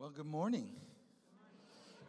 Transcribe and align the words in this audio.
Well, 0.00 0.10
good 0.10 0.26
morning. 0.26 0.68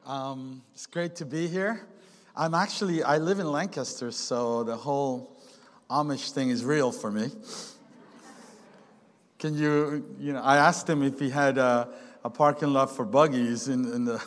Um, 0.06 0.62
it's 0.76 0.86
great 0.86 1.16
to 1.16 1.26
be 1.26 1.48
here. 1.48 1.88
I'm 2.36 2.54
actually, 2.54 3.02
I 3.02 3.18
live 3.18 3.40
in 3.40 3.52
Lancaster, 3.52 4.12
so 4.12 4.64
the 4.64 4.76
whole 4.76 5.36
Amish 5.90 6.30
thing 6.30 6.52
is 6.52 6.64
real 6.64 6.92
for 6.92 7.10
me. 7.10 7.32
Can 9.40 9.58
you, 9.58 10.06
you 10.20 10.34
know, 10.34 10.42
I 10.44 10.58
asked 10.58 10.88
him 10.88 11.02
if 11.02 11.20
he 11.20 11.32
had 11.32 11.58
a, 11.58 11.90
a 12.24 12.30
parking 12.30 12.74
lot 12.74 12.96
for 12.96 13.06
buggies 13.06 13.70
in, 13.70 13.92
in 13.92 14.06
the, 14.06 14.24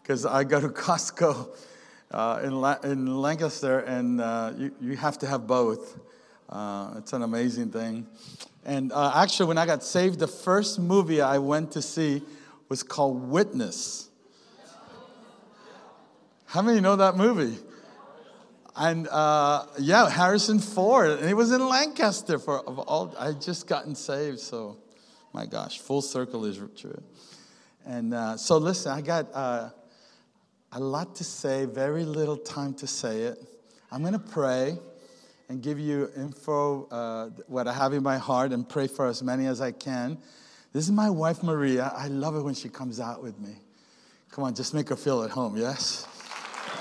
because 0.00 0.24
I 0.24 0.44
go 0.44 0.60
to 0.60 0.68
Costco 0.84 1.56
uh, 2.12 2.40
in, 2.44 2.60
La, 2.60 2.76
in 2.84 3.16
Lancaster 3.16 3.80
and 3.80 4.20
uh, 4.20 4.52
you, 4.56 4.72
you 4.80 4.96
have 4.96 5.18
to 5.18 5.26
have 5.26 5.44
both. 5.48 5.98
Uh, 6.48 6.94
it's 6.98 7.12
an 7.12 7.22
amazing 7.22 7.72
thing. 7.72 8.06
And 8.64 8.92
uh, 8.92 9.10
actually, 9.16 9.46
when 9.46 9.58
I 9.58 9.66
got 9.66 9.82
saved, 9.82 10.20
the 10.20 10.28
first 10.28 10.78
movie 10.78 11.20
I 11.20 11.38
went 11.38 11.72
to 11.72 11.82
see 11.82 12.22
was 12.68 12.82
called 12.82 13.28
Witness. 13.28 14.08
How 16.46 16.62
many 16.62 16.80
know 16.80 16.96
that 16.96 17.16
movie? 17.16 17.58
And 18.76 19.08
uh, 19.08 19.66
yeah, 19.78 20.08
Harrison 20.10 20.58
Ford, 20.58 21.10
and 21.10 21.26
he 21.26 21.34
was 21.34 21.50
in 21.50 21.66
Lancaster 21.66 22.38
for 22.38 22.60
all. 22.60 23.14
I 23.18 23.32
just 23.32 23.66
gotten 23.66 23.94
saved, 23.94 24.38
so 24.38 24.76
my 25.32 25.46
gosh, 25.46 25.78
full 25.78 26.02
circle 26.02 26.44
is 26.44 26.60
true. 26.76 27.02
And 27.86 28.12
uh, 28.12 28.36
so 28.36 28.58
listen, 28.58 28.92
I 28.92 29.00
got 29.00 29.26
uh, 29.32 29.70
a 30.72 30.80
lot 30.80 31.14
to 31.16 31.24
say, 31.24 31.64
very 31.64 32.04
little 32.04 32.36
time 32.36 32.74
to 32.74 32.86
say 32.86 33.22
it. 33.22 33.38
I'm 33.90 34.02
going 34.02 34.12
to 34.12 34.18
pray 34.18 34.78
and 35.48 35.62
give 35.62 35.78
you 35.78 36.10
info 36.16 36.86
uh, 36.88 37.30
what 37.46 37.68
I 37.68 37.72
have 37.72 37.92
in 37.94 38.02
my 38.02 38.18
heart, 38.18 38.52
and 38.52 38.68
pray 38.68 38.88
for 38.88 39.06
as 39.06 39.22
many 39.22 39.46
as 39.46 39.60
I 39.60 39.72
can. 39.72 40.18
This 40.76 40.84
is 40.84 40.92
my 40.92 41.08
wife, 41.08 41.42
Maria. 41.42 41.90
I 41.96 42.08
love 42.08 42.36
it 42.36 42.42
when 42.42 42.52
she 42.52 42.68
comes 42.68 43.00
out 43.00 43.22
with 43.22 43.40
me. 43.40 43.56
Come 44.30 44.44
on, 44.44 44.54
just 44.54 44.74
make 44.74 44.90
her 44.90 44.96
feel 44.96 45.22
at 45.22 45.30
home, 45.30 45.56
yes? 45.56 46.06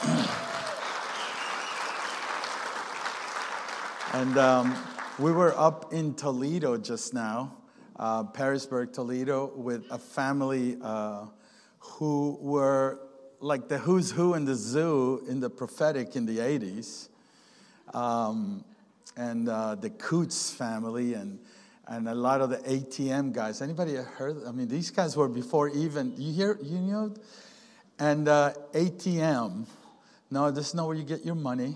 and 4.13 4.37
um, 4.37 4.75
we 5.17 5.31
were 5.31 5.57
up 5.57 5.93
in 5.93 6.13
Toledo 6.13 6.75
just 6.75 7.13
now, 7.13 7.55
uh, 7.95 8.25
Perrysburg, 8.25 8.91
Toledo, 8.91 9.53
with 9.55 9.85
a 9.89 9.97
family 9.97 10.77
uh, 10.81 11.27
who 11.80 12.37
were 12.41 12.99
like 13.39 13.69
the 13.69 13.77
who's 13.77 14.11
who 14.11 14.33
in 14.33 14.43
the 14.43 14.55
zoo 14.55 15.23
in 15.30 15.39
the 15.39 15.49
prophetic 15.49 16.17
in 16.17 16.25
the 16.25 16.39
80s. 16.39 17.07
Um, 17.93 18.65
and 19.15 19.47
uh, 19.47 19.75
the 19.75 19.89
Coots 19.89 20.52
family, 20.52 21.13
and 21.13 21.39
and 21.88 22.08
a 22.08 22.16
lot 22.16 22.41
of 22.41 22.50
the 22.50 22.58
ATM 22.58 23.31
guys. 23.33 23.61
Anybody 23.61 23.95
heard? 23.95 24.38
I 24.47 24.52
mean, 24.52 24.67
these 24.67 24.91
guys 24.91 25.16
were 25.16 25.28
before 25.28 25.69
even 25.69 26.14
you 26.17 26.33
hear 26.33 26.59
you 26.61 26.80
know, 26.80 27.14
and 28.00 28.27
uh, 28.27 28.53
ATM. 28.73 29.66
No, 30.31 30.52
this 30.52 30.69
is 30.69 30.73
not 30.73 30.88
where 30.88 30.95
you 30.95 31.03
get 31.03 31.23
your 31.23 31.36
money. 31.36 31.75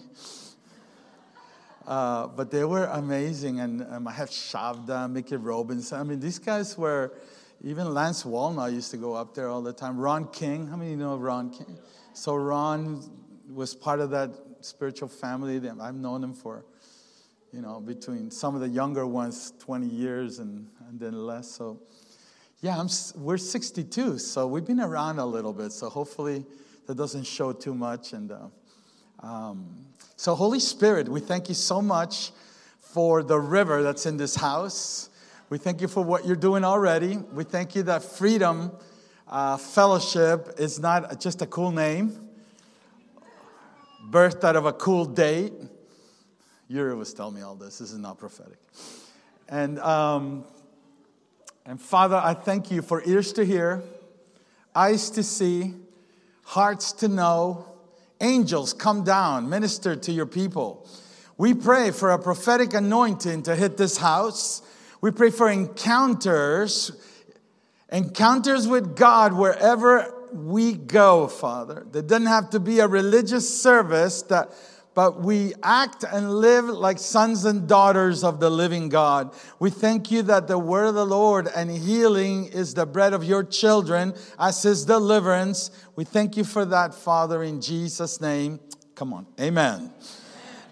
Uh, 1.85 2.27
but 2.27 2.51
they 2.51 2.63
were 2.63 2.85
amazing, 2.85 3.59
and 3.59 3.81
um, 3.89 4.07
I 4.07 4.11
have 4.11 4.29
Shavda, 4.29 5.09
Mickey 5.11 5.37
Robinson. 5.37 5.99
I 5.99 6.03
mean, 6.03 6.19
these 6.19 6.39
guys 6.39 6.77
were. 6.77 7.13
Even 7.61 7.93
Lance 7.93 8.23
Wallnau 8.23 8.71
used 8.71 8.89
to 8.91 8.97
go 8.97 9.15
up 9.15 9.35
there 9.35 9.49
all 9.49 9.61
the 9.61 9.73
time. 9.73 9.97
Ron 9.97 10.29
King, 10.29 10.65
how 10.67 10.77
many 10.77 10.91
you 10.91 10.95
know 10.95 11.17
Ron 11.17 11.49
King? 11.49 11.77
So 12.13 12.37
Ron 12.37 13.03
was 13.53 13.75
part 13.75 13.99
of 13.99 14.11
that 14.11 14.29
spiritual 14.61 15.09
family. 15.09 15.59
that 15.59 15.75
I've 15.81 15.95
known 15.95 16.23
him 16.23 16.33
for 16.33 16.63
you 17.51 17.61
know, 17.61 17.79
between 17.79 18.29
some 18.29 18.53
of 18.53 18.61
the 18.61 18.69
younger 18.69 19.07
ones, 19.07 19.53
20 19.59 19.87
years 19.87 20.39
and, 20.39 20.67
and 20.87 20.99
then 20.99 21.13
less. 21.25 21.49
So, 21.49 21.79
yeah, 22.61 22.77
I'm, 22.77 22.89
we're 23.15 23.37
62, 23.37 24.19
so 24.19 24.45
we've 24.45 24.65
been 24.65 24.79
around 24.79 25.19
a 25.19 25.25
little 25.25 25.53
bit. 25.53 25.71
So 25.71 25.89
hopefully 25.89 26.45
that 26.85 26.95
doesn't 26.95 27.25
show 27.25 27.51
too 27.51 27.73
much. 27.73 28.13
And 28.13 28.31
uh, 28.31 29.25
um, 29.25 29.85
so, 30.15 30.35
Holy 30.35 30.59
Spirit, 30.59 31.09
we 31.09 31.19
thank 31.19 31.49
you 31.49 31.55
so 31.55 31.81
much 31.81 32.31
for 32.79 33.23
the 33.23 33.39
river 33.39 33.81
that's 33.81 34.05
in 34.05 34.17
this 34.17 34.35
house. 34.35 35.09
We 35.49 35.57
thank 35.57 35.81
you 35.81 35.87
for 35.87 36.03
what 36.03 36.27
you're 36.27 36.35
doing 36.35 36.63
already. 36.63 37.17
We 37.17 37.43
thank 37.43 37.73
you 37.73 37.83
that 37.83 38.03
Freedom 38.03 38.71
uh, 39.27 39.57
Fellowship 39.57 40.55
is 40.59 40.79
not 40.79 41.19
just 41.19 41.41
a 41.41 41.47
cool 41.47 41.71
name, 41.71 42.29
birthed 44.11 44.43
out 44.43 44.55
of 44.55 44.65
a 44.65 44.73
cool 44.73 45.05
date 45.05 45.53
Yuri 46.69 46.93
was 46.93 47.15
telling 47.15 47.33
me 47.33 47.41
all 47.41 47.55
this. 47.55 47.79
This 47.79 47.91
is 47.91 47.97
not 47.97 48.19
prophetic. 48.19 48.59
And, 49.49 49.79
um, 49.79 50.45
and 51.65 51.81
Father, 51.81 52.15
I 52.15 52.35
thank 52.35 52.69
you 52.69 52.83
for 52.83 53.01
ears 53.05 53.33
to 53.33 53.43
hear, 53.43 53.81
eyes 54.75 55.09
to 55.11 55.23
see, 55.23 55.73
hearts 56.43 56.91
to 56.93 57.07
know. 57.07 57.65
Angels, 58.21 58.73
come 58.73 59.03
down, 59.03 59.49
minister 59.49 59.95
to 59.95 60.11
your 60.11 60.27
people. 60.27 60.87
We 61.37 61.55
pray 61.55 61.89
for 61.89 62.11
a 62.11 62.19
prophetic 62.19 62.75
anointing 62.75 63.43
to 63.43 63.55
hit 63.55 63.77
this 63.77 63.97
house. 63.97 64.61
We 65.01 65.09
pray 65.09 65.31
for 65.31 65.49
encounters, 65.49 66.91
encounters 67.91 68.67
with 68.67 68.95
God 68.95 69.33
wherever 69.33 70.13
we 70.31 70.73
go, 70.73 71.27
Father. 71.27 71.87
There 71.91 72.03
doesn't 72.03 72.27
have 72.27 72.51
to 72.51 72.59
be 72.59 72.79
a 72.79 72.87
religious 72.87 73.61
service 73.61 74.21
that 74.23 74.53
but 74.95 75.21
we 75.21 75.53
act 75.63 76.03
and 76.03 76.29
live 76.29 76.65
like 76.65 76.99
sons 76.99 77.45
and 77.45 77.67
daughters 77.67 78.23
of 78.23 78.39
the 78.39 78.49
living 78.49 78.89
God. 78.89 79.33
We 79.59 79.69
thank 79.69 80.11
you 80.11 80.23
that 80.23 80.47
the 80.47 80.57
word 80.57 80.87
of 80.87 80.95
the 80.95 81.05
Lord 81.05 81.47
and 81.55 81.71
healing 81.71 82.45
is 82.47 82.73
the 82.73 82.85
bread 82.85 83.13
of 83.13 83.23
your 83.23 83.43
children, 83.43 84.13
as 84.37 84.65
is 84.65 84.85
deliverance. 84.85 85.71
We 85.95 86.03
thank 86.03 86.35
you 86.35 86.43
for 86.43 86.65
that, 86.65 86.93
Father, 86.93 87.43
in 87.43 87.61
Jesus' 87.61 88.19
name. 88.19 88.59
Come 88.95 89.13
on. 89.13 89.27
Amen. 89.39 89.93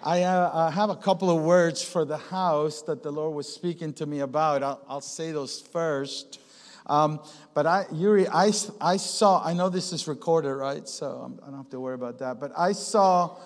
I 0.04 0.24
uh, 0.24 0.72
have 0.72 0.90
a 0.90 0.96
couple 0.96 1.30
of 1.30 1.44
words 1.44 1.84
for 1.84 2.06
the 2.06 2.18
house 2.18 2.82
that 2.84 3.04
the 3.04 3.12
Lord 3.12 3.36
was 3.36 3.48
speaking 3.48 3.94
to 3.94 4.06
me 4.06 4.20
about. 4.20 4.64
I'll, 4.64 4.82
I'll 4.88 5.02
say 5.02 5.32
those 5.32 5.62
first. 5.62 6.40
Um, 6.86 7.20
but 7.54 7.66
I, 7.66 7.86
Yuri, 7.92 8.28
I, 8.28 8.52
I 8.80 8.98
saw, 8.98 9.44
I 9.44 9.54
know 9.54 9.70
this 9.70 9.92
is 9.92 10.08
recorded, 10.08 10.54
right? 10.54 10.88
So 10.88 11.36
I 11.44 11.46
don't 11.48 11.58
have 11.58 11.70
to 11.72 11.80
worry 11.80 11.96
about 11.96 12.20
that. 12.20 12.40
But 12.40 12.52
I 12.58 12.72
saw 12.72 13.38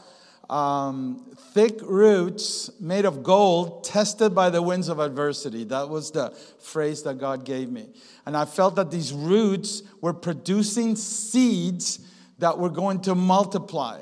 um, 0.52 1.34
thick 1.54 1.80
roots 1.82 2.70
made 2.80 3.06
of 3.06 3.24
gold, 3.24 3.86
tested 3.86 4.36
by 4.36 4.50
the 4.50 4.62
winds 4.62 4.90
of 4.90 5.00
adversity. 5.00 5.64
That 5.64 5.88
was 5.90 6.12
the 6.12 6.32
phrase 6.60 7.04
that 7.04 7.18
God 7.18 7.46
gave 7.46 7.72
me. 7.72 7.88
And 8.26 8.36
I 8.36 8.46
felt 8.46 8.76
that 8.76 8.92
these 8.92 9.14
roots 9.14 9.82
were 10.02 10.14
producing 10.14 10.98
seeds 10.98 12.00
that 12.40 12.60
were 12.60 12.70
going 12.70 13.02
to 13.04 13.16
multiply, 13.16 14.02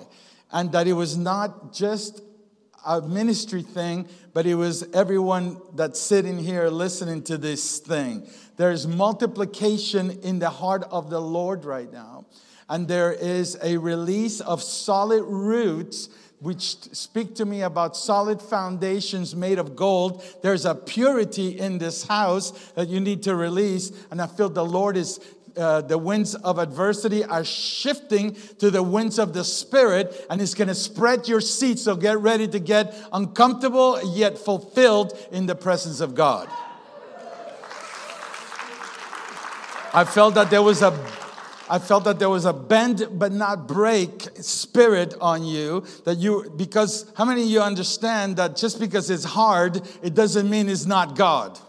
and 0.51 0.71
that 0.71 0.87
it 0.87 0.93
was 0.93 1.15
not 1.15 1.71
just 1.71 2.21
a 2.85 3.01
ministry 3.01 3.61
thing, 3.61 4.07
but 4.33 4.47
it 4.47 4.55
was 4.55 4.83
everyone 4.93 5.61
that's 5.75 5.99
sitting 5.99 6.39
here 6.39 6.69
listening 6.69 7.21
to 7.23 7.37
this 7.37 7.77
thing. 7.77 8.27
There's 8.57 8.87
multiplication 8.87 10.11
in 10.23 10.39
the 10.39 10.49
heart 10.49 10.83
of 10.89 11.09
the 11.09 11.21
Lord 11.21 11.63
right 11.65 11.91
now. 11.91 12.25
And 12.69 12.87
there 12.87 13.11
is 13.11 13.57
a 13.63 13.77
release 13.77 14.41
of 14.41 14.61
solid 14.61 15.23
roots 15.23 16.09
which 16.39 16.63
speak 16.93 17.35
to 17.35 17.45
me 17.45 17.61
about 17.61 17.97
solid 17.97 18.41
foundations 18.41 19.35
made 19.35 19.59
of 19.59 19.75
gold. 19.75 20.23
There's 20.41 20.65
a 20.65 20.73
purity 20.73 21.59
in 21.59 21.77
this 21.77 22.05
house 22.05 22.51
that 22.75 22.87
you 22.87 22.99
need 22.99 23.23
to 23.23 23.35
release. 23.35 23.91
And 24.09 24.21
I 24.21 24.27
feel 24.27 24.49
the 24.49 24.63
Lord 24.65 24.95
is 24.95 25.19
uh, 25.57 25.81
the 25.81 25.97
winds 25.97 26.35
of 26.35 26.57
adversity 26.57 27.23
are 27.25 27.43
shifting 27.43 28.35
to 28.59 28.71
the 28.71 28.81
winds 28.81 29.19
of 29.19 29.33
the 29.33 29.43
spirit 29.43 30.25
and 30.29 30.41
it's 30.41 30.53
going 30.53 30.67
to 30.67 30.75
spread 30.75 31.27
your 31.27 31.41
seat 31.41 31.79
so 31.79 31.95
get 31.95 32.19
ready 32.19 32.47
to 32.47 32.59
get 32.59 32.95
uncomfortable 33.11 33.99
yet 34.13 34.37
fulfilled 34.37 35.17
in 35.31 35.47
the 35.47 35.55
presence 35.55 35.99
of 35.99 36.13
god 36.13 36.47
i 39.93 40.05
felt 40.05 40.35
that 40.35 40.49
there 40.49 40.63
was 40.63 40.81
a 40.81 40.91
I 41.69 41.77
felt 41.77 42.03
that 42.05 42.17
there 42.17 42.29
was 42.29 42.45
a 42.45 42.53
bend 42.53 43.07
but 43.11 43.31
not 43.31 43.67
break 43.67 44.29
spirit 44.41 45.13
on 45.21 45.43
you. 45.43 45.85
That 46.05 46.17
you, 46.17 46.51
because 46.57 47.11
how 47.15 47.25
many 47.25 47.43
of 47.43 47.47
you 47.47 47.61
understand 47.61 48.37
that 48.37 48.55
just 48.55 48.79
because 48.79 49.09
it's 49.09 49.23
hard, 49.23 49.81
it 50.01 50.15
doesn't 50.15 50.49
mean 50.49 50.67
it's 50.67 50.85
not 50.85 51.15
God? 51.15 51.59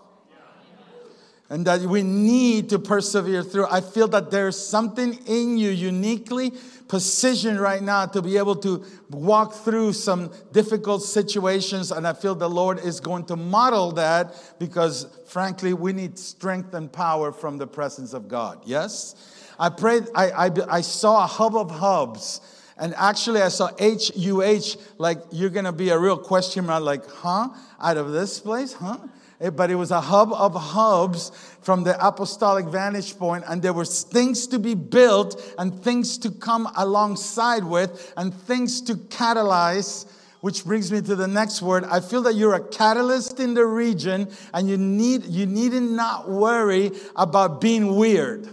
And 1.51 1.67
that 1.67 1.81
we 1.81 2.05
need 2.05 2.71
to 2.71 2.79
persevere 2.79 3.43
through. 3.43 3.67
I 3.69 3.81
feel 3.81 4.07
that 4.09 4.31
there's 4.31 4.57
something 4.57 5.19
in 5.27 5.59
you 5.59 5.71
uniquely 5.71 6.53
positioned 6.87 7.61
right 7.61 7.83
now 7.83 8.07
to 8.07 8.23
be 8.23 8.37
able 8.37 8.55
to 8.57 8.85
walk 9.11 9.55
through 9.55 9.93
some 9.93 10.31
difficult 10.53 11.03
situations. 11.03 11.91
And 11.91 12.07
I 12.07 12.13
feel 12.13 12.37
the 12.37 12.49
Lord 12.49 12.79
is 12.79 13.01
going 13.01 13.25
to 13.27 13.37
model 13.37 13.93
that 13.93 14.55
because, 14.61 15.09
frankly, 15.27 15.75
we 15.75 15.93
need 15.93 16.19
strength 16.19 16.73
and 16.73 16.91
power 16.91 17.33
from 17.33 17.59
the 17.59 17.67
presence 17.67 18.13
of 18.13 18.29
God. 18.29 18.63
Yes? 18.65 19.15
I 19.61 19.69
prayed, 19.69 20.09
I, 20.15 20.31
I, 20.47 20.51
I 20.79 20.81
saw 20.81 21.23
a 21.23 21.27
hub 21.29 21.55
of 21.55 21.71
hubs. 21.71 22.41
And 22.79 22.95
actually, 22.95 23.43
I 23.43 23.51
saw 23.51 23.69
H 23.79 24.11
U 24.17 24.41
H, 24.41 24.79
like 24.97 25.19
you're 25.31 25.51
gonna 25.51 25.71
be 25.71 25.91
a 25.91 25.99
real 25.99 26.17
question 26.17 26.65
mark, 26.65 26.83
like, 26.83 27.07
huh? 27.07 27.51
Out 27.79 27.99
of 27.99 28.13
this 28.13 28.41
place, 28.41 28.73
huh? 28.73 28.97
eh, 29.41 29.51
but 29.51 29.71
it 29.71 29.75
was 29.75 29.91
a 29.91 30.01
hub 30.01 30.33
of 30.33 30.55
hubs 30.55 31.31
from 31.63 31.85
the 31.85 31.95
apostolic 32.07 32.67
vantage 32.67 33.19
point, 33.19 33.45
and 33.49 33.61
there 33.61 33.73
were 33.73 33.85
things 33.85 34.47
to 34.47 34.59
be 34.59 34.75
built 34.75 35.55
and 35.59 35.83
things 35.83 36.19
to 36.19 36.31
come 36.31 36.69
alongside 36.77 37.65
with 37.65 38.13
and 38.17 38.35
things 38.35 38.81
to 38.83 38.95
catalyze. 38.95 40.07
Which 40.41 40.65
brings 40.65 40.91
me 40.91 41.03
to 41.03 41.15
the 41.15 41.29
next 41.29 41.61
word. 41.61 41.85
I 41.85 42.01
feel 42.01 42.23
that 42.23 42.35
you're 42.35 42.55
a 42.55 42.67
catalyst 42.67 43.41
in 43.41 43.53
the 43.53 43.67
region, 43.67 44.27
and 44.55 44.71
you 44.71 44.79
need 44.79 45.27
you 45.27 45.45
need 45.45 45.73
to 45.73 45.83
not 45.83 46.31
worry 46.31 46.93
about 47.15 47.61
being 47.61 47.95
weird. 47.95 48.49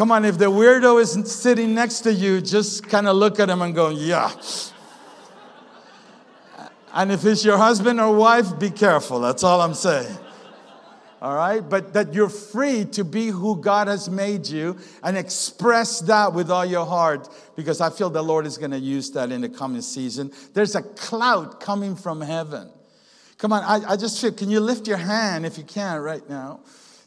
Come 0.00 0.12
on, 0.12 0.24
if 0.24 0.38
the 0.38 0.46
weirdo 0.46 0.98
is 0.98 1.30
sitting 1.30 1.74
next 1.74 2.00
to 2.00 2.10
you, 2.14 2.40
just 2.40 2.88
kind 2.88 3.06
of 3.06 3.16
look 3.16 3.38
at 3.38 3.50
him 3.50 3.60
and 3.60 3.74
go, 3.74 3.90
yeah. 3.90 4.32
And 6.94 7.12
if 7.12 7.26
it's 7.26 7.44
your 7.44 7.58
husband 7.58 8.00
or 8.00 8.16
wife, 8.16 8.58
be 8.58 8.70
careful. 8.70 9.20
That's 9.20 9.44
all 9.44 9.60
I'm 9.60 9.74
saying. 9.74 10.16
All 11.20 11.34
right? 11.34 11.60
But 11.60 11.92
that 11.92 12.14
you're 12.14 12.30
free 12.30 12.86
to 12.92 13.04
be 13.04 13.26
who 13.26 13.60
God 13.60 13.88
has 13.88 14.08
made 14.08 14.46
you 14.46 14.78
and 15.02 15.18
express 15.18 16.00
that 16.00 16.32
with 16.32 16.50
all 16.50 16.64
your 16.64 16.86
heart 16.86 17.28
because 17.54 17.82
I 17.82 17.90
feel 17.90 18.08
the 18.08 18.24
Lord 18.24 18.46
is 18.46 18.56
going 18.56 18.70
to 18.70 18.78
use 18.78 19.10
that 19.10 19.30
in 19.30 19.42
the 19.42 19.50
coming 19.50 19.82
season. 19.82 20.32
There's 20.54 20.76
a 20.76 20.82
cloud 20.82 21.60
coming 21.60 21.94
from 21.94 22.22
heaven. 22.22 22.70
Come 23.36 23.52
on, 23.52 23.62
I, 23.64 23.92
I 23.92 23.96
just 23.98 24.18
feel, 24.18 24.32
can 24.32 24.48
you 24.48 24.60
lift 24.60 24.88
your 24.88 24.96
hand 24.96 25.44
if 25.44 25.58
you 25.58 25.64
can 25.64 26.00
right 26.00 26.26
now? 26.26 26.60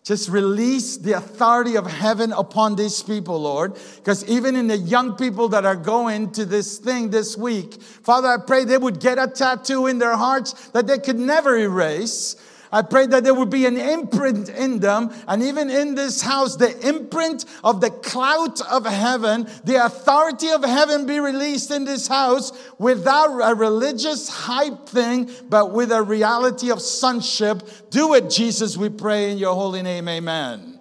Just 0.04 0.28
release 0.28 0.98
the 0.98 1.14
authority 1.14 1.78
of 1.78 1.88
heaven 1.88 2.34
upon 2.34 2.76
these 2.76 3.02
people, 3.02 3.42
Lord. 3.42 3.74
Because 3.96 4.28
even 4.28 4.58
in 4.58 4.68
the 4.68 4.78
young 4.78 5.16
people 5.16 5.48
that 5.50 5.66
are 5.66 5.78
going 5.78 6.32
to 6.32 6.46
this 6.46 6.78
thing 6.78 7.10
this 7.10 7.38
week, 7.38 7.82
Father, 7.82 8.28
I 8.28 8.38
pray 8.38 8.66
they 8.66 8.78
would 8.78 9.00
get 9.00 9.18
a 9.18 9.28
tattoo 9.28 9.88
in 9.88 10.00
their 10.00 10.18
hearts 10.18 10.52
that 10.70 10.88
they 10.88 10.98
could 10.98 11.18
never 11.18 11.58
erase. 11.58 12.36
I 12.74 12.82
pray 12.82 13.06
that 13.06 13.24
there 13.24 13.36
would 13.36 13.52
be 13.52 13.68
an 13.68 13.78
imprint 13.78 14.50
in 14.50 14.80
them, 14.80 15.14
and 15.28 15.44
even 15.44 15.70
in 15.70 15.94
this 15.94 16.24
house, 16.24 16.56
the 16.56 16.76
imprint 16.90 17.46
of 17.64 17.82
the 17.82 17.92
clout 17.92 18.62
of 18.62 18.88
heaven, 18.88 19.48
the 19.64 19.86
authority 19.86 20.50
of 20.50 20.64
heaven 20.64 21.06
be 21.06 21.20
released 21.20 21.70
in 21.70 21.86
this 21.86 22.08
house 22.08 22.52
without 22.80 23.40
a 23.42 23.54
religious 23.54 24.28
hype 24.28 24.90
thing, 24.90 25.30
but 25.50 25.72
with 25.72 25.92
a 25.92 26.02
reality 26.02 26.72
of 26.72 26.82
sonship. 26.82 27.62
Do 27.92 28.16
it, 28.16 28.32
Jesus, 28.32 28.76
we 28.76 28.90
pray 28.90 29.32
in 29.32 29.38
your 29.38 29.54
holy 29.54 29.84
name, 29.84 30.10
amen. 30.10 30.80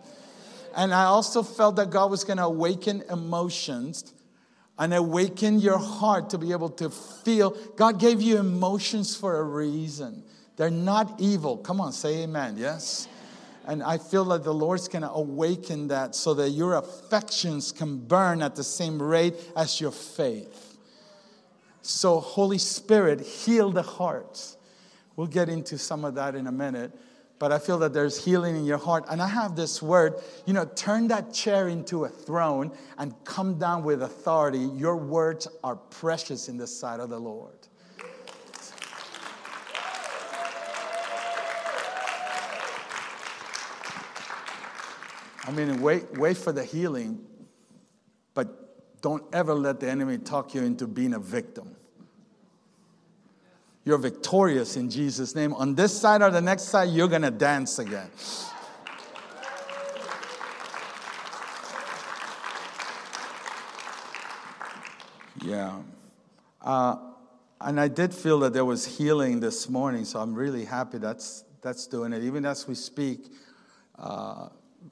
And 0.74 0.94
I 0.94 1.04
also 1.04 1.42
felt 1.42 1.76
that 1.76 1.90
God 1.90 2.10
was 2.10 2.24
going 2.24 2.38
to 2.38 2.44
awaken 2.44 3.02
emotions 3.10 4.14
and 4.78 4.94
awaken 4.94 5.58
your 5.58 5.76
heart 5.76 6.30
to 6.30 6.38
be 6.38 6.52
able 6.52 6.70
to 6.70 6.88
feel. 6.88 7.50
God 7.76 8.00
gave 8.00 8.22
you 8.22 8.38
emotions 8.38 9.14
for 9.14 9.38
a 9.38 9.42
reason. 9.42 10.24
They're 10.62 10.70
not 10.70 11.14
evil. 11.18 11.56
Come 11.56 11.80
on, 11.80 11.90
say 11.90 12.22
amen. 12.22 12.54
Yes? 12.56 13.08
And 13.66 13.82
I 13.82 13.98
feel 13.98 14.24
that 14.26 14.44
the 14.44 14.54
Lord's 14.54 14.86
going 14.86 15.02
to 15.02 15.10
awaken 15.10 15.88
that 15.88 16.14
so 16.14 16.34
that 16.34 16.50
your 16.50 16.74
affections 16.74 17.72
can 17.72 17.98
burn 17.98 18.40
at 18.42 18.54
the 18.54 18.62
same 18.62 19.02
rate 19.02 19.34
as 19.56 19.80
your 19.80 19.90
faith. 19.90 20.78
So, 21.80 22.20
Holy 22.20 22.58
Spirit, 22.58 23.22
heal 23.22 23.72
the 23.72 23.82
hearts. 23.82 24.56
We'll 25.16 25.26
get 25.26 25.48
into 25.48 25.78
some 25.78 26.04
of 26.04 26.14
that 26.14 26.36
in 26.36 26.46
a 26.46 26.52
minute. 26.52 26.92
But 27.40 27.50
I 27.50 27.58
feel 27.58 27.80
that 27.80 27.92
there's 27.92 28.24
healing 28.24 28.54
in 28.54 28.64
your 28.64 28.78
heart. 28.78 29.06
And 29.10 29.20
I 29.20 29.26
have 29.26 29.56
this 29.56 29.82
word, 29.82 30.14
you 30.46 30.52
know, 30.52 30.64
turn 30.76 31.08
that 31.08 31.34
chair 31.34 31.66
into 31.66 32.04
a 32.04 32.08
throne 32.08 32.70
and 32.98 33.12
come 33.24 33.58
down 33.58 33.82
with 33.82 34.00
authority. 34.00 34.60
Your 34.60 34.94
words 34.94 35.48
are 35.64 35.74
precious 35.74 36.48
in 36.48 36.56
the 36.56 36.68
sight 36.68 37.00
of 37.00 37.10
the 37.10 37.18
Lord. 37.18 37.61
I 45.44 45.50
mean, 45.50 45.82
wait, 45.82 46.18
wait 46.18 46.36
for 46.36 46.52
the 46.52 46.64
healing, 46.64 47.20
but 48.34 49.00
don't 49.02 49.24
ever 49.32 49.54
let 49.54 49.80
the 49.80 49.90
enemy 49.90 50.18
talk 50.18 50.54
you 50.54 50.62
into 50.62 50.86
being 50.86 51.14
a 51.14 51.18
victim. 51.18 51.74
You're 53.84 53.98
victorious 53.98 54.76
in 54.76 54.88
Jesus' 54.88 55.34
name. 55.34 55.52
On 55.54 55.74
this 55.74 55.98
side 55.98 56.22
or 56.22 56.30
the 56.30 56.40
next 56.40 56.64
side, 56.64 56.90
you're 56.90 57.08
going 57.08 57.22
to 57.22 57.32
dance 57.32 57.80
again. 57.80 58.08
Yeah. 65.44 65.80
Uh, 66.60 66.96
and 67.60 67.80
I 67.80 67.88
did 67.88 68.14
feel 68.14 68.38
that 68.40 68.52
there 68.52 68.64
was 68.64 68.86
healing 68.86 69.40
this 69.40 69.68
morning, 69.68 70.04
so 70.04 70.20
I'm 70.20 70.34
really 70.34 70.64
happy 70.64 70.98
that's, 70.98 71.42
that's 71.60 71.88
doing 71.88 72.12
it. 72.12 72.22
Even 72.22 72.44
as 72.44 72.68
we 72.68 72.76
speak, 72.76 73.32
uh, 73.98 74.48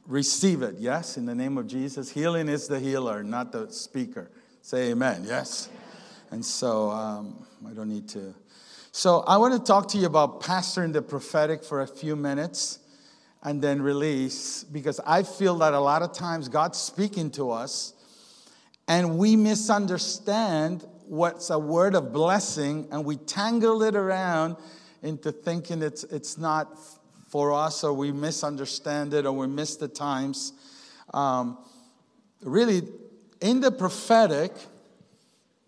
receive 0.07 0.63
it. 0.63 0.77
Yes, 0.79 1.17
in 1.17 1.27
the 1.27 1.35
name 1.35 1.59
of 1.59 1.67
Jesus. 1.67 2.11
Healing 2.11 2.49
is 2.49 2.69
the 2.69 2.81
healer, 2.81 3.23
not 3.23 3.53
the 3.53 3.71
speaker. 3.71 4.31
Say 4.63 4.91
amen. 4.91 5.25
Yes. 5.27 5.69
And 6.31 6.45
so 6.45 6.91
um, 6.91 7.47
I 7.69 7.73
don't 7.73 7.89
need 7.89 8.09
to. 8.11 8.35
So 8.93 9.21
I 9.21 9.37
want 9.37 9.55
to 9.55 9.61
talk 9.61 9.89
to 9.91 9.99
you 9.99 10.07
about 10.07 10.41
pastoring 10.41 10.93
the 10.93 11.03
prophetic 11.03 11.65
for 11.65 11.83
a 11.83 11.87
few 11.87 12.17
minutes 12.17 12.81
and 13.43 13.63
then 13.63 13.81
release 13.81 14.65
because 14.65 15.01
I 15.07 15.23
feel 15.23 15.57
that 15.59 15.73
a 15.73 15.81
lot 15.81 16.03
of 16.03 16.13
times 16.13 16.49
God's 16.49 16.79
speaking 16.79 17.31
to 17.33 17.51
us 17.51 17.95
and 18.87 19.17
we 19.17 19.37
misunderstand 19.37 20.85
what's 21.07 21.51
a 21.51 21.59
word 21.59 21.95
of 21.95 22.13
blessing 22.13 22.89
and 22.91 23.05
we 23.05 23.17
tangle 23.17 23.83
it 23.83 23.95
around 23.95 24.57
into 25.03 25.33
thinking 25.33 25.83
it's, 25.83 26.05
it's 26.05 26.37
not 26.37 26.79
for 27.31 27.53
us, 27.53 27.85
or 27.85 27.93
we 27.93 28.13
misunderstand 28.13 29.15
it, 29.15 29.25
or 29.25 29.33
we 29.33 29.47
miss 29.47 29.77
the 29.77 29.89
times. 29.89 30.53
Um, 31.15 31.59
really, 32.43 32.83
in 33.41 33.61
the 33.61 33.71
prophetic, 33.71 34.53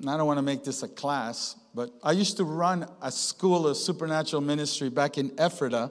and 0.01 0.11
I 0.11 0.17
don't 0.17 0.27
want 0.27 0.39
to 0.39 0.43
make 0.43 0.65
this 0.65 0.83
a 0.83 0.89
class, 0.89 1.57
but 1.75 1.91
I 2.03 2.13
used 2.13 2.37
to 2.37 2.45
run 2.45 2.87
a 3.01 3.11
school 3.11 3.67
of 3.67 3.77
supernatural 3.77 4.43
ministry 4.43 4.91
back 4.91 5.17
in 5.17 5.33
Ephrata 5.39 5.91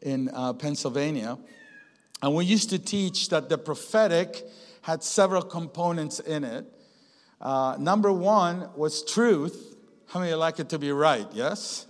in 0.00 0.30
uh, 0.32 0.52
Pennsylvania. 0.52 1.36
And 2.22 2.34
we 2.34 2.44
used 2.44 2.70
to 2.70 2.78
teach 2.78 3.28
that 3.30 3.48
the 3.48 3.58
prophetic 3.58 4.46
had 4.82 5.02
several 5.02 5.42
components 5.42 6.20
in 6.20 6.44
it. 6.44 6.64
Uh, 7.40 7.76
number 7.78 8.12
one 8.12 8.68
was 8.76 9.04
truth. 9.04 9.76
How 10.06 10.20
many 10.20 10.32
like 10.34 10.58
it 10.58 10.68
to 10.70 10.78
be 10.78 10.92
right? 10.92 11.26
Yes? 11.32 11.86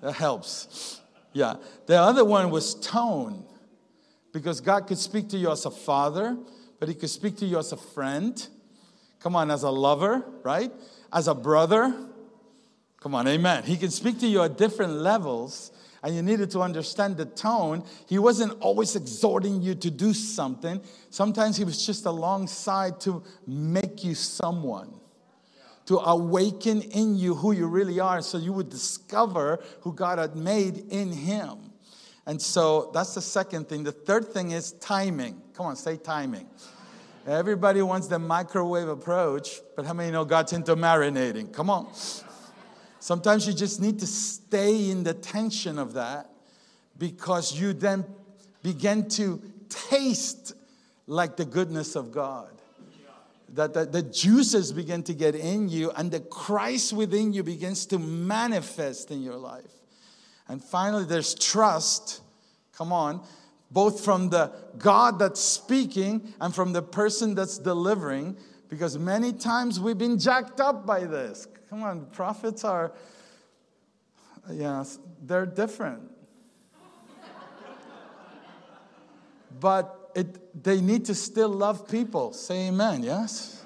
that 0.00 0.12
helps. 0.12 0.99
Yeah. 1.32 1.56
The 1.86 1.96
other 2.00 2.24
one 2.24 2.50
was 2.50 2.74
tone, 2.74 3.44
because 4.32 4.60
God 4.60 4.86
could 4.86 4.98
speak 4.98 5.28
to 5.30 5.36
you 5.36 5.50
as 5.50 5.64
a 5.64 5.70
father, 5.70 6.36
but 6.78 6.88
He 6.88 6.94
could 6.94 7.10
speak 7.10 7.36
to 7.38 7.46
you 7.46 7.58
as 7.58 7.72
a 7.72 7.76
friend. 7.76 8.46
Come 9.20 9.36
on, 9.36 9.50
as 9.50 9.62
a 9.62 9.70
lover, 9.70 10.24
right? 10.42 10.72
As 11.12 11.28
a 11.28 11.34
brother. 11.34 11.94
Come 13.00 13.14
on, 13.14 13.26
amen. 13.28 13.64
He 13.64 13.76
can 13.76 13.90
speak 13.90 14.18
to 14.20 14.26
you 14.26 14.42
at 14.42 14.56
different 14.58 14.92
levels, 14.92 15.72
and 16.02 16.14
you 16.14 16.22
needed 16.22 16.50
to 16.52 16.60
understand 16.60 17.16
the 17.16 17.26
tone. 17.26 17.84
He 18.06 18.18
wasn't 18.18 18.58
always 18.60 18.96
exhorting 18.96 19.62
you 19.62 19.74
to 19.74 19.90
do 19.90 20.12
something, 20.12 20.80
sometimes 21.10 21.56
He 21.56 21.64
was 21.64 21.84
just 21.84 22.06
alongside 22.06 23.00
to 23.00 23.22
make 23.46 24.04
you 24.04 24.14
someone 24.14 24.99
to 25.90 25.98
awaken 25.98 26.82
in 26.82 27.16
you 27.16 27.34
who 27.34 27.50
you 27.50 27.66
really 27.66 27.98
are 27.98 28.22
so 28.22 28.38
you 28.38 28.52
would 28.52 28.70
discover 28.70 29.58
who 29.80 29.92
God 29.92 30.20
had 30.20 30.36
made 30.36 30.84
in 30.88 31.10
Him. 31.10 31.72
And 32.26 32.40
so 32.40 32.92
that's 32.94 33.14
the 33.16 33.20
second 33.20 33.68
thing. 33.68 33.82
The 33.82 33.90
third 33.90 34.28
thing 34.28 34.52
is 34.52 34.70
timing. 34.74 35.42
Come 35.52 35.66
on, 35.66 35.74
say 35.74 35.96
timing. 35.96 36.46
Everybody 37.26 37.82
wants 37.82 38.06
the 38.06 38.20
microwave 38.20 38.86
approach, 38.86 39.62
but 39.74 39.84
how 39.84 39.92
many 39.92 40.12
know 40.12 40.24
God's 40.24 40.52
into 40.52 40.76
marinating? 40.76 41.52
Come 41.52 41.68
on. 41.68 41.88
Sometimes 43.00 43.48
you 43.48 43.52
just 43.52 43.80
need 43.80 43.98
to 43.98 44.06
stay 44.06 44.90
in 44.90 45.02
the 45.02 45.14
tension 45.14 45.76
of 45.76 45.94
that 45.94 46.30
because 46.98 47.52
you 47.58 47.72
then 47.72 48.04
begin 48.62 49.08
to 49.08 49.42
taste 49.68 50.52
like 51.08 51.36
the 51.36 51.44
goodness 51.44 51.96
of 51.96 52.12
God 52.12 52.59
that 53.54 53.92
the, 53.92 54.02
juices 54.02 54.72
begin 54.72 55.02
to 55.04 55.14
get 55.14 55.34
in 55.34 55.68
you 55.68 55.90
and 55.92 56.10
the 56.10 56.20
Christ 56.20 56.92
within 56.92 57.32
you 57.32 57.42
begins 57.42 57.86
to 57.86 57.98
manifest 57.98 59.10
in 59.10 59.22
your 59.22 59.36
life. 59.36 59.72
And 60.48 60.62
finally, 60.62 61.04
there's 61.04 61.34
trust. 61.34 62.20
Come 62.76 62.92
on. 62.92 63.22
Both 63.70 64.04
from 64.04 64.30
the 64.30 64.52
God 64.78 65.18
that's 65.18 65.40
speaking 65.40 66.34
and 66.40 66.54
from 66.54 66.72
the 66.72 66.82
person 66.82 67.34
that's 67.34 67.58
delivering, 67.58 68.36
because 68.68 68.98
many 68.98 69.32
times 69.32 69.78
we've 69.78 69.98
been 69.98 70.18
jacked 70.18 70.60
up 70.60 70.86
by 70.86 71.04
this. 71.04 71.46
Come 71.68 71.84
on, 71.84 72.06
prophets 72.06 72.64
are, 72.64 72.92
yeah, 74.50 74.82
they're 75.22 75.46
different. 75.46 76.02
but 79.60 79.99
it, 80.14 80.62
they 80.62 80.80
need 80.80 81.04
to 81.06 81.14
still 81.14 81.48
love 81.48 81.88
people. 81.88 82.32
Say 82.32 82.68
amen, 82.68 83.02
yes? 83.02 83.64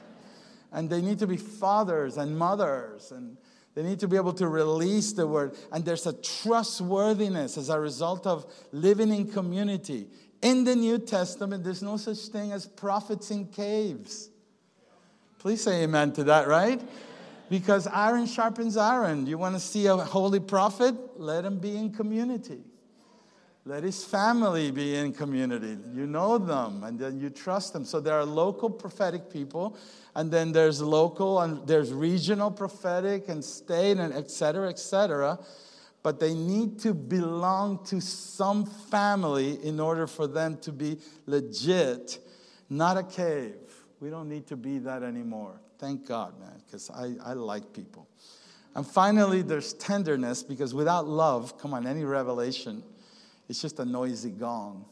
And 0.73 0.91
they 0.91 1.01
need 1.01 1.19
to 1.21 1.27
be 1.27 1.37
fathers 1.37 2.17
and 2.17 2.37
mothers. 2.37 3.13
And 3.13 3.37
They 3.75 3.83
need 3.83 4.01
to 4.01 4.09
be 4.09 4.17
able 4.17 4.33
to 4.35 4.49
release 4.49 5.13
the 5.13 5.27
word. 5.27 5.57
And 5.73 5.85
there's 5.85 6.07
a 6.07 6.13
trustworthiness 6.13 7.59
as 7.59 7.69
a 7.69 7.79
result 7.79 8.27
of 8.27 8.47
living 8.73 9.13
in 9.13 9.31
community. 9.31 10.07
In 10.43 10.65
the 10.65 10.77
New 10.77 10.99
Testament, 10.99 11.65
there's 11.65 11.83
no 11.83 11.97
such 11.97 12.19
thing 12.19 12.53
as 12.53 12.67
prophets 12.67 13.31
in 13.31 13.47
caves. 13.47 14.31
Please 15.39 15.63
say 15.63 15.83
amen 15.83 16.13
to 16.13 16.25
that, 16.25 16.47
right? 16.47 16.81
Because 17.51 17.87
iron 17.87 18.27
sharpens 18.27 18.77
iron. 18.77 19.27
You 19.27 19.39
want 19.39 19.55
to 19.55 19.61
see 19.61 19.87
a 19.87 19.97
holy 19.97 20.41
prophet? 20.41 20.95
Let 21.21 21.45
him 21.45 21.59
be 21.59 21.77
in 21.77 21.93
community. 21.93 22.63
Let 23.67 23.83
his 23.83 24.05
family 24.05 24.71
be 24.71 24.95
in 24.95 25.15
community. 25.15 25.79
You 25.95 26.07
know 26.07 26.37
them 26.37 26.85
and 26.85 26.99
then 26.99 27.19
you 27.19 27.31
trust 27.31 27.73
them. 27.73 27.87
So 27.87 27.99
there 27.99 28.15
are 28.15 28.25
local 28.25 28.69
prophetic 28.69 29.31
people, 29.31 29.79
and 30.15 30.31
then 30.31 30.53
there's 30.53 30.83
local 30.83 31.41
and 31.41 31.67
there's 31.67 31.91
regional 31.91 32.51
prophetic 32.51 33.31
and 33.31 33.43
state 33.43 33.97
and 33.97 34.13
et 34.13 34.31
cetera, 34.31 34.69
et 34.69 34.79
cetera. 34.79 35.39
But 36.03 36.21
they 36.21 36.35
need 36.35 36.79
to 36.81 36.93
belong 36.93 37.83
to 37.87 38.03
some 38.03 38.67
family 38.67 39.59
in 39.65 39.81
order 39.81 40.07
for 40.07 40.27
them 40.27 40.59
to 40.59 40.71
be 40.71 40.99
legit, 41.25 42.19
not 42.69 42.99
a 42.99 43.03
cave. 43.03 43.55
We 44.01 44.11
don't 44.11 44.29
need 44.29 44.47
to 44.49 44.57
be 44.57 44.79
that 44.81 45.03
anymore. 45.03 45.59
Thank 45.79 46.07
God, 46.07 46.39
man, 46.39 46.61
because 46.67 46.91
I, 46.91 47.15
I 47.25 47.33
like 47.33 47.73
people. 47.73 48.07
And 48.75 48.87
finally, 48.87 49.41
there's 49.41 49.73
tenderness 49.73 50.43
because 50.43 50.75
without 50.75 51.07
love, 51.09 51.57
come 51.59 51.73
on, 51.73 51.87
any 51.87 52.05
revelation 52.05 52.83
it's 53.49 53.61
just 53.61 53.79
a 53.79 53.85
noisy 53.85 54.31
gong. 54.31 54.85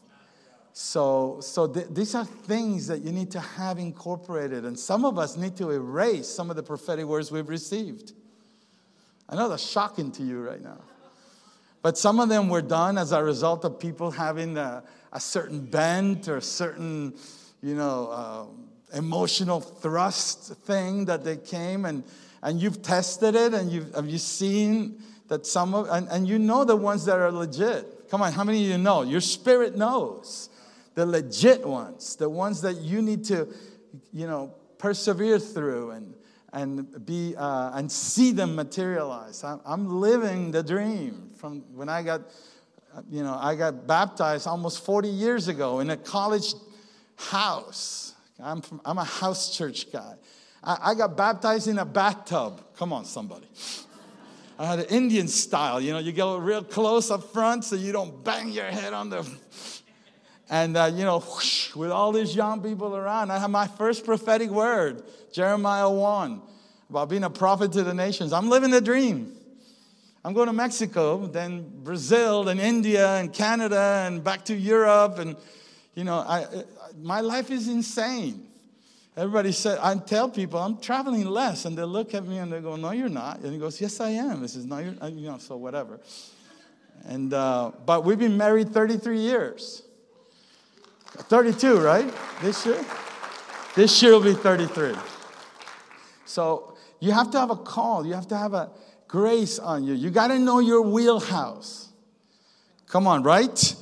So, 0.75 1.39
so 1.41 1.67
th- 1.67 1.89
these 1.91 2.15
are 2.15 2.25
things 2.25 2.87
that 2.87 3.03
you 3.03 3.13
need 3.13 3.31
to 3.33 3.41
have 3.41 3.79
incorporated. 3.79 4.65
And 4.65 4.79
some 4.79 5.05
of 5.05 5.19
us 5.19 5.37
need 5.37 5.57
to 5.59 5.71
erase 5.71 6.29
some 6.29 6.51
of 6.51 6.57
the 6.57 6.63
prophetic 6.63 7.05
words 7.05 7.31
we've 7.31 7.49
received. 7.49 8.13
I 9.29 9.37
know 9.37 9.49
that's 9.49 9.69
shocking 9.69 10.11
to 10.13 10.23
you 10.23 10.43
right 10.43 10.63
now. 10.63 10.79
But 11.83 11.99
some 11.99 12.21
of 12.21 12.29
them 12.29 12.49
were 12.49 12.63
done 12.63 12.97
as 12.97 13.13
a 13.13 13.23
result 13.23 13.65
of 13.65 13.79
people 13.79 14.11
having 14.11 14.57
a, 14.57 14.83
a 15.13 15.21
certain 15.21 15.61
bent 15.65 16.29
or 16.29 16.37
a 16.37 16.43
certain, 16.43 17.15
you 17.63 17.75
know, 17.75 18.09
uh, 18.11 18.97
emotional 18.97 19.61
thrust 19.61 20.55
thing 20.59 21.07
that 21.07 21.25
they 21.25 21.37
came 21.37 21.85
and, 21.85 22.05
and 22.43 22.61
you've 22.61 22.83
tested 22.83 23.35
it 23.35 23.53
and 23.55 23.71
you've 23.71 23.95
have 23.95 24.09
you 24.09 24.19
seen 24.19 25.03
that 25.29 25.47
some 25.47 25.75
of, 25.75 25.89
and, 25.91 26.09
and 26.09 26.29
you 26.29 26.39
know 26.39 26.65
the 26.65 26.77
ones 26.77 27.05
that 27.07 27.19
are 27.19 27.33
legit. 27.33 28.02
Come 28.13 28.21
on, 28.21 28.33
how 28.35 28.45
many 28.45 28.63
of 28.63 28.71
you 28.71 28.77
know? 28.77 29.01
Your 29.01 29.23
spirit 29.23 29.75
knows 29.75 30.51
the 30.95 31.07
legit 31.07 31.67
ones, 31.67 32.15
the 32.17 32.29
ones 32.29 32.61
that 32.61 32.77
you 32.77 33.01
need 33.01 33.25
to, 33.25 33.49
you 34.13 34.27
know, 34.27 34.55
persevere 34.77 35.39
through 35.39 35.93
and 35.93 36.15
and 36.53 37.07
be 37.07 37.35
uh, 37.39 37.71
and 37.73 37.91
see 37.91 38.31
them 38.33 38.55
materialize. 38.55 39.43
I'm, 39.43 39.89
living 39.99 40.51
the 40.51 40.63
dream 40.63 41.31
from 41.37 41.63
when 41.75 41.89
I 41.89 42.03
got, 42.03 42.21
you 43.11 43.23
know, 43.23 43.35
I 43.41 43.55
got 43.55 43.87
baptized 43.87 44.47
almost 44.47 44.85
40 44.85 45.09
years 45.09 45.49
ago 45.49 45.81
in 45.81 45.89
a 45.89 45.97
college 45.97 46.53
house. 47.17 48.15
I'm 48.39 48.61
from, 48.61 48.83
I'm 48.85 48.99
a 48.99 49.05
house 49.05 49.57
church 49.57 49.91
guy. 49.91 50.17
I, 50.63 50.91
I 50.91 50.95
got 50.97 51.17
baptized 51.17 51.67
in 51.67 51.79
a 51.79 51.87
bathtub. 51.87 52.63
Come 52.77 52.93
on, 52.93 53.07
somebody. 53.07 53.47
I 54.63 54.67
had 54.67 54.79
an 54.79 54.85
Indian 54.91 55.27
style. 55.27 55.81
You 55.81 55.93
know, 55.93 55.99
you 55.99 56.13
go 56.13 56.37
real 56.37 56.63
close 56.63 57.11
up 57.11 57.33
front 57.33 57.65
so 57.65 57.75
you 57.75 57.91
don't 57.91 58.23
bang 58.23 58.51
your 58.51 58.67
head 58.67 58.93
on 58.93 59.11
the. 59.11 59.29
And, 60.49 60.77
uh, 60.77 60.89
you 60.95 61.03
know, 61.03 61.19
whoosh, 61.19 61.75
with 61.75 61.91
all 61.91 62.13
these 62.13 62.37
young 62.37 62.63
people 62.63 62.95
around, 62.95 63.33
I 63.33 63.41
had 63.41 63.51
my 63.51 63.67
first 63.67 64.05
prophetic 64.05 64.51
word, 64.51 65.03
Jeremiah 65.33 65.91
1, 65.91 66.41
about 66.91 67.09
being 67.09 67.25
a 67.25 67.31
prophet 67.31 67.73
to 67.73 67.83
the 67.83 67.93
nations. 67.93 68.33
I'm 68.33 68.49
living 68.49 68.71
the 68.71 68.81
dream. 68.81 69.35
I'm 70.25 70.33
going 70.33 70.47
to 70.47 70.53
Mexico, 70.53 71.27
then 71.27 71.69
Brazil, 71.83 72.45
then 72.45 72.61
India, 72.61 73.17
and 73.17 73.33
Canada, 73.33 74.05
and 74.07 74.23
back 74.23 74.45
to 74.45 74.55
Europe. 74.55 75.19
And, 75.19 75.35
you 75.97 76.05
know, 76.05 76.19
I, 76.19 76.47
my 77.01 77.21
life 77.21 77.51
is 77.51 77.67
insane. 77.67 78.47
Everybody 79.17 79.53
said, 79.53 79.79
I 79.83 79.95
tell 79.97 80.29
people 80.31 80.59
I'm 80.59 80.79
traveling 80.79 81.27
less, 81.27 81.67
and 81.67 81.77
they 81.77 81.83
look 81.83 82.15
at 82.15 82.25
me 82.27 82.39
and 82.39 82.51
they 82.51 82.61
go, 82.61 82.77
No, 82.77 82.93
you're 82.93 83.11
not. 83.11 83.41
And 83.41 83.53
he 83.53 83.59
goes, 83.59 83.81
Yes, 83.81 84.01
I 84.01 84.11
am. 84.11 84.41
This 84.41 84.57
is 84.57 84.65
not, 84.65 84.85
you're, 84.85 84.95
you 85.09 85.29
know, 85.29 85.39
so 85.39 85.57
whatever. 85.57 86.01
And, 87.05 87.35
uh, 87.35 87.73
but 87.85 88.05
we've 88.05 88.19
been 88.19 88.37
married 88.37 88.71
33 88.71 89.19
years. 89.19 89.83
32, 91.07 91.79
right? 91.79 92.11
This 92.41 92.65
year? 92.65 92.83
This 93.75 94.03
year 94.03 94.13
will 94.13 94.23
be 94.23 94.35
33. 94.35 94.95
So 96.25 96.77
you 97.01 97.13
have 97.13 97.31
to 97.33 97.41
have 97.41 97.51
a 97.51 97.57
call, 97.57 98.07
you 98.07 98.15
have 98.15 98.29
to 98.29 98.37
have 98.37 98.55
a 98.55 98.71
grace 99.09 99.59
on 99.59 99.85
you. 99.85 99.93
You 99.93 100.11
got 100.11 100.29
to 100.29 100.39
know 100.39 100.59
your 100.59 100.81
wheelhouse. 100.81 101.91
Come 102.87 103.07
on, 103.07 103.23
right? 103.23 103.75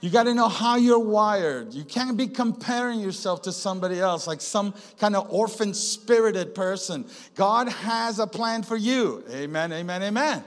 You 0.00 0.10
got 0.10 0.24
to 0.24 0.34
know 0.34 0.48
how 0.48 0.76
you're 0.76 0.98
wired. 0.98 1.72
You 1.72 1.84
can't 1.84 2.16
be 2.16 2.26
comparing 2.26 3.00
yourself 3.00 3.42
to 3.42 3.52
somebody 3.52 3.98
else, 3.98 4.26
like 4.26 4.40
some 4.40 4.74
kind 4.98 5.16
of 5.16 5.30
orphan 5.32 5.72
spirited 5.74 6.54
person. 6.54 7.06
God 7.34 7.68
has 7.68 8.18
a 8.18 8.26
plan 8.26 8.62
for 8.62 8.76
you. 8.76 9.24
Amen, 9.30 9.72
amen, 9.72 10.02
amen. 10.02 10.44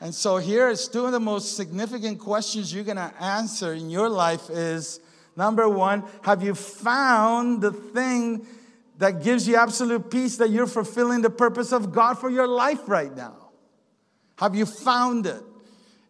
And 0.00 0.14
so 0.14 0.38
here 0.38 0.70
is 0.70 0.88
two 0.88 1.04
of 1.04 1.12
the 1.12 1.20
most 1.20 1.56
significant 1.56 2.18
questions 2.18 2.72
you're 2.72 2.84
going 2.84 2.96
to 2.96 3.12
answer 3.20 3.74
in 3.74 3.90
your 3.90 4.08
life 4.08 4.48
is 4.48 4.98
number 5.36 5.68
1, 5.68 6.02
have 6.22 6.42
you 6.42 6.54
found 6.54 7.60
the 7.60 7.72
thing 7.72 8.46
that 8.96 9.22
gives 9.22 9.46
you 9.46 9.56
absolute 9.56 10.10
peace 10.10 10.36
that 10.38 10.50
you're 10.50 10.66
fulfilling 10.66 11.20
the 11.20 11.30
purpose 11.30 11.72
of 11.72 11.92
God 11.92 12.18
for 12.18 12.30
your 12.30 12.48
life 12.48 12.88
right 12.88 13.14
now? 13.14 13.50
Have 14.36 14.54
you 14.54 14.64
found 14.64 15.26
it? 15.26 15.42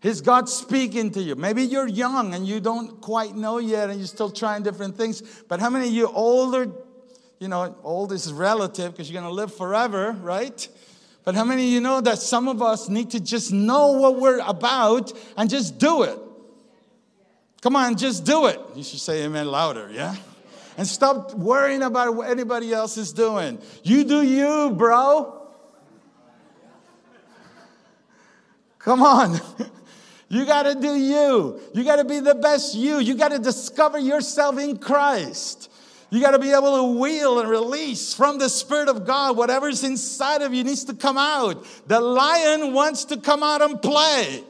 Is 0.03 0.23
God 0.23 0.49
speaking 0.49 1.11
to 1.13 1.21
you? 1.21 1.35
Maybe 1.35 1.63
you're 1.63 1.87
young 1.87 2.33
and 2.33 2.47
you 2.47 2.61
don't 2.61 3.01
quite 3.03 3.37
know 3.37 3.59
yet 3.59 3.91
and 3.91 3.99
you're 3.99 4.07
still 4.07 4.31
trying 4.31 4.63
different 4.63 4.97
things. 4.97 5.21
But 5.47 5.61
how 5.61 5.69
many 5.69 5.89
of 5.89 5.93
you 5.93 6.07
older, 6.09 6.71
you 7.39 7.49
know, 7.49 7.77
old 7.83 8.13
is 8.13 8.33
relative 8.33 8.93
because 8.93 9.11
you're 9.11 9.21
going 9.21 9.31
to 9.31 9.35
live 9.35 9.55
forever, 9.55 10.13
right? 10.13 10.67
But 11.25 11.35
how 11.35 11.45
many 11.45 11.65
of 11.65 11.71
you 11.71 11.81
know 11.83 12.01
that 12.01 12.19
some 12.19 12.49
of 12.49 12.63
us 12.63 12.89
need 12.89 13.11
to 13.11 13.21
just 13.21 13.53
know 13.53 13.93
what 13.93 14.19
we're 14.19 14.41
about 14.41 15.13
and 15.37 15.51
just 15.51 15.79
do 15.79 16.05
it? 16.05 16.19
Come 17.61 17.77
on, 17.77 17.99
just 17.99 18.25
do 18.25 18.47
it. 18.47 18.59
You 18.75 18.83
should 18.83 19.01
say 19.01 19.25
amen 19.25 19.49
louder, 19.49 19.91
yeah? 19.93 20.17
And 20.79 20.87
stop 20.87 21.35
worrying 21.35 21.83
about 21.83 22.15
what 22.15 22.31
anybody 22.31 22.73
else 22.73 22.97
is 22.97 23.13
doing. 23.13 23.61
You 23.83 24.05
do 24.05 24.23
you, 24.23 24.71
bro. 24.71 25.47
Come 28.79 29.03
on. 29.03 29.39
You 30.31 30.47
got 30.47 30.63
to 30.63 30.77
do 30.77 30.95
you. 30.95 31.61
You 31.75 31.83
got 31.83 31.97
to 31.97 32.05
be 32.05 32.21
the 32.21 32.37
best 32.37 32.77
you. 32.77 33.01
You 33.01 33.17
got 33.17 33.33
to 33.33 33.39
discover 33.41 33.99
yourself 33.99 34.59
in 34.59 34.79
Christ. 34.79 35.69
You 36.09 36.21
got 36.21 36.31
to 36.31 36.39
be 36.39 36.53
able 36.53 36.77
to 36.77 36.99
wheel 37.01 37.41
and 37.41 37.49
release 37.49 38.15
from 38.15 38.39
the 38.39 38.49
Spirit 38.49 38.89
of 38.89 39.05
God. 39.05 39.37
Whatever's 39.37 39.83
inside 39.83 40.41
of 40.43 40.55
you 40.55 40.63
needs 40.63 40.85
to 40.85 40.95
come 40.95 41.19
out. 41.19 41.67
The 41.89 42.01
lion 42.01 42.73
wants 42.73 43.07
to 43.07 43.17
come 43.17 43.43
out 43.43 43.61
and 43.61 43.83
play. 43.83 44.45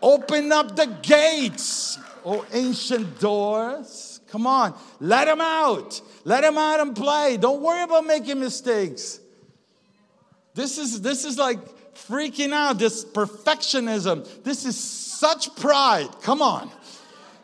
Open 0.00 0.52
up 0.52 0.76
the 0.76 0.86
gates, 1.02 1.98
oh 2.24 2.46
ancient 2.52 3.18
doors. 3.18 4.20
Come 4.28 4.46
on, 4.46 4.78
let 5.00 5.26
him 5.26 5.40
out. 5.40 6.00
Let 6.24 6.44
him 6.44 6.56
out 6.56 6.78
and 6.78 6.94
play. 6.94 7.36
Don't 7.36 7.60
worry 7.60 7.82
about 7.82 8.06
making 8.06 8.38
mistakes. 8.38 9.18
This 10.54 10.78
is 10.78 11.00
this 11.00 11.24
is 11.24 11.38
like 11.38 11.58
freaking 12.06 12.52
out, 12.52 12.78
this 12.78 13.04
perfectionism. 13.04 14.26
This 14.44 14.64
is 14.64 14.78
such 14.78 15.54
pride. 15.56 16.08
Come 16.22 16.42
on. 16.42 16.70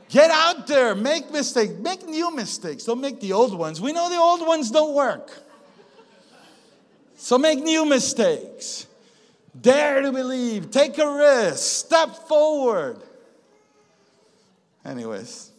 Get 0.09 0.31
out 0.31 0.67
there, 0.67 0.95
make 0.95 1.33
mistakes, 1.33 1.73
make 1.81 2.07
new 2.07 2.35
mistakes. 2.35 2.85
Don't 2.85 3.01
make 3.01 3.21
the 3.21 3.33
old 3.33 3.57
ones. 3.59 3.81
We 3.81 3.93
know 3.93 4.09
the 4.09 4.19
old 4.19 4.47
ones 4.47 4.71
don't 4.71 4.95
work. 4.95 5.31
So 7.17 7.39
make 7.39 7.59
new 7.59 7.85
mistakes. 7.85 8.87
Dare 9.61 10.03
to 10.03 10.13
believe, 10.13 10.71
take 10.71 10.99
a 10.99 11.17
risk, 11.17 11.87
step 11.87 12.11
forward. 12.29 12.99
Anyways, 14.85 15.51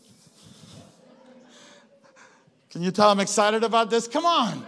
can 2.69 2.83
you 2.83 2.91
tell 2.91 3.09
I'm 3.09 3.19
excited 3.19 3.63
about 3.63 3.89
this? 3.89 4.07
Come 4.07 4.25
on. 4.25 4.65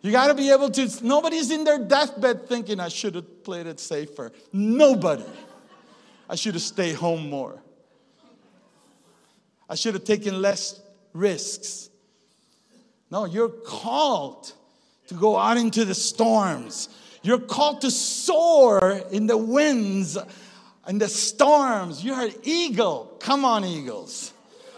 You 0.00 0.12
got 0.12 0.28
to 0.28 0.34
be 0.34 0.50
able 0.50 0.70
to, 0.70 0.88
nobody's 1.04 1.50
in 1.50 1.64
their 1.64 1.78
deathbed 1.78 2.48
thinking, 2.48 2.78
I 2.78 2.88
should 2.88 3.16
have 3.16 3.42
played 3.42 3.66
it 3.66 3.80
safer. 3.80 4.32
Nobody. 4.52 5.24
I 6.28 6.36
should 6.36 6.54
have 6.54 6.62
stayed 6.62 6.94
home 6.94 7.28
more. 7.28 7.60
I 9.68 9.74
should 9.74 9.94
have 9.94 10.04
taken 10.04 10.40
less 10.40 10.80
risks. 11.12 11.90
No, 13.10 13.24
you're 13.24 13.48
called 13.48 14.52
to 15.08 15.14
go 15.14 15.36
out 15.36 15.56
into 15.56 15.84
the 15.84 15.94
storms. 15.94 16.88
You're 17.22 17.40
called 17.40 17.80
to 17.80 17.90
soar 17.90 19.02
in 19.10 19.26
the 19.26 19.36
winds 19.36 20.16
and 20.86 21.00
the 21.00 21.08
storms. 21.08 22.04
You're 22.04 22.20
an 22.20 22.34
eagle. 22.44 23.16
Come 23.18 23.44
on, 23.44 23.64
eagles. 23.64 24.32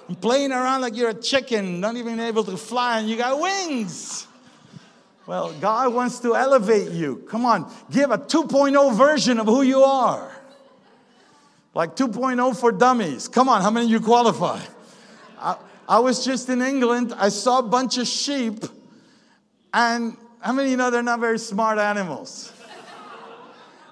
And 0.08 0.20
playing 0.20 0.50
around 0.50 0.80
like 0.80 0.96
you're 0.96 1.10
a 1.10 1.14
chicken, 1.14 1.80
not 1.80 1.96
even 1.96 2.18
able 2.18 2.44
to 2.44 2.56
fly, 2.56 3.00
and 3.00 3.08
you 3.08 3.16
got 3.16 3.40
wings. 3.40 4.26
Well, 5.30 5.52
God 5.60 5.94
wants 5.94 6.18
to 6.22 6.34
elevate 6.34 6.90
you. 6.90 7.24
Come 7.28 7.46
on, 7.46 7.72
give 7.88 8.10
a 8.10 8.18
2.0 8.18 8.96
version 8.96 9.38
of 9.38 9.46
who 9.46 9.62
you 9.62 9.84
are. 9.84 10.28
Like 11.72 11.94
2.0 11.94 12.58
for 12.58 12.72
dummies. 12.72 13.28
Come 13.28 13.48
on, 13.48 13.62
how 13.62 13.70
many 13.70 13.86
of 13.86 13.92
you 13.92 14.00
qualify? 14.00 14.60
I, 15.38 15.56
I 15.88 16.00
was 16.00 16.24
just 16.24 16.48
in 16.48 16.60
England. 16.60 17.14
I 17.16 17.28
saw 17.28 17.60
a 17.60 17.62
bunch 17.62 17.96
of 17.96 18.08
sheep, 18.08 18.64
and 19.72 20.16
how 20.40 20.52
many 20.52 20.72
you 20.72 20.76
know 20.76 20.90
they're 20.90 21.00
not 21.00 21.20
very 21.20 21.38
smart 21.38 21.78
animals? 21.78 22.52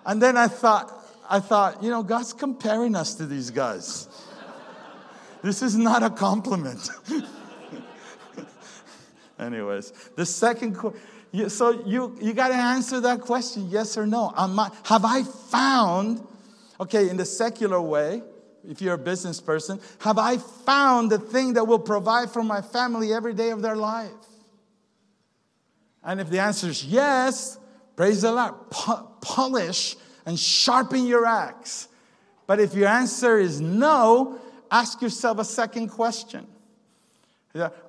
And 0.04 0.20
then 0.20 0.36
I 0.36 0.48
thought, 0.48 0.92
I 1.30 1.38
thought, 1.38 1.84
you 1.84 1.90
know, 1.90 2.02
God's 2.02 2.32
comparing 2.32 2.96
us 2.96 3.14
to 3.14 3.26
these 3.26 3.52
guys. 3.52 4.08
This 5.42 5.62
is 5.62 5.76
not 5.76 6.02
a 6.02 6.10
compliment. 6.10 6.90
Anyways, 9.38 9.92
the 10.16 10.26
second 10.26 10.74
question. 10.74 11.00
So 11.48 11.84
you, 11.84 12.16
you 12.20 12.32
got 12.32 12.48
to 12.48 12.54
answer 12.54 13.00
that 13.00 13.20
question, 13.20 13.68
yes 13.68 13.98
or 13.98 14.06
no. 14.06 14.32
I, 14.36 14.70
have 14.84 15.04
I 15.04 15.22
found, 15.22 16.26
okay, 16.80 17.08
in 17.08 17.16
the 17.16 17.24
secular 17.24 17.80
way, 17.80 18.22
if 18.66 18.80
you're 18.80 18.94
a 18.94 18.98
business 18.98 19.40
person, 19.40 19.80
have 20.00 20.18
I 20.18 20.38
found 20.38 21.10
the 21.10 21.18
thing 21.18 21.54
that 21.54 21.66
will 21.66 21.78
provide 21.78 22.30
for 22.30 22.42
my 22.42 22.60
family 22.62 23.12
every 23.12 23.34
day 23.34 23.50
of 23.50 23.62
their 23.62 23.76
life? 23.76 24.10
And 26.02 26.20
if 26.20 26.30
the 26.30 26.40
answer 26.40 26.68
is 26.68 26.84
yes, 26.84 27.58
praise 27.96 28.22
the 28.22 28.32
Lord, 28.32 28.54
polish 29.20 29.96
and 30.24 30.38
sharpen 30.38 31.06
your 31.06 31.26
axe. 31.26 31.88
But 32.46 32.60
if 32.60 32.74
your 32.74 32.88
answer 32.88 33.38
is 33.38 33.60
no, 33.60 34.38
ask 34.70 35.02
yourself 35.02 35.38
a 35.38 35.44
second 35.44 35.88
question. 35.88 36.46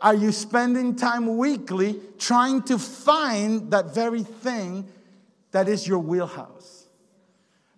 Are 0.02 0.16
you 0.16 0.32
spending 0.32 0.96
time 0.96 1.38
weekly 1.38 2.00
trying 2.18 2.64
to 2.64 2.78
find 2.78 3.72
that 3.72 3.94
very 3.94 4.24
thing 4.24 4.88
that 5.52 5.68
is 5.68 5.88
your 5.88 6.00
wheelhouse? 6.00 6.86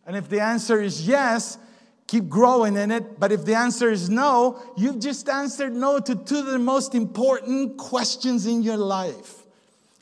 And 0.06 0.16
if 0.16 0.30
the 0.30 0.42
answer 0.42 0.82
is 0.82 1.08
yes, 1.08 1.58
keep 2.08 2.28
growing 2.28 2.76
in 2.76 2.92
it. 2.92 3.20
But 3.20 3.32
if 3.32 3.46
the 3.46 3.56
answer 3.56 3.90
is 3.90 4.10
no, 4.10 4.62
you've 4.76 5.00
just 5.00 5.30
answered 5.30 5.74
no 5.74 6.00
to 6.00 6.16
two 6.16 6.40
of 6.40 6.46
the 6.48 6.60
most 6.60 6.96
important 6.96 7.78
questions 7.78 8.46
in 8.46 8.64
your 8.64 8.78
life. 8.78 9.46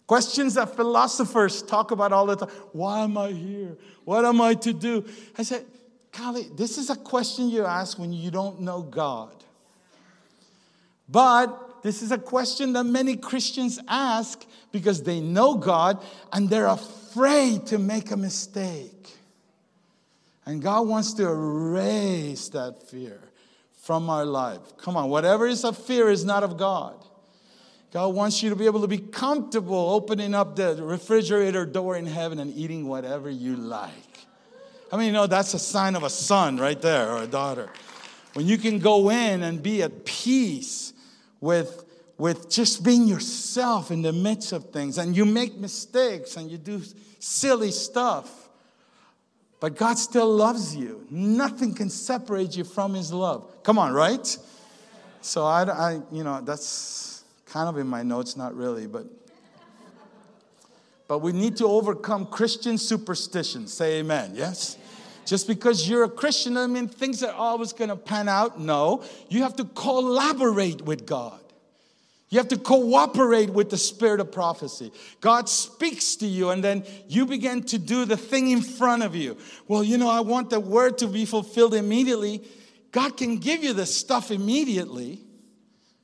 Questions 0.08 0.56
that 0.56 0.76
philosophers 0.76 1.62
talk 1.62 1.92
about 1.92 2.12
all 2.12 2.26
the 2.26 2.36
time. 2.36 2.50
Why 2.72 3.02
am 3.02 3.16
I 3.18 3.32
here? 3.32 3.78
What 4.06 4.26
am 4.26 4.42
I 4.42 4.56
to 4.56 4.74
do? 4.74 5.06
I 5.38 5.44
said, 5.44 5.66
Golly, 6.18 6.50
this 6.56 6.80
is 6.80 6.90
a 6.90 6.96
question 6.96 7.50
you 7.50 7.64
ask 7.64 8.00
when 8.00 8.12
you 8.12 8.32
don't 8.32 8.62
know 8.62 8.82
God. 8.82 9.36
But 11.08 11.69
this 11.82 12.02
is 12.02 12.12
a 12.12 12.18
question 12.18 12.74
that 12.74 12.84
many 12.84 13.16
Christians 13.16 13.80
ask 13.88 14.46
because 14.72 15.04
they 15.04 15.20
know 15.20 15.56
God 15.56 16.04
and 16.34 16.50
they're 16.50 16.68
afraid 16.68 17.68
to 17.68 17.80
make 17.80 18.12
a 18.12 18.18
mistake. 18.18 19.08
And 20.46 20.62
God 20.62 20.88
wants 20.88 21.14
to 21.14 21.28
erase 21.28 22.50
that 22.50 22.90
fear 22.90 23.22
from 23.82 24.10
our 24.10 24.26
life. 24.26 24.60
Come 24.78 24.98
on, 24.98 25.10
whatever 25.10 25.48
is 25.48 25.64
of 25.64 25.78
fear 25.78 26.10
is 26.10 26.26
not 26.26 26.44
of 26.44 26.58
God. 26.58 26.96
God 27.92 28.14
wants 28.14 28.44
you 28.44 28.50
to 28.52 28.56
be 28.56 28.66
able 28.66 28.82
to 28.82 28.88
be 28.88 29.00
comfortable 29.00 29.92
opening 29.92 30.36
up 30.36 30.56
the 30.56 30.76
refrigerator 30.76 31.66
door 31.66 31.96
in 31.96 32.06
heaven 32.06 32.40
and 32.40 32.56
eating 32.56 32.88
whatever 32.88 33.30
you 33.30 33.56
like. 33.56 33.92
I 34.92 34.98
mean, 34.98 35.08
you 35.08 35.12
know, 35.14 35.28
that's 35.28 35.54
a 35.54 35.60
sign 35.60 35.96
of 35.96 36.04
a 36.04 36.10
son 36.10 36.58
right 36.58 36.80
there 36.80 37.12
or 37.12 37.24
a 37.24 37.28
daughter. 37.28 37.70
When 38.34 38.46
you 38.46 38.58
can 38.58 38.80
go 38.80 39.10
in 39.10 39.42
and 39.42 39.62
be 39.62 39.82
at 39.82 40.06
peace 40.06 40.94
with, 41.42 41.86
with 42.18 42.50
just 42.50 42.84
being 42.84 43.08
yourself 43.08 43.92
in 43.92 44.02
the 44.02 44.14
midst 44.14 44.52
of 44.52 44.72
things, 44.72 44.98
and 44.98 45.16
you 45.16 45.26
make 45.26 45.58
mistakes 45.58 46.38
and 46.38 46.50
you 46.50 46.58
do 46.58 46.82
silly 47.20 47.72
stuff, 47.72 48.50
but 49.60 49.76
God 49.76 49.98
still 49.98 50.34
loves 50.34 50.76
you. 50.76 51.06
Nothing 51.10 51.74
can 51.74 51.90
separate 51.90 52.56
you 52.56 52.64
from 52.64 52.94
His 52.94 53.12
love. 53.12 53.64
Come 53.64 53.78
on, 53.78 53.94
right? 53.94 54.38
So 55.22 55.46
I, 55.46 55.64
I 55.64 56.02
you 56.12 56.24
know, 56.24 56.42
that's 56.42 57.24
kind 57.46 57.68
of 57.68 57.78
in 57.78 57.88
my 57.88 58.04
notes, 58.04 58.38
not 58.38 58.56
really, 58.56 58.88
but 58.88 59.06
but 61.10 61.20
we 61.20 61.32
need 61.32 61.58
to 61.58 61.66
overcome 61.66 62.28
Christian 62.28 62.78
superstition. 62.78 63.66
Say 63.66 64.00
amen. 64.00 64.34
Yes? 64.36 64.78
Just 65.30 65.46
because 65.46 65.88
you're 65.88 66.06
a 66.06 66.10
Christian, 66.10 66.58
I 66.58 66.66
mean 66.66 66.88
things 66.88 67.22
are 67.22 67.32
always 67.32 67.72
going 67.72 67.90
to 67.90 67.96
pan 67.96 68.28
out. 68.28 68.60
No, 68.60 69.04
you 69.30 69.44
have 69.44 69.56
to 69.58 69.64
collaborate 69.64 70.82
with 70.82 71.06
God. 71.06 71.40
You 72.30 72.40
have 72.40 72.48
to 72.48 72.58
cooperate 72.58 73.52
with 73.52 73.70
the 73.70 73.78
spirit 73.78 74.22
of 74.22 74.32
prophecy. 74.32 74.92
God 75.22 75.48
speaks 75.48 76.16
to 76.16 76.26
you, 76.26 76.50
and 76.50 76.64
then 76.64 76.84
you 77.08 77.28
begin 77.28 77.62
to 77.66 77.78
do 77.78 78.06
the 78.06 78.18
thing 78.18 78.50
in 78.50 78.64
front 78.64 79.04
of 79.04 79.16
you. 79.16 79.38
Well, 79.68 79.84
you 79.84 80.00
know, 80.00 80.10
I 80.10 80.22
want 80.22 80.50
the 80.50 80.60
word 80.60 80.98
to 80.98 81.08
be 81.08 81.26
fulfilled 81.26 81.76
immediately. 81.76 82.44
God 82.92 83.16
can 83.16 83.38
give 83.38 83.64
you 83.64 83.74
the 83.74 83.86
stuff 83.86 84.32
immediately, 84.32 85.22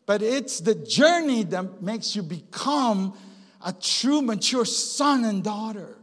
but 0.05 0.21
it's 0.21 0.59
the 0.59 0.75
journey 0.75 1.41
that 1.45 1.81
makes 1.81 2.15
you 2.15 2.21
become 2.21 3.17
a 3.65 3.73
true, 3.73 4.21
mature 4.21 4.65
son 4.65 5.25
and 5.25 5.43
daughter. 5.43 5.97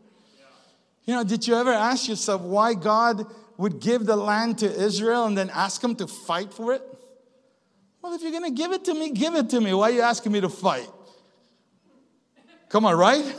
You 1.04 1.14
know, 1.14 1.24
did 1.24 1.46
you 1.46 1.54
ever 1.56 1.72
ask 1.72 2.08
yourself 2.08 2.42
why 2.42 2.74
God 2.74 3.26
would 3.56 3.80
give 3.80 4.06
the 4.06 4.16
land 4.16 4.58
to 4.58 4.66
Israel 4.70 5.24
and 5.26 5.36
then 5.36 5.50
ask 5.50 5.80
them 5.80 5.94
to 5.96 6.06
fight 6.06 6.52
for 6.52 6.72
it? 6.72 6.82
Well, 8.00 8.14
if 8.14 8.22
you're 8.22 8.32
going 8.32 8.44
to 8.44 8.50
give 8.50 8.72
it 8.72 8.84
to 8.86 8.94
me, 8.94 9.10
give 9.10 9.34
it 9.34 9.50
to 9.50 9.60
me. 9.60 9.72
Why 9.74 9.90
are 9.90 9.92
you 9.92 10.00
asking 10.02 10.32
me 10.32 10.40
to 10.40 10.48
fight? 10.48 10.88
Come 12.68 12.84
on, 12.84 12.96
right? 12.96 13.34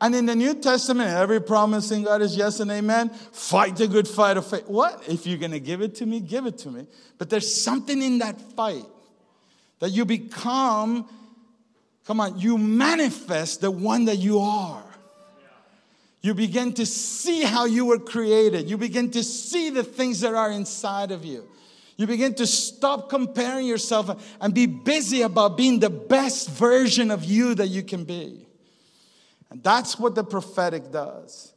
And 0.00 0.14
in 0.14 0.26
the 0.26 0.34
New 0.34 0.54
Testament, 0.54 1.10
every 1.10 1.40
promise 1.40 1.90
in 1.90 2.02
God 2.02 2.22
is 2.22 2.36
yes 2.36 2.60
and 2.60 2.70
amen. 2.70 3.10
Fight 3.10 3.76
the 3.76 3.86
good 3.86 4.08
fight 4.08 4.36
of 4.36 4.46
faith. 4.46 4.66
What? 4.66 5.02
If 5.08 5.26
you're 5.26 5.38
going 5.38 5.52
to 5.52 5.60
give 5.60 5.80
it 5.80 5.94
to 5.96 6.06
me, 6.06 6.20
give 6.20 6.46
it 6.46 6.58
to 6.58 6.70
me. 6.70 6.86
But 7.18 7.30
there's 7.30 7.62
something 7.62 8.02
in 8.02 8.18
that 8.18 8.40
fight 8.56 8.84
that 9.78 9.90
you 9.90 10.04
become, 10.04 11.08
come 12.06 12.20
on, 12.20 12.38
you 12.38 12.58
manifest 12.58 13.60
the 13.60 13.70
one 13.70 14.06
that 14.06 14.16
you 14.16 14.40
are. 14.40 14.84
You 16.22 16.34
begin 16.34 16.72
to 16.74 16.86
see 16.86 17.42
how 17.42 17.64
you 17.64 17.84
were 17.84 17.98
created. 17.98 18.70
You 18.70 18.78
begin 18.78 19.10
to 19.10 19.24
see 19.24 19.70
the 19.70 19.82
things 19.82 20.20
that 20.20 20.34
are 20.34 20.52
inside 20.52 21.10
of 21.10 21.24
you. 21.24 21.48
You 21.96 22.06
begin 22.06 22.34
to 22.34 22.46
stop 22.46 23.10
comparing 23.10 23.66
yourself 23.66 24.36
and 24.40 24.54
be 24.54 24.66
busy 24.66 25.22
about 25.22 25.56
being 25.56 25.80
the 25.80 25.90
best 25.90 26.48
version 26.48 27.10
of 27.10 27.24
you 27.24 27.54
that 27.56 27.68
you 27.68 27.82
can 27.82 28.04
be. 28.04 28.46
And 29.50 29.62
that's 29.62 29.98
what 29.98 30.14
the 30.14 30.24
prophetic 30.24 30.90
does. 30.92 31.52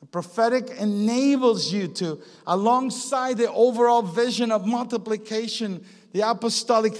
The 0.00 0.06
prophetic 0.06 0.70
enables 0.78 1.72
you 1.72 1.88
to, 1.88 2.20
alongside 2.46 3.38
the 3.38 3.50
overall 3.50 4.02
vision 4.02 4.52
of 4.52 4.66
multiplication, 4.66 5.84
the 6.12 6.28
apostolic 6.30 6.94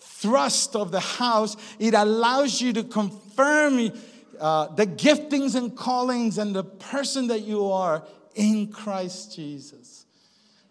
thrust 0.00 0.74
of 0.74 0.90
the 0.90 1.00
house, 1.00 1.56
it 1.78 1.94
allows 1.94 2.60
you 2.60 2.72
to 2.72 2.84
confirm 2.84 3.92
uh, 4.40 4.68
the 4.74 4.86
giftings 4.86 5.54
and 5.54 5.76
callings 5.76 6.38
and 6.38 6.54
the 6.54 6.64
person 6.64 7.28
that 7.28 7.42
you 7.42 7.70
are 7.70 8.04
in 8.34 8.68
Christ 8.72 9.34
Jesus. 9.34 10.04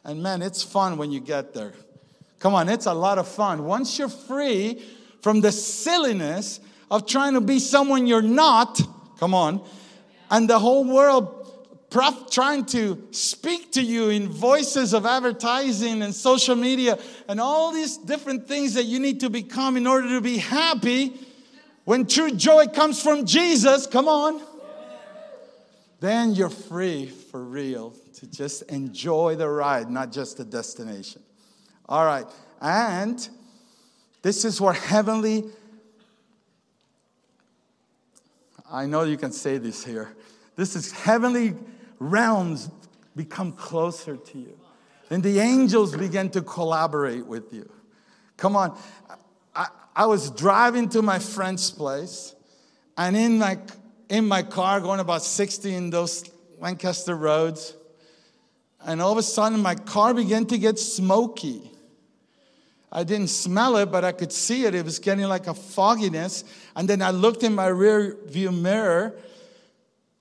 And 0.03 0.21
man, 0.21 0.41
it's 0.41 0.63
fun 0.63 0.97
when 0.97 1.11
you 1.11 1.19
get 1.19 1.53
there. 1.53 1.73
Come 2.39 2.55
on, 2.55 2.67
it's 2.67 2.85
a 2.85 2.93
lot 2.93 3.17
of 3.17 3.27
fun. 3.27 3.63
Once 3.63 3.97
you're 3.97 4.09
free 4.09 4.83
from 5.21 5.41
the 5.41 5.51
silliness 5.51 6.59
of 6.91 7.07
trying 7.07 7.33
to 7.33 7.41
be 7.41 7.59
someone 7.59 8.05
you're 8.05 8.21
not, 8.21 8.81
come 9.17 9.33
on, 9.33 9.65
and 10.29 10.49
the 10.49 10.59
whole 10.59 10.83
world 10.83 11.39
trying 12.31 12.65
to 12.65 13.07
speak 13.11 13.71
to 13.71 13.81
you 13.81 14.09
in 14.09 14.27
voices 14.27 14.93
of 14.93 15.05
advertising 15.05 16.01
and 16.01 16.13
social 16.13 16.55
media 16.55 16.97
and 17.27 17.39
all 17.39 17.71
these 17.71 17.97
different 17.97 18.47
things 18.47 18.73
that 18.73 18.85
you 18.85 18.99
need 18.99 19.19
to 19.19 19.29
become 19.29 19.77
in 19.77 19.85
order 19.85 20.09
to 20.09 20.21
be 20.21 20.37
happy. 20.37 21.13
When 21.85 22.05
true 22.07 22.31
joy 22.31 22.67
comes 22.67 23.01
from 23.01 23.25
Jesus, 23.25 23.87
come 23.87 24.07
on, 24.07 24.41
then 25.99 26.33
you're 26.33 26.49
free 26.49 27.07
for 27.07 27.43
real 27.43 27.93
to 28.15 28.27
just 28.27 28.63
enjoy 28.63 29.35
the 29.35 29.49
ride, 29.49 29.89
not 29.89 30.11
just 30.11 30.37
the 30.37 30.45
destination. 30.45 31.21
All 31.89 32.05
right, 32.05 32.25
and 32.61 33.27
this 34.21 34.45
is 34.45 34.61
where 34.61 34.73
heavenly, 34.73 35.45
I 38.71 38.85
know 38.85 39.03
you 39.03 39.17
can 39.17 39.31
say 39.31 39.57
this 39.57 39.83
here. 39.83 40.15
This 40.55 40.75
is 40.75 40.91
heavenly 40.91 41.55
realms 41.99 42.69
become 43.15 43.51
closer 43.51 44.15
to 44.15 44.37
you. 44.37 44.57
And 45.09 45.21
the 45.21 45.39
angels 45.39 45.95
begin 45.95 46.29
to 46.31 46.41
collaborate 46.41 47.25
with 47.25 47.53
you. 47.53 47.69
Come 48.37 48.55
on. 48.55 48.77
I, 49.55 49.67
I 49.95 50.05
was 50.05 50.31
driving 50.31 50.89
to 50.89 51.01
my 51.01 51.19
friend's 51.19 51.69
place, 51.69 52.35
and 52.97 53.15
in 53.15 53.39
my, 53.39 53.59
in 54.09 54.27
my 54.27 54.43
car, 54.43 54.81
going 54.81 54.99
about 54.99 55.23
60 55.23 55.73
in 55.73 55.89
those 55.89 56.29
Lancaster 56.59 57.15
roads, 57.15 57.75
and 58.85 59.01
all 59.01 59.11
of 59.11 59.17
a 59.17 59.23
sudden 59.23 59.59
my 59.59 59.75
car 59.75 60.13
began 60.13 60.45
to 60.47 60.57
get 60.57 60.79
smoky. 60.79 61.71
I 62.95 63.03
didn't 63.03 63.29
smell 63.29 63.77
it, 63.77 63.91
but 63.91 64.05
I 64.05 64.11
could 64.11 64.31
see 64.31 64.65
it. 64.65 64.75
It 64.75 64.85
was 64.85 64.99
getting 64.99 65.25
like 65.25 65.47
a 65.47 65.53
fogginess. 65.55 66.43
And 66.75 66.87
then 66.87 67.01
I 67.01 67.09
looked 67.09 67.41
in 67.41 67.55
my 67.55 67.67
rear 67.67 68.15
view 68.27 68.51
mirror 68.51 69.15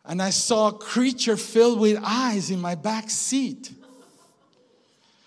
and 0.07 0.23
I 0.23 0.31
saw 0.31 0.69
a 0.69 0.73
creature 0.73 1.37
filled 1.37 1.81
with 1.81 1.99
eyes 2.03 2.51
in 2.51 2.61
my 2.61 2.75
back 2.75 3.11
seat. 3.11 3.73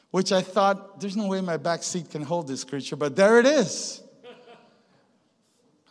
Which 0.09 0.31
I 0.31 0.41
thought, 0.41 0.99
there's 0.99 1.15
no 1.15 1.27
way 1.27 1.41
my 1.41 1.57
back 1.57 1.83
seat 1.83 2.09
can 2.09 2.23
hold 2.23 2.47
this 2.47 2.63
creature, 2.63 2.95
but 2.95 3.15
there 3.15 3.39
it 3.39 3.45
is. 3.45 4.01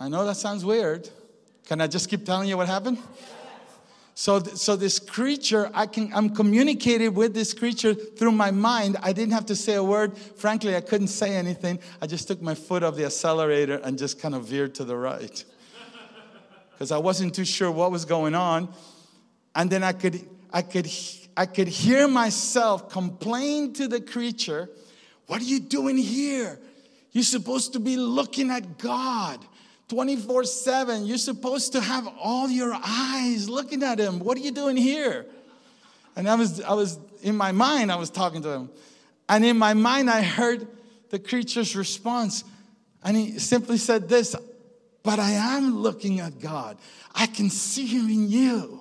I 0.00 0.08
know 0.08 0.24
that 0.26 0.36
sounds 0.36 0.64
weird. 0.64 1.08
Can 1.66 1.80
I 1.80 1.86
just 1.86 2.10
keep 2.10 2.26
telling 2.26 2.48
you 2.48 2.56
what 2.56 2.66
happened? 2.66 2.98
So, 4.16 4.40
so 4.40 4.76
this 4.76 5.00
creature, 5.00 5.70
I 5.74 5.86
can, 5.86 6.12
I'm 6.14 6.30
communicating 6.30 7.14
with 7.14 7.34
this 7.34 7.52
creature 7.52 7.94
through 7.94 8.30
my 8.30 8.52
mind. 8.52 8.96
I 9.02 9.12
didn't 9.12 9.32
have 9.32 9.46
to 9.46 9.56
say 9.56 9.74
a 9.74 9.82
word. 9.82 10.16
Frankly, 10.16 10.76
I 10.76 10.80
couldn't 10.80 11.08
say 11.08 11.34
anything. 11.34 11.80
I 12.00 12.06
just 12.06 12.28
took 12.28 12.40
my 12.40 12.54
foot 12.54 12.84
off 12.84 12.94
the 12.94 13.06
accelerator 13.06 13.80
and 13.82 13.98
just 13.98 14.20
kind 14.20 14.34
of 14.34 14.44
veered 14.44 14.74
to 14.76 14.84
the 14.84 14.96
right. 14.96 15.44
Because 16.72 16.90
I 16.90 16.98
wasn't 16.98 17.34
too 17.34 17.44
sure 17.44 17.70
what 17.70 17.92
was 17.92 18.04
going 18.04 18.34
on. 18.34 18.68
And 19.54 19.70
then 19.70 19.84
I 19.84 19.92
could, 19.92 20.20
I 20.52 20.62
could, 20.62 20.90
I 21.36 21.46
could 21.46 21.68
hear 21.68 22.08
myself 22.08 22.90
complain 22.90 23.72
to 23.74 23.86
the 23.86 24.00
creature, 24.00 24.68
What 25.28 25.40
are 25.40 25.44
you 25.44 25.60
doing 25.60 25.96
here? 25.96 26.58
You're 27.12 27.22
supposed 27.22 27.74
to 27.74 27.80
be 27.80 27.96
looking 27.96 28.50
at 28.50 28.76
God. 28.78 29.38
24 29.88 30.44
7. 30.44 31.06
You're 31.06 31.18
supposed 31.18 31.72
to 31.72 31.80
have 31.80 32.06
all 32.20 32.48
your 32.48 32.74
eyes 32.74 33.48
looking 33.48 33.82
at 33.82 33.98
him. 33.98 34.18
What 34.18 34.36
are 34.36 34.40
you 34.40 34.52
doing 34.52 34.76
here? 34.76 35.26
And 36.16 36.28
I 36.28 36.34
was, 36.36 36.60
I 36.60 36.74
was 36.74 36.98
in 37.22 37.36
my 37.36 37.52
mind, 37.52 37.90
I 37.90 37.96
was 37.96 38.10
talking 38.10 38.42
to 38.42 38.48
him. 38.48 38.70
And 39.28 39.44
in 39.44 39.58
my 39.58 39.74
mind, 39.74 40.10
I 40.10 40.22
heard 40.22 40.66
the 41.10 41.18
creature's 41.18 41.74
response. 41.74 42.44
And 43.02 43.16
he 43.16 43.38
simply 43.38 43.78
said 43.78 44.08
this 44.08 44.34
But 45.02 45.18
I 45.18 45.30
am 45.32 45.76
looking 45.76 46.20
at 46.20 46.40
God. 46.40 46.78
I 47.14 47.26
can 47.26 47.50
see 47.50 47.86
him 47.86 48.08
in 48.08 48.28
you. 48.28 48.80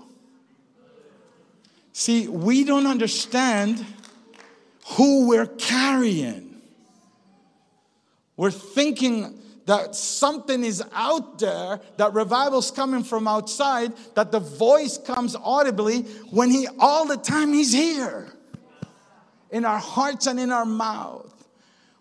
See, 1.91 2.27
we 2.27 2.63
don't 2.63 2.87
understand 2.87 3.85
who 4.97 5.27
we're 5.27 5.45
carrying. 5.45 6.61
We're 8.35 8.51
thinking 8.51 9.39
that 9.65 9.95
something 9.95 10.63
is 10.63 10.83
out 10.93 11.39
there, 11.39 11.79
that 11.97 12.13
revival's 12.13 12.71
coming 12.71 13.03
from 13.03 13.27
outside, 13.27 13.93
that 14.15 14.31
the 14.31 14.39
voice 14.39 14.97
comes 14.97 15.35
audibly 15.35 16.01
when 16.31 16.49
he 16.49 16.67
all 16.79 17.05
the 17.05 17.17
time 17.17 17.53
he's 17.53 17.71
here. 17.71 18.29
In 19.51 19.65
our 19.65 19.79
hearts 19.79 20.27
and 20.27 20.39
in 20.39 20.51
our 20.51 20.65
mouth. 20.65 21.29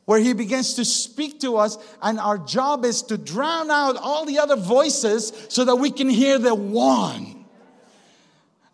Where 0.05 0.19
he 0.19 0.33
begins 0.33 0.75
to 0.75 0.85
speak 0.85 1.41
to 1.41 1.57
us, 1.59 1.79
and 2.03 2.19
our 2.19 2.37
job 2.37 2.85
is 2.85 3.03
to 3.03 3.17
drown 3.17 3.71
out 3.71 3.97
all 3.97 4.25
the 4.25 4.41
other 4.41 4.57
voices 4.57 5.33
so 5.49 5.65
that 5.65 5.77
we 5.77 5.93
can 5.93 6.09
hear 6.09 6.39
the 6.39 6.55
one. 6.55 7.45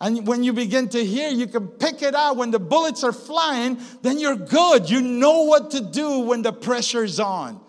And 0.01 0.27
when 0.27 0.43
you 0.43 0.53
begin 0.53 0.89
to 0.91 1.05
hear, 1.05 1.29
you 1.29 1.47
can 1.47 1.69
pick 1.69 2.03
it 2.03 2.15
out. 2.15 2.37
When 2.37 2.51
the 2.51 2.59
bullets 2.59 3.05
are 3.05 3.13
flying, 3.13 3.79
then 4.01 4.19
you're 4.19 4.37
good. 4.37 4.89
You 4.89 5.03
know 5.03 5.43
what 5.43 5.73
to 5.73 5.81
do 5.81 6.21
when 6.21 6.43
the 6.43 6.53
pressure's 6.53 7.21
on. 7.21 7.61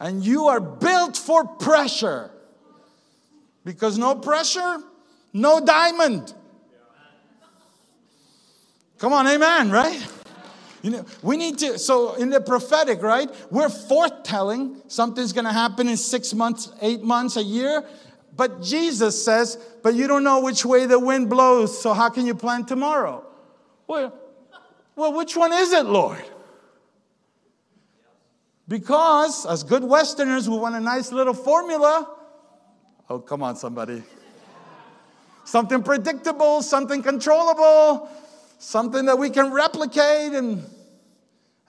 And 0.00 0.24
you 0.24 0.46
are 0.46 0.60
built 0.60 1.16
for 1.16 1.46
pressure. 1.46 2.30
Because 3.64 3.98
no 3.98 4.14
pressure, 4.14 4.78
no 5.34 5.60
diamond. 5.60 6.32
Come 8.98 9.12
on, 9.12 9.26
amen, 9.26 9.70
right? 9.70 10.06
You 10.82 10.90
know, 10.90 11.04
we 11.22 11.36
need 11.36 11.58
to, 11.58 11.78
so 11.78 12.14
in 12.14 12.30
the 12.30 12.40
prophetic, 12.40 13.02
right? 13.02 13.30
We're 13.50 13.68
foretelling 13.68 14.80
something's 14.88 15.34
gonna 15.34 15.52
happen 15.52 15.88
in 15.88 15.96
six 15.98 16.32
months, 16.32 16.72
eight 16.80 17.02
months, 17.02 17.36
a 17.36 17.42
year. 17.42 17.84
But 18.34 18.62
Jesus 18.62 19.22
says, 19.22 19.58
but 19.82 19.94
you 19.94 20.06
don't 20.06 20.24
know 20.24 20.40
which 20.40 20.64
way 20.64 20.86
the 20.86 20.98
wind 20.98 21.28
blows, 21.28 21.78
so 21.80 21.92
how 21.92 22.08
can 22.08 22.26
you 22.26 22.34
plan 22.34 22.64
tomorrow? 22.64 23.24
Well, 23.86 24.14
well, 24.96 25.12
which 25.12 25.36
one 25.36 25.52
is 25.52 25.72
it, 25.72 25.84
Lord? 25.84 26.24
Because, 28.70 29.46
as 29.46 29.64
good 29.64 29.82
Westerners, 29.82 30.48
we 30.48 30.56
want 30.56 30.76
a 30.76 30.80
nice 30.80 31.10
little 31.10 31.34
formula. 31.34 32.08
Oh, 33.10 33.18
come 33.18 33.42
on, 33.42 33.56
somebody. 33.56 34.04
something 35.44 35.82
predictable, 35.82 36.62
something 36.62 37.02
controllable, 37.02 38.08
something 38.60 39.06
that 39.06 39.18
we 39.18 39.28
can 39.28 39.52
replicate. 39.52 40.34
And, 40.34 40.64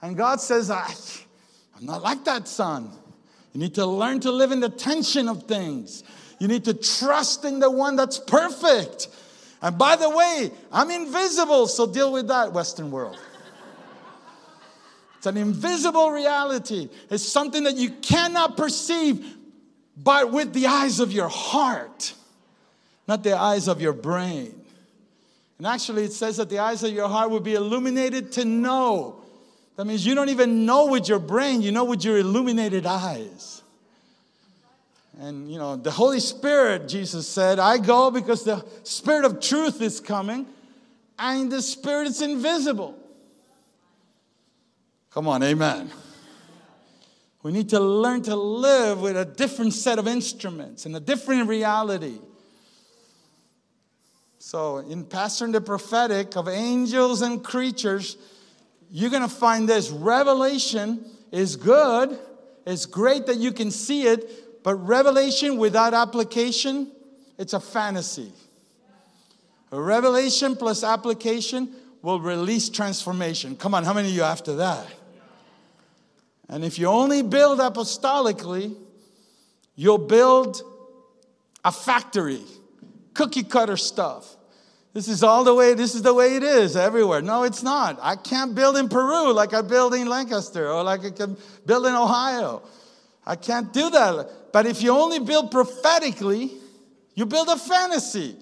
and 0.00 0.16
God 0.16 0.40
says, 0.40 0.70
I'm 0.70 0.86
not 1.80 2.02
like 2.02 2.24
that, 2.26 2.46
son. 2.46 2.92
You 3.52 3.60
need 3.60 3.74
to 3.74 3.84
learn 3.84 4.20
to 4.20 4.30
live 4.30 4.52
in 4.52 4.60
the 4.60 4.68
tension 4.68 5.28
of 5.28 5.48
things. 5.48 6.04
You 6.38 6.46
need 6.46 6.64
to 6.66 6.74
trust 6.74 7.44
in 7.44 7.58
the 7.58 7.68
one 7.68 7.96
that's 7.96 8.20
perfect. 8.20 9.08
And 9.60 9.76
by 9.76 9.96
the 9.96 10.08
way, 10.08 10.52
I'm 10.70 10.92
invisible, 10.92 11.66
so 11.66 11.84
deal 11.84 12.12
with 12.12 12.28
that, 12.28 12.52
Western 12.52 12.92
world. 12.92 13.18
It's 15.22 15.28
an 15.28 15.36
invisible 15.36 16.10
reality. 16.10 16.88
It's 17.08 17.22
something 17.22 17.62
that 17.62 17.76
you 17.76 17.90
cannot 17.90 18.56
perceive 18.56 19.24
but 19.96 20.32
with 20.32 20.52
the 20.52 20.66
eyes 20.66 20.98
of 20.98 21.12
your 21.12 21.28
heart, 21.28 22.12
not 23.06 23.22
the 23.22 23.38
eyes 23.38 23.68
of 23.68 23.80
your 23.80 23.92
brain. 23.92 24.52
And 25.58 25.66
actually, 25.68 26.02
it 26.02 26.12
says 26.12 26.38
that 26.38 26.50
the 26.50 26.58
eyes 26.58 26.82
of 26.82 26.92
your 26.92 27.06
heart 27.06 27.30
will 27.30 27.38
be 27.38 27.54
illuminated 27.54 28.32
to 28.32 28.44
know. 28.44 29.22
That 29.76 29.84
means 29.84 30.04
you 30.04 30.16
don't 30.16 30.28
even 30.28 30.66
know 30.66 30.86
with 30.86 31.08
your 31.08 31.20
brain, 31.20 31.62
you 31.62 31.70
know 31.70 31.84
with 31.84 32.04
your 32.04 32.18
illuminated 32.18 32.84
eyes. 32.84 33.62
And 35.20 35.48
you 35.48 35.56
know, 35.56 35.76
the 35.76 35.92
Holy 35.92 36.18
Spirit, 36.18 36.88
Jesus 36.88 37.28
said, 37.28 37.60
I 37.60 37.78
go 37.78 38.10
because 38.10 38.42
the 38.42 38.66
Spirit 38.82 39.24
of 39.24 39.38
truth 39.38 39.80
is 39.82 40.00
coming, 40.00 40.46
and 41.16 41.52
the 41.52 41.62
Spirit 41.62 42.08
is 42.08 42.22
invisible. 42.22 42.98
Come 45.14 45.28
on, 45.28 45.42
amen. 45.42 45.90
We 47.42 47.52
need 47.52 47.68
to 47.70 47.80
learn 47.80 48.22
to 48.22 48.36
live 48.36 49.02
with 49.02 49.16
a 49.16 49.24
different 49.24 49.74
set 49.74 49.98
of 49.98 50.08
instruments 50.08 50.86
and 50.86 50.96
a 50.96 51.00
different 51.00 51.48
reality. 51.48 52.18
So, 54.38 54.78
in 54.78 55.04
Pastoring 55.04 55.52
the 55.52 55.60
Prophetic 55.60 56.36
of 56.36 56.48
angels 56.48 57.20
and 57.20 57.44
creatures, 57.44 58.16
you're 58.90 59.10
going 59.10 59.22
to 59.22 59.28
find 59.28 59.68
this 59.68 59.90
revelation 59.90 61.04
is 61.30 61.56
good. 61.56 62.18
It's 62.66 62.86
great 62.86 63.26
that 63.26 63.36
you 63.36 63.52
can 63.52 63.70
see 63.70 64.06
it, 64.06 64.62
but 64.62 64.76
revelation 64.76 65.58
without 65.58 65.94
application, 65.94 66.90
it's 67.38 67.52
a 67.52 67.60
fantasy. 67.60 68.32
A 69.72 69.80
revelation 69.80 70.56
plus 70.56 70.84
application 70.84 71.74
will 72.02 72.20
release 72.20 72.68
transformation. 72.68 73.56
Come 73.56 73.74
on, 73.74 73.84
how 73.84 73.92
many 73.92 74.08
of 74.08 74.14
you 74.14 74.22
after 74.22 74.56
that? 74.56 74.86
And 76.48 76.64
if 76.64 76.78
you 76.78 76.86
only 76.86 77.22
build 77.22 77.60
apostolically, 77.60 78.76
you'll 79.74 79.98
build 79.98 80.62
a 81.64 81.72
factory, 81.72 82.42
cookie 83.14 83.44
cutter 83.44 83.76
stuff. 83.76 84.36
This 84.92 85.08
is 85.08 85.22
all 85.22 85.44
the 85.44 85.54
way, 85.54 85.72
this 85.74 85.94
is 85.94 86.02
the 86.02 86.12
way 86.12 86.36
it 86.36 86.42
is 86.42 86.76
everywhere. 86.76 87.22
No, 87.22 87.44
it's 87.44 87.62
not. 87.62 87.98
I 88.02 88.16
can't 88.16 88.54
build 88.54 88.76
in 88.76 88.88
Peru 88.88 89.32
like 89.32 89.54
I 89.54 89.62
build 89.62 89.94
in 89.94 90.06
Lancaster 90.06 90.70
or 90.70 90.82
like 90.82 91.04
I 91.04 91.10
can 91.10 91.36
build 91.64 91.86
in 91.86 91.94
Ohio. 91.94 92.62
I 93.26 93.36
can't 93.36 93.72
do 93.72 93.88
that. 93.88 94.52
But 94.52 94.66
if 94.66 94.82
you 94.82 94.90
only 94.90 95.18
build 95.18 95.50
prophetically, 95.50 96.50
you 97.14 97.24
build 97.24 97.48
a 97.48 97.56
fantasy. 97.56 98.36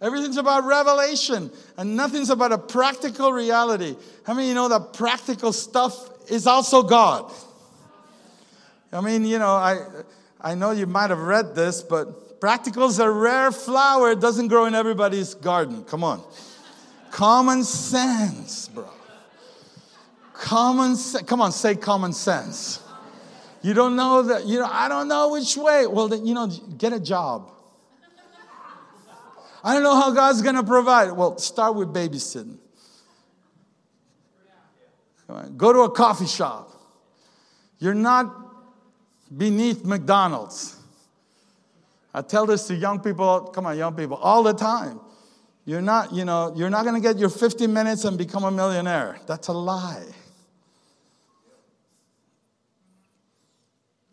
Everything's 0.00 0.36
about 0.36 0.64
revelation 0.64 1.50
and 1.78 1.96
nothing's 1.96 2.28
about 2.28 2.52
a 2.52 2.58
practical 2.58 3.32
reality. 3.32 3.96
How 4.26 4.34
many 4.34 4.48
you 4.48 4.54
know 4.54 4.68
that 4.68 4.92
practical 4.92 5.52
stuff 5.52 6.10
is 6.28 6.46
also 6.46 6.82
God? 6.82 7.32
I 8.92 9.00
mean, 9.00 9.24
you 9.24 9.38
know, 9.38 9.54
I, 9.54 9.78
I 10.40 10.54
know 10.54 10.70
you 10.70 10.86
might 10.86 11.10
have 11.10 11.18
read 11.18 11.54
this, 11.54 11.82
but 11.82 12.40
practical's 12.40 12.98
a 12.98 13.10
rare 13.10 13.50
flower. 13.50 14.12
It 14.12 14.20
doesn't 14.20 14.48
grow 14.48 14.66
in 14.66 14.74
everybody's 14.74 15.34
garden. 15.34 15.84
Come 15.84 16.04
on. 16.04 16.22
common 17.10 17.64
sense, 17.64 18.68
bro. 18.68 18.88
Common 20.32 20.96
sense. 20.96 21.26
Come 21.26 21.40
on, 21.40 21.52
say 21.52 21.74
common 21.74 22.12
sense. 22.12 22.80
You 23.62 23.72
don't 23.72 23.96
know 23.96 24.22
that, 24.22 24.46
you 24.46 24.58
know, 24.58 24.68
I 24.70 24.88
don't 24.88 25.08
know 25.08 25.30
which 25.30 25.56
way. 25.56 25.86
Well, 25.86 26.08
then, 26.08 26.26
you 26.26 26.34
know, 26.34 26.46
get 26.46 26.92
a 26.92 27.00
job. 27.00 27.50
I 29.64 29.72
don't 29.72 29.82
know 29.82 29.96
how 29.96 30.10
God's 30.10 30.42
going 30.42 30.56
to 30.56 30.62
provide. 30.62 31.12
Well, 31.12 31.38
start 31.38 31.74
with 31.74 31.88
babysitting. 31.88 32.58
Go 35.56 35.72
to 35.72 35.80
a 35.80 35.90
coffee 35.90 36.26
shop. 36.26 36.70
You're 37.78 37.94
not 37.94 38.32
beneath 39.36 39.84
McDonald's. 39.84 40.76
I 42.12 42.22
tell 42.22 42.46
this 42.46 42.66
to 42.68 42.74
young 42.74 43.00
people, 43.00 43.40
come 43.40 43.66
on, 43.66 43.76
young 43.76 43.94
people, 43.94 44.16
all 44.16 44.42
the 44.42 44.52
time. 44.52 45.00
You're 45.64 45.82
not, 45.82 46.12
you 46.12 46.24
know, 46.24 46.52
you're 46.54 46.70
not 46.70 46.84
going 46.84 46.94
to 46.94 47.00
get 47.00 47.18
your 47.18 47.30
50 47.30 47.66
minutes 47.66 48.04
and 48.04 48.18
become 48.18 48.44
a 48.44 48.50
millionaire. 48.50 49.18
That's 49.26 49.48
a 49.48 49.52
lie. 49.52 50.04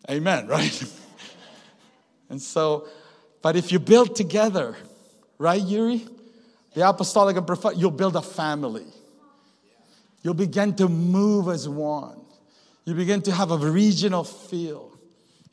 Amen, 0.10 0.47
right? 0.47 0.84
and 2.30 2.41
so, 2.41 2.88
but 3.41 3.56
if 3.56 3.71
you 3.71 3.80
build 3.80 4.15
together, 4.15 4.76
right, 5.38 5.62
Yuri? 5.62 6.06
The 6.74 6.88
apostolic 6.88 7.36
and 7.36 7.45
prophetic, 7.45 7.78
you'll 7.78 7.91
build 7.91 8.15
a 8.15 8.21
family. 8.21 8.86
You'll 10.24 10.34
begin 10.34 10.76
to 10.76 10.88
move 10.88 11.48
as 11.48 11.68
one. 11.68 12.22
You 12.86 12.94
begin 12.94 13.22
to 13.24 13.32
have 13.32 13.52
a 13.52 13.58
regional 13.58 14.24
feel. 14.24 14.92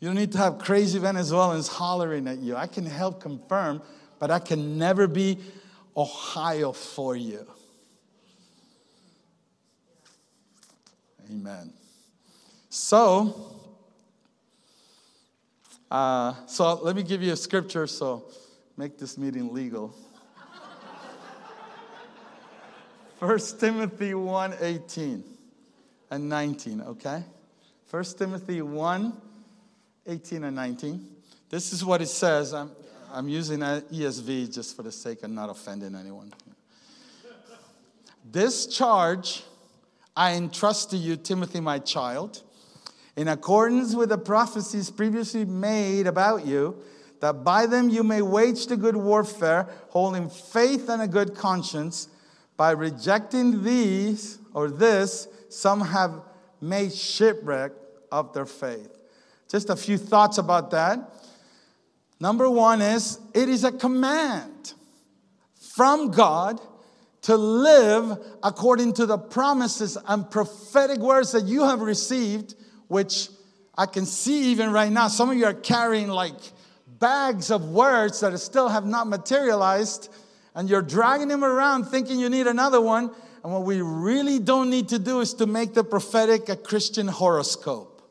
You 0.00 0.08
don't 0.08 0.16
need 0.16 0.32
to 0.32 0.38
have 0.38 0.58
crazy 0.58 0.98
Venezuelans 0.98 1.68
hollering 1.68 2.28
at 2.28 2.38
you. 2.38 2.56
I 2.56 2.66
can 2.66 2.86
help 2.86 3.20
confirm, 3.20 3.82
but 4.18 4.30
I 4.30 4.38
can 4.38 4.78
never 4.78 5.06
be 5.06 5.38
Ohio 5.96 6.72
for 6.72 7.16
you. 7.16 7.46
Amen. 11.30 11.72
So, 12.70 13.56
uh, 15.90 16.34
so 16.46 16.74
let 16.74 16.94
me 16.94 17.02
give 17.02 17.22
you 17.22 17.32
a 17.32 17.36
scripture 17.36 17.86
so 17.86 18.24
make 18.76 18.98
this 18.98 19.18
meeting 19.18 19.52
legal. 19.52 19.94
1 23.18 23.38
Timothy 23.58 24.14
1 24.14 24.54
18 24.60 25.24
and 26.10 26.28
19, 26.28 26.80
okay? 26.82 27.24
1 27.90 28.04
Timothy 28.16 28.62
1 28.62 29.12
18 30.06 30.44
and 30.44 30.56
19. 30.56 31.08
This 31.50 31.72
is 31.72 31.84
what 31.84 32.00
it 32.00 32.08
says. 32.08 32.54
I'm, 32.54 32.70
I'm 33.12 33.28
using 33.28 33.62
an 33.62 33.80
ESV 33.82 34.54
just 34.54 34.76
for 34.76 34.82
the 34.82 34.92
sake 34.92 35.22
of 35.22 35.30
not 35.30 35.50
offending 35.50 35.94
anyone. 35.94 36.32
This 38.30 38.66
charge 38.66 39.42
I 40.16 40.34
entrust 40.34 40.90
to 40.90 40.96
you, 40.96 41.16
Timothy, 41.16 41.60
my 41.60 41.78
child, 41.78 42.42
in 43.16 43.28
accordance 43.28 43.94
with 43.94 44.10
the 44.10 44.18
prophecies 44.18 44.90
previously 44.90 45.44
made 45.44 46.06
about 46.06 46.46
you, 46.46 46.76
that 47.20 47.44
by 47.44 47.66
them 47.66 47.88
you 47.88 48.04
may 48.04 48.22
wage 48.22 48.66
the 48.66 48.76
good 48.76 48.96
warfare, 48.96 49.68
holding 49.90 50.28
faith 50.28 50.88
and 50.88 51.02
a 51.02 51.08
good 51.08 51.34
conscience. 51.34 52.08
By 52.58 52.72
rejecting 52.72 53.62
these 53.62 54.38
or 54.52 54.68
this, 54.68 55.28
some 55.48 55.80
have 55.80 56.20
made 56.60 56.92
shipwreck 56.92 57.72
of 58.12 58.34
their 58.34 58.46
faith. 58.46 58.90
Just 59.48 59.70
a 59.70 59.76
few 59.76 59.96
thoughts 59.96 60.36
about 60.36 60.72
that. 60.72 60.98
Number 62.20 62.50
one 62.50 62.82
is 62.82 63.20
it 63.32 63.48
is 63.48 63.62
a 63.64 63.72
command 63.72 64.74
from 65.54 66.10
God 66.10 66.60
to 67.22 67.36
live 67.36 68.18
according 68.42 68.94
to 68.94 69.06
the 69.06 69.18
promises 69.18 69.96
and 70.06 70.28
prophetic 70.28 70.98
words 70.98 71.32
that 71.32 71.44
you 71.44 71.64
have 71.64 71.80
received, 71.80 72.56
which 72.88 73.28
I 73.76 73.86
can 73.86 74.04
see 74.04 74.50
even 74.50 74.72
right 74.72 74.90
now. 74.90 75.06
Some 75.06 75.30
of 75.30 75.36
you 75.36 75.44
are 75.44 75.54
carrying 75.54 76.08
like 76.08 76.34
bags 76.98 77.52
of 77.52 77.68
words 77.68 78.18
that 78.20 78.36
still 78.40 78.68
have 78.68 78.84
not 78.84 79.06
materialized, 79.06 80.12
and 80.58 80.68
you're 80.68 80.82
dragging 80.82 81.30
him 81.30 81.44
around 81.44 81.84
thinking 81.84 82.18
you 82.18 82.28
need 82.28 82.48
another 82.48 82.80
one. 82.80 83.12
And 83.44 83.52
what 83.52 83.62
we 83.62 83.80
really 83.80 84.40
don't 84.40 84.70
need 84.70 84.88
to 84.88 84.98
do 84.98 85.20
is 85.20 85.32
to 85.34 85.46
make 85.46 85.72
the 85.72 85.84
prophetic 85.84 86.48
a 86.48 86.56
Christian 86.56 87.06
horoscope. 87.06 88.02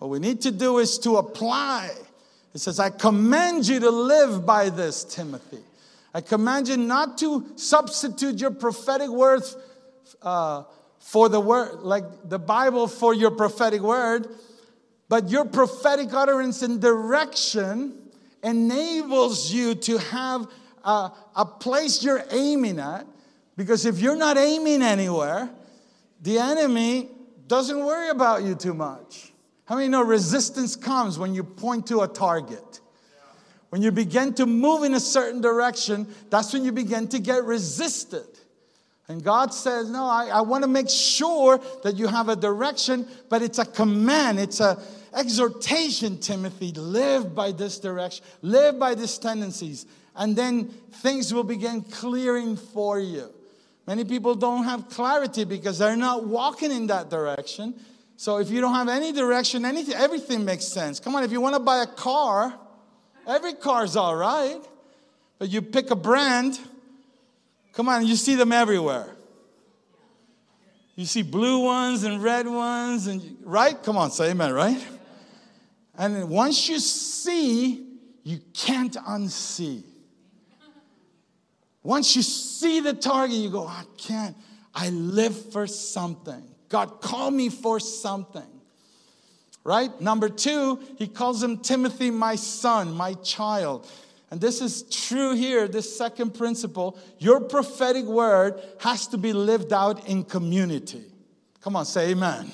What 0.00 0.08
we 0.08 0.18
need 0.18 0.40
to 0.40 0.50
do 0.50 0.78
is 0.78 0.98
to 0.98 1.18
apply. 1.18 1.92
It 2.52 2.58
says, 2.58 2.80
I 2.80 2.90
command 2.90 3.68
you 3.68 3.78
to 3.78 3.90
live 3.90 4.44
by 4.44 4.70
this, 4.70 5.04
Timothy. 5.04 5.60
I 6.12 6.20
command 6.20 6.66
you 6.66 6.78
not 6.78 7.16
to 7.18 7.46
substitute 7.54 8.40
your 8.40 8.50
prophetic 8.50 9.08
words 9.08 9.56
uh, 10.20 10.64
for 10.98 11.28
the 11.28 11.38
word, 11.38 11.78
like 11.82 12.28
the 12.28 12.40
Bible 12.40 12.88
for 12.88 13.14
your 13.14 13.30
prophetic 13.30 13.82
word, 13.82 14.26
but 15.08 15.30
your 15.30 15.44
prophetic 15.44 16.12
utterance 16.12 16.62
and 16.62 16.80
direction 16.80 18.01
enables 18.42 19.52
you 19.52 19.74
to 19.74 19.98
have 19.98 20.46
a, 20.84 21.10
a 21.36 21.44
place 21.44 22.02
you're 22.02 22.24
aiming 22.30 22.78
at. 22.78 23.06
Because 23.56 23.86
if 23.86 24.00
you're 24.00 24.16
not 24.16 24.38
aiming 24.38 24.82
anywhere, 24.82 25.50
the 26.20 26.38
enemy 26.38 27.10
doesn't 27.46 27.84
worry 27.84 28.08
about 28.08 28.42
you 28.42 28.54
too 28.54 28.74
much. 28.74 29.32
How 29.64 29.76
many 29.76 29.88
know 29.88 30.02
resistance 30.02 30.74
comes 30.76 31.18
when 31.18 31.34
you 31.34 31.44
point 31.44 31.86
to 31.88 32.00
a 32.00 32.08
target? 32.08 32.80
When 33.70 33.80
you 33.80 33.90
begin 33.90 34.34
to 34.34 34.44
move 34.44 34.82
in 34.82 34.92
a 34.94 35.00
certain 35.00 35.40
direction, 35.40 36.06
that's 36.28 36.52
when 36.52 36.64
you 36.64 36.72
begin 36.72 37.08
to 37.08 37.18
get 37.18 37.44
resisted. 37.44 38.26
And 39.08 39.22
God 39.22 39.54
says, 39.54 39.90
No, 39.90 40.04
I, 40.04 40.26
I 40.26 40.40
want 40.42 40.64
to 40.64 40.68
make 40.68 40.90
sure 40.90 41.58
that 41.82 41.96
you 41.96 42.06
have 42.06 42.28
a 42.28 42.36
direction, 42.36 43.06
but 43.28 43.42
it's 43.42 43.58
a 43.58 43.64
command, 43.64 44.38
it's 44.38 44.60
a 44.60 44.82
exhortation, 45.14 46.18
Timothy. 46.18 46.72
Live 46.72 47.34
by 47.34 47.52
this 47.52 47.78
direction, 47.78 48.24
live 48.42 48.78
by 48.78 48.94
these 48.94 49.18
tendencies, 49.18 49.86
and 50.16 50.36
then 50.36 50.66
things 50.66 51.32
will 51.32 51.44
begin 51.44 51.82
clearing 51.82 52.56
for 52.56 52.98
you. 53.00 53.30
Many 53.86 54.04
people 54.04 54.34
don't 54.34 54.64
have 54.64 54.88
clarity 54.88 55.44
because 55.44 55.78
they're 55.78 55.96
not 55.96 56.26
walking 56.26 56.70
in 56.70 56.86
that 56.86 57.10
direction. 57.10 57.74
So 58.16 58.38
if 58.38 58.50
you 58.50 58.60
don't 58.60 58.74
have 58.74 58.88
any 58.88 59.10
direction, 59.12 59.64
anything, 59.64 59.94
everything 59.94 60.44
makes 60.44 60.66
sense. 60.66 61.00
Come 61.00 61.16
on, 61.16 61.24
if 61.24 61.32
you 61.32 61.40
want 61.40 61.56
to 61.56 61.60
buy 61.60 61.82
a 61.82 61.86
car, 61.86 62.54
every 63.26 63.54
car's 63.54 63.96
all 63.96 64.14
right. 64.14 64.60
But 65.38 65.48
you 65.50 65.60
pick 65.60 65.90
a 65.90 65.96
brand, 65.96 66.60
come 67.72 67.88
on, 67.88 68.06
you 68.06 68.14
see 68.14 68.36
them 68.36 68.52
everywhere. 68.52 69.16
You 70.94 71.04
see 71.06 71.22
blue 71.22 71.64
ones 71.64 72.04
and 72.04 72.22
red 72.22 72.46
ones, 72.46 73.08
and 73.08 73.38
right? 73.42 73.82
Come 73.82 73.96
on, 73.96 74.12
say 74.12 74.30
amen, 74.30 74.52
right? 74.52 74.80
And 75.96 76.28
once 76.28 76.68
you 76.68 76.78
see, 76.78 77.86
you 78.24 78.40
can't 78.54 78.94
unsee. 78.94 79.84
Once 81.82 82.14
you 82.14 82.22
see 82.22 82.80
the 82.80 82.92
target, 82.92 83.36
you 83.36 83.50
go, 83.50 83.66
I 83.66 83.84
can't. 83.96 84.36
I 84.74 84.90
live 84.90 85.52
for 85.52 85.66
something. 85.66 86.42
God 86.68 87.00
called 87.00 87.34
me 87.34 87.48
for 87.48 87.80
something. 87.80 88.46
Right? 89.64 90.00
Number 90.00 90.28
two, 90.28 90.80
he 90.96 91.06
calls 91.06 91.42
him 91.42 91.58
Timothy, 91.58 92.10
my 92.10 92.36
son, 92.36 92.92
my 92.92 93.14
child. 93.14 93.88
And 94.30 94.40
this 94.40 94.60
is 94.60 94.82
true 94.84 95.34
here, 95.34 95.68
this 95.68 95.96
second 95.96 96.34
principle. 96.34 96.98
Your 97.18 97.38
prophetic 97.38 98.06
word 98.06 98.60
has 98.80 99.06
to 99.08 99.18
be 99.18 99.32
lived 99.32 99.72
out 99.72 100.08
in 100.08 100.24
community. 100.24 101.04
Come 101.60 101.76
on, 101.76 101.84
say 101.84 102.10
amen. 102.10 102.50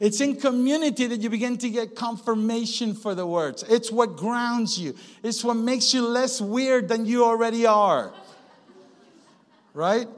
It's 0.00 0.20
in 0.20 0.36
community 0.36 1.06
that 1.06 1.20
you 1.20 1.30
begin 1.30 1.56
to 1.58 1.70
get 1.70 1.94
confirmation 1.94 2.94
for 2.94 3.14
the 3.14 3.26
words. 3.26 3.64
It's 3.68 3.90
what 3.92 4.16
grounds 4.16 4.78
you, 4.78 4.94
it's 5.22 5.44
what 5.44 5.54
makes 5.54 5.94
you 5.94 6.06
less 6.06 6.40
weird 6.40 6.88
than 6.88 7.06
you 7.06 7.24
already 7.24 7.66
are. 7.66 8.12
Right? 9.72 10.08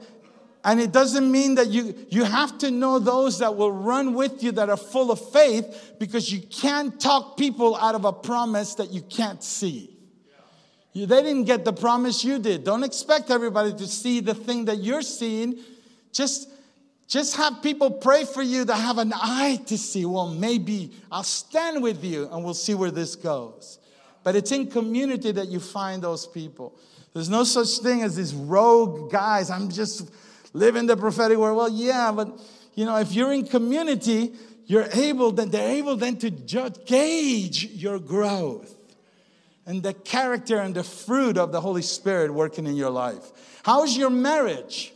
And 0.63 0.81
it 0.81 0.91
doesn't 0.91 1.31
mean 1.31 1.55
that 1.55 1.67
you, 1.67 1.95
you 2.09 2.25
have 2.25 2.57
to 2.57 2.71
know 2.71 2.99
those 2.99 3.39
that 3.39 3.55
will 3.55 3.71
run 3.71 4.13
with 4.13 4.43
you 4.43 4.51
that 4.51 4.69
are 4.69 4.75
full 4.75 5.11
of 5.11 5.31
faith 5.31 5.93
because 5.97 6.31
you 6.31 6.41
can't 6.41 6.99
talk 6.99 7.37
people 7.37 7.75
out 7.77 7.95
of 7.95 8.03
a 8.03 8.11
promise 8.11 8.75
that 8.75 8.91
you 8.91 9.01
can't 9.01 9.41
see. 9.41 9.95
You, 10.91 11.05
they 11.05 11.21
didn't 11.21 11.45
get 11.45 11.63
the 11.63 11.71
promise 11.71 12.23
you 12.23 12.37
did. 12.39 12.63
Don't 12.63 12.83
expect 12.83 13.31
everybody 13.31 13.71
to 13.71 13.87
see 13.87 14.19
the 14.19 14.33
thing 14.33 14.65
that 14.65 14.79
you're 14.79 15.03
seeing. 15.03 15.59
Just, 16.11 16.49
just 17.07 17.37
have 17.37 17.61
people 17.61 17.89
pray 17.89 18.25
for 18.25 18.41
you 18.41 18.65
that 18.65 18.75
have 18.75 18.97
an 18.97 19.13
eye 19.15 19.61
to 19.67 19.77
see. 19.77 20.05
Well, 20.05 20.27
maybe 20.27 20.91
I'll 21.09 21.23
stand 21.23 21.81
with 21.81 22.03
you 22.03 22.27
and 22.31 22.43
we'll 22.43 22.53
see 22.53 22.73
where 22.73 22.91
this 22.91 23.15
goes. 23.15 23.79
But 24.23 24.35
it's 24.35 24.51
in 24.51 24.69
community 24.69 25.31
that 25.31 25.47
you 25.47 25.61
find 25.61 26.01
those 26.01 26.27
people. 26.27 26.77
There's 27.13 27.29
no 27.29 27.45
such 27.45 27.79
thing 27.79 28.01
as 28.03 28.17
these 28.17 28.33
rogue 28.33 29.09
guys. 29.09 29.49
I'm 29.49 29.69
just 29.69 30.11
living 30.53 30.85
the 30.85 30.97
prophetic 30.97 31.37
word. 31.37 31.53
Well, 31.53 31.69
yeah, 31.69 32.11
but 32.11 32.37
you 32.75 32.85
know, 32.85 32.97
if 32.97 33.13
you're 33.13 33.31
in 33.31 33.47
community, 33.47 34.33
you're 34.65 34.89
able 34.93 35.31
then 35.31 35.49
they're 35.49 35.71
able 35.71 35.95
then 35.95 36.17
to 36.17 36.29
judge, 36.29 36.85
gauge 36.85 37.63
your 37.65 37.99
growth 37.99 38.75
and 39.65 39.81
the 39.81 39.93
character 39.93 40.57
and 40.57 40.75
the 40.75 40.83
fruit 40.83 41.37
of 41.37 41.53
the 41.53 41.61
Holy 41.61 41.81
Spirit 41.81 42.33
working 42.33 42.67
in 42.67 42.75
your 42.75 42.89
life. 42.89 43.61
How's 43.63 43.95
your 43.95 44.09
marriage? 44.09 44.93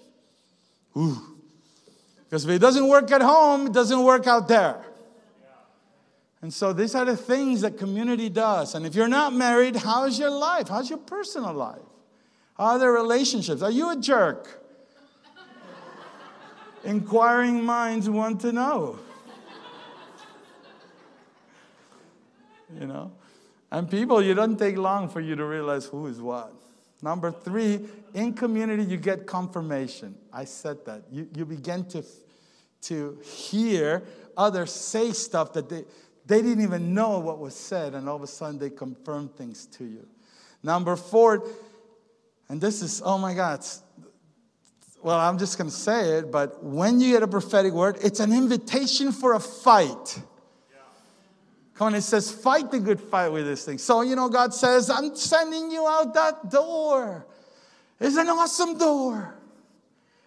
Ooh. 0.98 1.31
Because 2.32 2.46
if 2.46 2.52
it 2.52 2.60
doesn't 2.60 2.88
work 2.88 3.12
at 3.12 3.22
home, 3.22 3.68
it 3.68 3.74
doesn't 3.74 4.02
work 4.06 4.26
out 4.26 4.48
there. 4.48 4.82
And 6.42 6.54
so 6.54 6.72
these 6.72 6.96
are 6.96 7.04
the 7.04 7.18
things 7.18 7.60
that 7.60 7.78
community 7.78 8.30
does. 8.30 8.74
And 8.74 8.86
if 8.86 8.96
you're 8.96 9.10
not 9.10 9.34
married, 9.34 9.76
how's 9.76 10.18
your 10.18 10.30
life? 10.30 10.70
How's 10.70 10.90
your 10.90 11.00
personal 11.00 11.54
life? 11.54 11.82
How 12.58 12.64
are 12.64 12.80
the 12.80 12.88
relationships? 12.88 13.62
Are 13.62 13.70
you 13.70 13.90
a 13.92 13.98
jerk? 13.98 14.64
Inquiring 16.86 17.66
minds 17.66 18.10
want 18.10 18.40
to 18.42 18.54
know. 18.54 18.98
you 22.80 22.88
know? 22.88 23.12
And 23.70 23.92
people, 23.92 24.20
it 24.20 24.36
doesn't 24.36 24.56
take 24.56 24.78
long 24.78 25.10
for 25.10 25.20
you 25.20 25.36
to 25.36 25.44
realize 25.44 25.84
who 25.88 26.08
is 26.08 26.22
what. 26.22 26.54
Number 27.02 27.32
three, 27.32 27.88
in 28.14 28.34
community, 28.34 28.84
you 28.84 28.98
get 28.98 29.26
confirmation. 29.26 30.16
I 30.32 30.46
said 30.46 30.86
that. 30.86 31.04
You, 31.12 31.28
you 31.36 31.46
begin 31.46 31.86
to, 31.86 32.04
to 32.84 33.18
hear 33.24 34.04
others 34.38 34.72
say 34.72 35.12
stuff 35.12 35.54
that 35.54 35.70
they, 35.70 35.86
they 36.26 36.42
didn't 36.42 36.64
even 36.64 36.94
know 36.94 37.20
what 37.20 37.40
was 37.40 37.56
said, 37.56 37.96
and 37.96 38.08
all 38.08 38.18
of 38.18 38.22
a 38.22 38.28
sudden 38.28 38.60
they 38.60 38.70
confirm 38.70 39.30
things 39.30 39.66
to 39.68 39.84
you. 39.84 40.08
Number 40.64 40.96
four, 40.96 41.48
and 42.50 42.62
this 42.62 42.82
is, 42.84 43.02
oh 43.04 43.18
my 43.18 43.34
God, 43.34 43.66
well, 45.02 45.18
I'm 45.18 45.40
just 45.40 45.58
going 45.58 45.70
to 45.70 45.76
say 45.76 46.20
it, 46.20 46.32
but 46.32 46.64
when 46.64 47.00
you 47.00 47.14
get 47.14 47.24
a 47.24 47.28
prophetic 47.28 47.74
word, 47.74 47.98
it's 48.04 48.20
an 48.20 48.32
invitation 48.32 49.12
for 49.12 49.34
a 49.34 49.40
fight. 49.40 50.22
Come 51.76 51.88
on, 51.88 51.96
it 51.96 52.02
says, 52.02 52.32
fight 52.32 52.70
the 52.70 52.80
good 52.80 53.00
fight 53.00 53.30
with 53.30 53.46
this 53.46 53.66
thing. 53.66 53.78
So, 53.78 54.02
you 54.02 54.16
know, 54.16 54.30
God 54.30 54.54
says, 54.54 54.90
I'm 54.90 55.16
sending 55.16 55.72
you 55.72 55.88
out 55.88 56.14
that 56.14 56.50
door. 56.52 57.26
It's 58.00 58.18
an 58.18 58.30
awesome 58.30 58.78
door. 58.78 59.36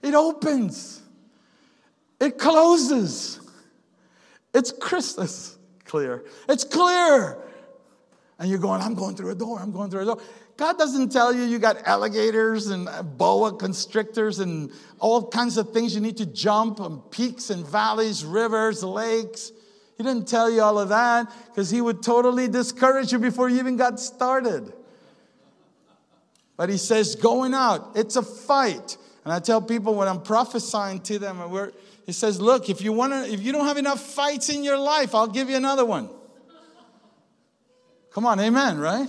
It 0.03 0.15
opens, 0.15 1.03
it 2.21 2.39
closes. 2.39 3.41
It's 4.53 4.71
crystal 4.71 5.27
clear. 5.85 6.25
It's 6.49 6.65
clear. 6.65 7.39
And 8.39 8.51
you're 8.51 8.59
going, 8.59 8.81
I'm 8.81 8.95
going 8.95 9.17
through 9.17 9.31
a 9.31 9.35
door, 9.35 9.61
I'm 9.61 9.71
going 9.71 9.91
through 9.91 10.01
a 10.01 10.05
door. 10.05 10.21
God 10.57 10.79
doesn't 10.79 11.11
tell 11.11 11.33
you 11.33 11.43
you 11.43 11.59
got 11.59 11.87
alligators 11.87 12.69
and 12.69 12.89
boa 13.17 13.57
constrictors 13.57 14.39
and 14.39 14.71
all 15.01 15.29
kinds 15.29 15.57
of 15.57 15.73
things 15.73 15.95
you 15.95 16.01
need 16.01 16.17
to 16.17 16.27
jump 16.27 16.79
and 16.81 17.09
peaks 17.11 17.51
and 17.51 17.67
valleys, 17.67 18.25
rivers, 18.25 18.83
lakes. 18.85 19.53
He 19.97 20.03
didn't 20.03 20.27
tell 20.27 20.51
you 20.51 20.63
all 20.63 20.79
of 20.79 20.89
that 20.89 21.33
because 21.47 21.71
he 21.71 21.81
would 21.81 22.03
totally 22.03 22.49
discourage 22.49 23.13
you 23.13 23.19
before 23.19 23.49
you 23.49 23.59
even 23.59 23.77
got 23.77 24.01
started. 24.01 24.73
But 26.57 26.69
he 26.69 26.77
says, 26.77 27.15
going 27.17 27.55
out, 27.55 27.93
it's 27.95 28.17
a 28.17 28.23
fight. 28.23 28.97
And 29.25 29.33
I 29.33 29.39
tell 29.39 29.63
people 29.63 29.95
when 29.95 30.09
I'm 30.09 30.23
prophesying 30.23 31.01
to 31.03 31.19
them, 31.19 31.51
we're, 31.51 31.73
he 32.07 32.13
says, 32.13 32.41
look, 32.41 32.69
if 32.69 32.81
you 32.83 32.93
want 32.93 33.13
to, 33.13 33.33
if 33.33 33.41
you 33.41 33.53
don't 33.53 33.67
have 33.67 33.79
enough 33.79 34.01
fights 34.01 34.51
in 34.51 34.63
your 34.63 34.79
life, 34.79 35.15
I'll 35.15 35.27
give 35.27 35.49
you 35.49 35.57
another 35.57 35.85
one. 35.85 36.09
Come 38.13 38.27
on, 38.27 38.39
amen, 38.39 38.79
right? 38.79 39.09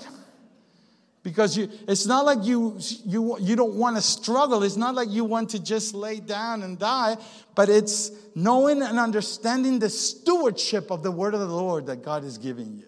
Because 1.26 1.58
you, 1.58 1.68
it's 1.88 2.06
not 2.06 2.24
like 2.24 2.44
you, 2.44 2.78
you, 3.04 3.36
you 3.40 3.56
don't 3.56 3.74
want 3.74 3.96
to 3.96 4.02
struggle. 4.02 4.62
It's 4.62 4.78
not 4.78 4.94
like 4.94 5.10
you 5.10 5.26
want 5.26 5.50
to 5.50 5.60
just 5.60 5.96
lay 5.96 6.20
down 6.20 6.62
and 6.62 6.78
die, 6.78 7.18
but 7.56 7.68
it's 7.68 8.12
knowing 8.36 8.84
and 8.84 9.00
understanding 9.00 9.80
the 9.80 9.90
stewardship 9.90 10.92
of 10.92 11.02
the 11.02 11.10
word 11.10 11.34
of 11.34 11.40
the 11.40 11.48
Lord 11.48 11.88
that 11.88 12.04
God 12.04 12.24
is 12.24 12.38
giving 12.38 12.78
you. 12.78 12.86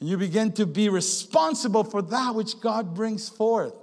And 0.00 0.08
you 0.08 0.18
begin 0.18 0.54
to 0.54 0.66
be 0.66 0.88
responsible 0.88 1.84
for 1.84 2.02
that 2.02 2.34
which 2.34 2.58
God 2.60 2.96
brings 2.96 3.28
forth. 3.28 3.74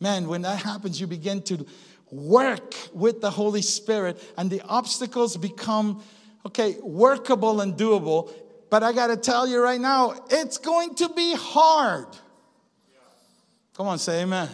Man, 0.00 0.28
when 0.28 0.42
that 0.42 0.62
happens, 0.62 1.00
you 1.00 1.06
begin 1.06 1.40
to 1.44 1.66
work 2.10 2.74
with 2.92 3.22
the 3.22 3.30
Holy 3.30 3.62
Spirit, 3.62 4.22
and 4.36 4.50
the 4.50 4.60
obstacles 4.68 5.34
become, 5.38 6.04
okay, 6.44 6.76
workable 6.82 7.62
and 7.62 7.72
doable. 7.72 8.30
But 8.68 8.82
I 8.82 8.92
got 8.92 9.06
to 9.06 9.16
tell 9.16 9.48
you 9.48 9.62
right 9.62 9.80
now, 9.80 10.14
it's 10.28 10.58
going 10.58 10.94
to 10.96 11.08
be 11.08 11.34
hard. 11.34 12.08
Come 13.78 13.86
on, 13.86 13.98
say 14.00 14.22
amen. 14.22 14.48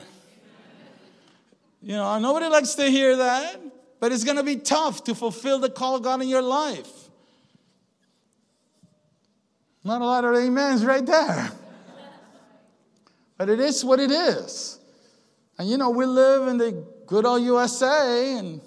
You 1.80 1.92
know, 1.92 2.18
nobody 2.18 2.46
likes 2.46 2.74
to 2.74 2.90
hear 2.90 3.16
that, 3.16 3.58
but 3.98 4.12
it's 4.12 4.22
going 4.22 4.36
to 4.36 4.42
be 4.42 4.56
tough 4.56 5.02
to 5.04 5.14
fulfill 5.14 5.58
the 5.58 5.70
call 5.70 5.96
of 5.96 6.02
God 6.02 6.20
in 6.20 6.28
your 6.28 6.42
life. 6.42 7.08
Not 9.82 10.02
a 10.02 10.04
lot 10.04 10.26
of 10.26 10.34
amens 10.34 10.84
right 10.84 11.06
there. 11.06 11.50
But 13.38 13.48
it 13.48 13.60
is 13.60 13.82
what 13.82 13.98
it 13.98 14.10
is. 14.10 14.78
And 15.58 15.70
you 15.70 15.78
know, 15.78 15.88
we 15.88 16.04
live 16.04 16.46
in 16.46 16.58
the 16.58 16.84
good 17.06 17.24
old 17.24 17.40
USA 17.40 18.36
and 18.36 18.60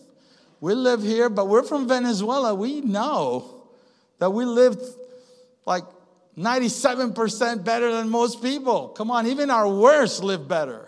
we 0.60 0.74
live 0.74 1.04
here, 1.04 1.30
but 1.30 1.48
we're 1.48 1.62
from 1.62 1.88
Venezuela. 1.88 2.56
We 2.56 2.82
know 2.82 3.68
that 4.18 4.32
we 4.32 4.44
lived 4.44 4.82
like 5.68 5.84
97% 6.38 7.64
better 7.64 7.92
than 7.92 8.10
most 8.10 8.42
people. 8.42 8.90
Come 8.90 9.10
on, 9.10 9.26
even 9.28 9.50
our 9.50 9.68
worst 9.68 10.24
live 10.24 10.48
better. 10.48 10.88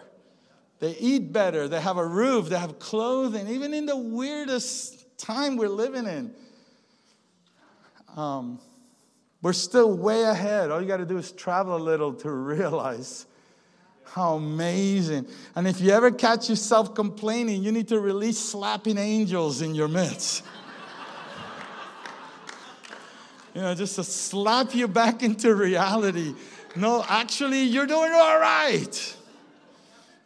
They 0.80 0.96
eat 0.98 1.34
better, 1.34 1.68
they 1.68 1.82
have 1.82 1.98
a 1.98 2.06
roof, 2.06 2.50
they 2.50 2.58
have 2.58 2.80
clothing, 2.80 3.48
even 3.50 3.74
in 3.74 3.86
the 3.86 3.98
weirdest 3.98 5.18
time 5.18 5.58
we're 5.58 5.68
living 5.68 6.06
in. 6.06 6.34
Um, 8.16 8.60
we're 9.42 9.54
still 9.54 9.96
way 9.96 10.24
ahead. 10.24 10.72
All 10.72 10.82
you 10.82 10.88
got 10.88 10.98
to 10.98 11.06
do 11.06 11.18
is 11.18 11.32
travel 11.32 11.76
a 11.76 11.78
little 11.78 12.14
to 12.16 12.32
realize 12.32 13.26
how 14.06 14.36
amazing. 14.36 15.28
And 15.56 15.68
if 15.68 15.82
you 15.82 15.92
ever 15.92 16.12
catch 16.12 16.50
yourself 16.50 16.96
complaining, 16.96 17.64
you 17.64 17.72
need 17.72 17.88
to 17.90 18.00
release 18.00 18.40
slapping 18.40 18.98
angels 18.98 19.62
in 19.62 19.76
your 19.76 19.88
midst. 19.88 20.44
you 23.60 23.66
know, 23.66 23.76
just 23.76 23.96
to 23.96 24.06
slap 24.06 24.74
you 24.74 24.88
back 24.88 25.22
into 25.30 25.54
reality. 25.54 26.34
No, 26.78 27.04
actually, 27.06 27.64
you're 27.64 27.88
doing 27.88 28.14
all 28.14 28.40
right. 28.40 29.18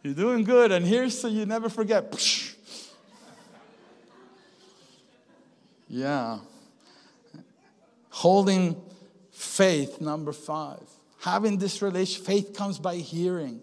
You're 0.04 0.14
doing 0.14 0.44
good. 0.44 0.70
And 0.70 0.86
here's 0.86 1.20
so 1.20 1.26
you 1.26 1.44
never 1.44 1.68
forget. 1.68 2.14
Yeah. 5.86 6.38
Holding 8.08 8.82
faith, 9.30 10.00
number 10.00 10.32
five. 10.32 10.82
Having 11.20 11.58
this 11.58 11.82
relation, 11.82 12.24
faith 12.24 12.52
comes 12.52 12.80
by 12.80 12.96
hearing. 12.96 13.60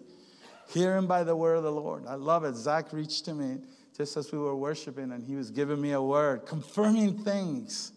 Hearing 0.68 1.06
by 1.06 1.24
the 1.24 1.36
word 1.36 1.56
of 1.56 1.64
the 1.64 1.72
Lord. 1.72 2.06
I 2.06 2.14
love 2.14 2.44
it. 2.44 2.54
Zach 2.54 2.90
reached 2.92 3.26
to 3.26 3.34
me 3.34 3.58
just 3.94 4.16
as 4.16 4.32
we 4.32 4.38
were 4.38 4.56
worshiping, 4.56 5.12
and 5.12 5.22
he 5.22 5.34
was 5.34 5.50
giving 5.50 5.78
me 5.78 5.92
a 5.92 6.00
word, 6.00 6.46
confirming 6.46 7.18
things 7.18 7.92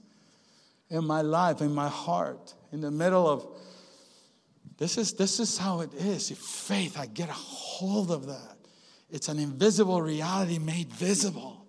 in 0.89 1.06
my 1.06 1.21
life, 1.21 1.62
in 1.62 1.74
my 1.74 1.89
heart, 1.89 2.54
in 2.71 2.82
the 2.82 2.91
middle 2.91 3.28
of 3.28 3.48
this 4.78 4.98
is 4.98 5.13
this 5.13 5.39
is 5.39 5.58
how 5.58 5.82
it 5.82 5.93
is. 5.93 6.32
If 6.32 6.38
faith, 6.38 7.00
I 7.00 7.06
get 7.06 7.30
a 7.30 7.34
hold 7.34 8.12
of 8.12 8.28
that. 8.28 8.58
It's 9.10 9.30
an 9.30 9.39
invisible 9.39 10.02
reality 10.02 10.60
made 10.60 10.91
visible. 10.91 11.65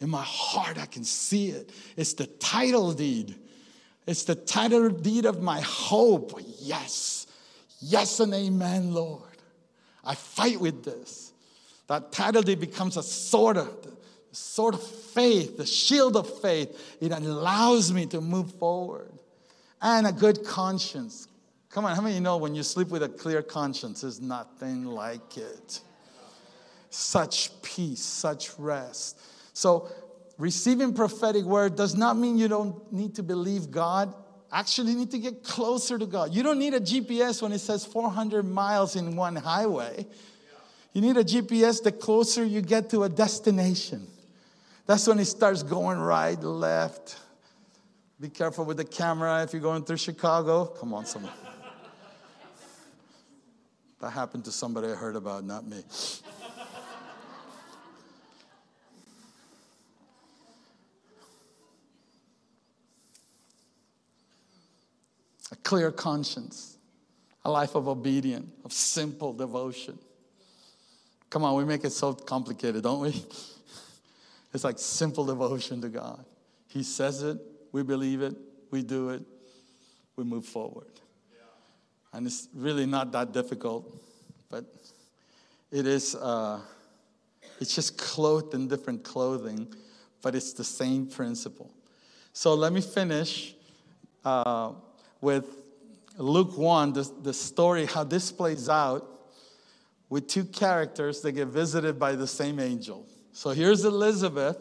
In 0.00 0.08
my 0.08 0.22
heart, 0.22 0.78
I 0.78 0.86
can 0.86 1.04
see 1.04 1.48
it. 1.48 1.70
It's 1.96 2.14
the 2.14 2.26
title 2.26 2.92
deed. 2.92 3.34
It's 4.06 4.24
the 4.24 4.34
title 4.34 4.88
deed 4.88 5.26
of 5.26 5.42
my 5.42 5.60
hope. 5.60 6.40
Yes. 6.60 7.26
Yes 7.80 8.20
and 8.20 8.32
amen, 8.32 8.94
Lord. 8.94 9.22
I 10.04 10.14
fight 10.14 10.60
with 10.60 10.84
this. 10.84 11.32
That 11.88 12.12
title 12.12 12.42
deed 12.42 12.60
becomes 12.60 12.96
a 12.96 13.02
sword 13.02 13.56
of 13.56 13.82
sword 14.36 14.74
of 14.74 14.82
faith, 14.82 15.56
the 15.56 15.66
shield 15.66 16.16
of 16.16 16.40
faith. 16.40 16.98
It 17.00 17.10
allows 17.10 17.92
me 17.92 18.06
to 18.06 18.20
move 18.20 18.52
forward. 18.56 19.12
And 19.80 20.06
a 20.06 20.12
good 20.12 20.44
conscience. 20.44 21.28
Come 21.70 21.84
on, 21.84 21.94
how 21.94 22.02
many 22.02 22.16
you 22.16 22.20
know 22.20 22.36
when 22.36 22.54
you 22.54 22.62
sleep 22.62 22.88
with 22.88 23.02
a 23.02 23.08
clear 23.08 23.42
conscience, 23.42 24.02
there's 24.02 24.20
nothing 24.20 24.84
like 24.84 25.36
it? 25.36 25.80
Such 26.90 27.50
peace, 27.62 28.02
such 28.02 28.58
rest. 28.58 29.18
So, 29.52 29.88
receiving 30.38 30.94
prophetic 30.94 31.44
word 31.44 31.76
does 31.76 31.94
not 31.94 32.16
mean 32.16 32.38
you 32.38 32.48
don't 32.48 32.92
need 32.92 33.14
to 33.16 33.22
believe 33.22 33.70
God. 33.70 34.14
Actually, 34.52 34.92
you 34.92 34.98
need 34.98 35.10
to 35.10 35.18
get 35.18 35.44
closer 35.44 35.98
to 35.98 36.06
God. 36.06 36.32
You 36.32 36.42
don't 36.42 36.58
need 36.58 36.74
a 36.74 36.80
GPS 36.80 37.42
when 37.42 37.52
it 37.52 37.58
says 37.58 37.84
400 37.84 38.42
miles 38.44 38.96
in 38.96 39.16
one 39.16 39.36
highway. 39.36 40.06
You 40.92 41.02
need 41.02 41.18
a 41.18 41.24
GPS 41.24 41.82
the 41.82 41.92
closer 41.92 42.44
you 42.44 42.62
get 42.62 42.88
to 42.90 43.02
a 43.02 43.08
destination. 43.08 44.06
That's 44.86 45.06
when 45.06 45.18
it 45.18 45.24
starts 45.24 45.62
going 45.62 45.98
right, 45.98 46.40
left. 46.40 47.18
Be 48.20 48.28
careful 48.28 48.64
with 48.64 48.76
the 48.76 48.84
camera 48.84 49.42
if 49.42 49.52
you're 49.52 49.60
going 49.60 49.84
through 49.84 49.98
Chicago. 49.98 50.66
Come 50.66 50.94
on, 50.94 51.04
someone. 51.04 51.32
That 54.00 54.10
happened 54.10 54.44
to 54.44 54.52
somebody 54.52 54.88
I 54.88 54.94
heard 54.94 55.16
about, 55.16 55.44
not 55.44 55.66
me. 55.66 55.82
a 65.52 65.56
clear 65.56 65.90
conscience, 65.90 66.76
a 67.44 67.50
life 67.50 67.74
of 67.74 67.88
obedience, 67.88 68.50
of 68.64 68.72
simple 68.72 69.32
devotion. 69.32 69.98
Come 71.30 71.44
on, 71.44 71.56
we 71.56 71.64
make 71.64 71.84
it 71.84 71.90
so 71.90 72.14
complicated, 72.14 72.82
don't 72.82 73.00
we? 73.00 73.24
It's 74.56 74.64
like 74.64 74.78
simple 74.78 75.26
devotion 75.26 75.82
to 75.82 75.90
God. 75.90 76.24
He 76.68 76.82
says 76.82 77.22
it, 77.22 77.36
we 77.72 77.82
believe 77.82 78.22
it, 78.22 78.34
we 78.70 78.82
do 78.82 79.10
it, 79.10 79.22
we 80.16 80.24
move 80.24 80.46
forward. 80.46 80.88
And 82.14 82.26
it's 82.26 82.48
really 82.54 82.86
not 82.86 83.12
that 83.12 83.32
difficult, 83.32 84.02
but 84.48 84.64
it 85.70 85.86
is, 85.86 86.14
uh, 86.14 86.60
it's 87.60 87.74
just 87.74 87.98
clothed 87.98 88.54
in 88.54 88.66
different 88.66 89.04
clothing, 89.04 89.68
but 90.22 90.34
it's 90.34 90.54
the 90.54 90.64
same 90.64 91.06
principle. 91.06 91.70
So 92.32 92.54
let 92.54 92.72
me 92.72 92.80
finish 92.80 93.54
uh, 94.24 94.72
with 95.20 95.44
Luke 96.16 96.56
1, 96.56 96.94
the, 96.94 97.12
the 97.20 97.34
story, 97.34 97.84
how 97.84 98.04
this 98.04 98.32
plays 98.32 98.70
out 98.70 99.06
with 100.08 100.26
two 100.28 100.44
characters 100.46 101.20
that 101.20 101.32
get 101.32 101.48
visited 101.48 101.98
by 101.98 102.12
the 102.12 102.26
same 102.26 102.58
angel. 102.58 103.06
So 103.36 103.50
here's 103.50 103.84
Elizabeth, 103.84 104.56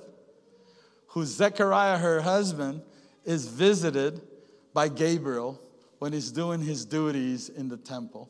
who 1.08 1.24
Zechariah, 1.24 1.98
her 1.98 2.20
husband, 2.20 2.82
is 3.24 3.48
visited 3.48 4.20
by 4.74 4.90
Gabriel 4.90 5.62
when 6.00 6.12
he's 6.12 6.30
doing 6.30 6.60
his 6.60 6.84
duties 6.84 7.48
in 7.48 7.70
the 7.70 7.78
temple. 7.78 8.30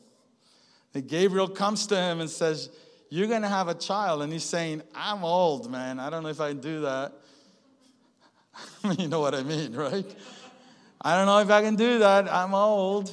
And 0.94 1.08
Gabriel 1.08 1.48
comes 1.48 1.88
to 1.88 1.96
him 1.96 2.20
and 2.20 2.30
says, 2.30 2.70
You're 3.10 3.26
going 3.26 3.42
to 3.42 3.48
have 3.48 3.66
a 3.66 3.74
child. 3.74 4.22
And 4.22 4.32
he's 4.32 4.44
saying, 4.44 4.82
I'm 4.94 5.24
old, 5.24 5.68
man. 5.68 5.98
I 5.98 6.10
don't 6.10 6.22
know 6.22 6.28
if 6.28 6.40
I 6.40 6.50
can 6.50 6.60
do 6.60 6.82
that. 6.82 7.12
you 9.00 9.08
know 9.08 9.18
what 9.18 9.34
I 9.34 9.42
mean, 9.42 9.72
right? 9.74 10.06
I 11.00 11.16
don't 11.16 11.26
know 11.26 11.40
if 11.40 11.50
I 11.50 11.60
can 11.60 11.74
do 11.74 11.98
that. 11.98 12.32
I'm 12.32 12.54
old. 12.54 13.12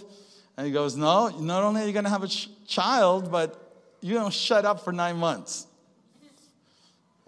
And 0.55 0.67
he 0.67 0.71
goes, 0.71 0.95
No, 0.95 1.29
not 1.29 1.63
only 1.63 1.81
are 1.81 1.88
you 1.88 1.93
going 1.93 2.05
to 2.05 2.11
have 2.11 2.21
a 2.21 2.27
ch- 2.27 2.49
child, 2.67 3.31
but 3.31 3.75
you're 4.01 4.19
going 4.19 4.31
to 4.31 4.38
shut 4.38 4.65
up 4.65 4.84
for 4.84 4.93
nine 4.93 5.17
months. 5.17 5.65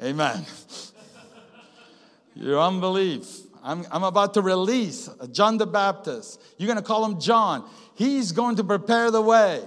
Amen. 0.01 0.45
Your 2.35 2.59
unbelief. 2.59 3.27
I'm, 3.63 3.85
I'm 3.91 4.03
about 4.03 4.33
to 4.35 4.41
release 4.41 5.09
John 5.31 5.57
the 5.57 5.65
Baptist. 5.65 6.41
You're 6.57 6.67
going 6.67 6.77
to 6.77 6.83
call 6.83 7.05
him 7.05 7.19
John. 7.19 7.67
He's 7.95 8.31
going 8.31 8.57
to 8.57 8.63
prepare 8.63 9.09
the 9.09 9.21
way. 9.21 9.63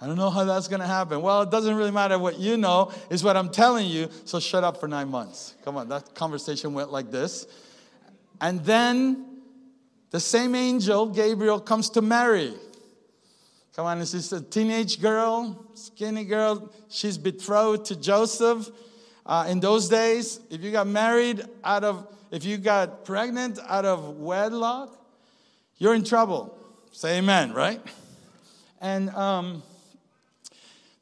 I 0.00 0.06
don't 0.06 0.16
know 0.16 0.30
how 0.30 0.44
that's 0.44 0.68
going 0.68 0.80
to 0.80 0.86
happen. 0.86 1.22
Well, 1.22 1.42
it 1.42 1.50
doesn't 1.50 1.74
really 1.74 1.90
matter 1.90 2.18
what 2.18 2.38
you 2.38 2.56
know, 2.56 2.92
is 3.10 3.24
what 3.24 3.36
I'm 3.36 3.50
telling 3.50 3.86
you. 3.88 4.08
So 4.24 4.38
shut 4.38 4.62
up 4.62 4.78
for 4.78 4.88
nine 4.88 5.08
months. 5.08 5.54
Come 5.64 5.76
on, 5.76 5.88
that 5.88 6.14
conversation 6.14 6.72
went 6.72 6.92
like 6.92 7.10
this. 7.10 7.46
And 8.40 8.64
then 8.64 9.40
the 10.10 10.20
same 10.20 10.54
angel, 10.54 11.06
Gabriel, 11.06 11.58
comes 11.58 11.90
to 11.90 12.02
Mary. 12.02 12.54
Come 13.74 13.86
on, 13.86 13.98
this 13.98 14.14
is 14.14 14.32
a 14.32 14.40
teenage 14.40 15.00
girl, 15.00 15.66
skinny 15.74 16.24
girl. 16.24 16.72
She's 16.88 17.18
betrothed 17.18 17.86
to 17.86 17.96
Joseph. 17.96 18.68
Uh, 19.26 19.46
in 19.48 19.60
those 19.60 19.88
days, 19.88 20.40
if 20.50 20.62
you 20.62 20.70
got 20.70 20.86
married 20.86 21.42
out 21.62 21.82
of, 21.82 22.06
if 22.30 22.44
you 22.44 22.58
got 22.58 23.04
pregnant 23.04 23.58
out 23.66 23.84
of 23.84 24.18
wedlock, 24.18 24.94
you're 25.78 25.94
in 25.94 26.04
trouble. 26.04 26.56
Say 26.92 27.18
amen, 27.18 27.52
right? 27.52 27.80
And 28.80 29.08
um, 29.10 29.62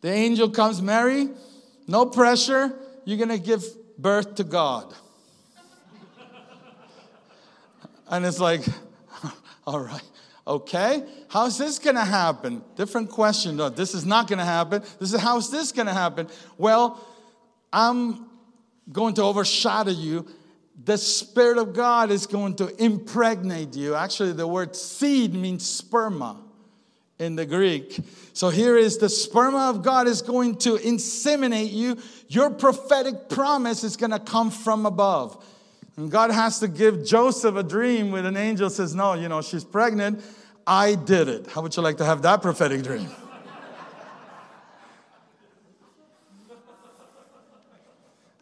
the 0.02 0.10
angel 0.10 0.48
comes, 0.50 0.80
Mary, 0.80 1.30
no 1.88 2.06
pressure. 2.06 2.72
You're 3.04 3.18
to 3.30 3.38
give 3.38 3.64
birth 3.98 4.36
to 4.36 4.44
God. 4.44 4.94
and 8.08 8.24
it's 8.24 8.38
like, 8.38 8.62
all 9.66 9.80
right, 9.80 10.02
okay. 10.46 11.02
How's 11.28 11.58
this 11.58 11.78
to 11.96 12.04
happen? 12.04 12.62
Different 12.76 13.10
question. 13.10 13.56
No, 13.56 13.68
this 13.68 13.94
is 13.94 14.06
not 14.06 14.28
to 14.38 14.44
happen. 14.44 14.82
This 15.00 15.12
is 15.12 15.20
how's 15.20 15.50
this 15.50 15.72
to 15.88 15.92
happen? 15.92 16.28
Well, 16.56 17.04
I'm 17.72 18.26
going 18.90 19.14
to 19.14 19.22
overshadow 19.22 19.90
you. 19.90 20.26
The 20.84 20.98
Spirit 20.98 21.58
of 21.58 21.74
God 21.74 22.10
is 22.10 22.26
going 22.26 22.56
to 22.56 22.82
impregnate 22.82 23.76
you. 23.76 23.94
Actually, 23.94 24.32
the 24.32 24.46
word 24.46 24.74
seed 24.74 25.34
means 25.34 25.82
sperma 25.82 26.36
in 27.18 27.36
the 27.36 27.46
Greek. 27.46 28.00
So 28.32 28.48
here 28.48 28.76
is 28.76 28.98
the 28.98 29.06
sperma 29.06 29.70
of 29.70 29.82
God 29.82 30.08
is 30.08 30.22
going 30.22 30.56
to 30.58 30.76
inseminate 30.76 31.72
you. 31.72 31.98
Your 32.28 32.50
prophetic 32.50 33.28
promise 33.28 33.84
is 33.84 33.96
going 33.96 34.10
to 34.10 34.18
come 34.18 34.50
from 34.50 34.86
above. 34.86 35.44
And 35.96 36.10
God 36.10 36.30
has 36.30 36.58
to 36.60 36.68
give 36.68 37.04
Joseph 37.04 37.54
a 37.54 37.62
dream 37.62 38.10
with 38.10 38.24
an 38.26 38.36
angel 38.36 38.70
says, 38.70 38.94
No, 38.94 39.14
you 39.14 39.28
know, 39.28 39.42
she's 39.42 39.64
pregnant. 39.64 40.24
I 40.66 40.94
did 40.94 41.28
it. 41.28 41.46
How 41.48 41.60
would 41.60 41.76
you 41.76 41.82
like 41.82 41.98
to 41.98 42.04
have 42.04 42.22
that 42.22 42.40
prophetic 42.40 42.82
dream? 42.82 43.08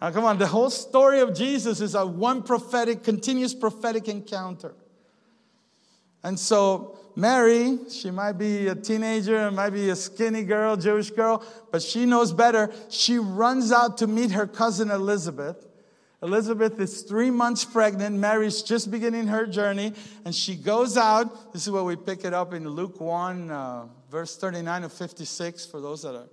Now, 0.01 0.11
come 0.11 0.25
on, 0.25 0.39
the 0.39 0.47
whole 0.47 0.71
story 0.71 1.21
of 1.21 1.35
Jesus 1.35 1.81
is 1.81 1.95
a 1.95 2.07
one 2.07 2.43
prophetic, 2.43 3.03
continuous 3.03 3.55
prophetic 3.55 4.09
encounter. 4.09 4.75
And 6.23 6.39
so, 6.39 6.99
Mary, 7.17 7.79
she 7.91 8.11
might 8.11 8.33
be 8.33 8.69
a 8.69 8.75
teenager, 8.75 9.51
might 9.51 9.71
be 9.71 9.91
a 9.91 9.97
skinny 9.97 10.43
girl, 10.45 10.77
Jewish 10.77 11.11
girl, 11.11 11.45
but 11.71 11.83
she 11.83 12.07
knows 12.07 12.33
better. 12.33 12.73
She 12.89 13.19
runs 13.19 13.73
out 13.73 13.99
to 13.99 14.07
meet 14.07 14.31
her 14.31 14.47
cousin 14.47 14.91
Elizabeth. 14.91 15.67
Elizabeth 16.23 16.79
is 16.79 17.03
three 17.03 17.31
months 17.31 17.65
pregnant. 17.65 18.17
Mary's 18.17 18.63
just 18.63 18.91
beginning 18.91 19.27
her 19.29 19.47
journey, 19.47 19.95
and 20.25 20.35
she 20.35 20.55
goes 20.55 20.97
out. 20.97 21.53
This 21.53 21.67
is 21.67 21.71
where 21.71 21.85
we 21.85 21.97
pick 21.97 22.25
it 22.25 22.35
up 22.35 22.53
in 22.53 22.69
Luke 22.69 23.01
1, 23.01 23.51
uh, 23.51 23.87
verse 24.11 24.37
39 24.37 24.83
to 24.83 24.89
56, 24.91 25.67
for 25.67 25.81
those 25.81 26.03
that 26.03 26.29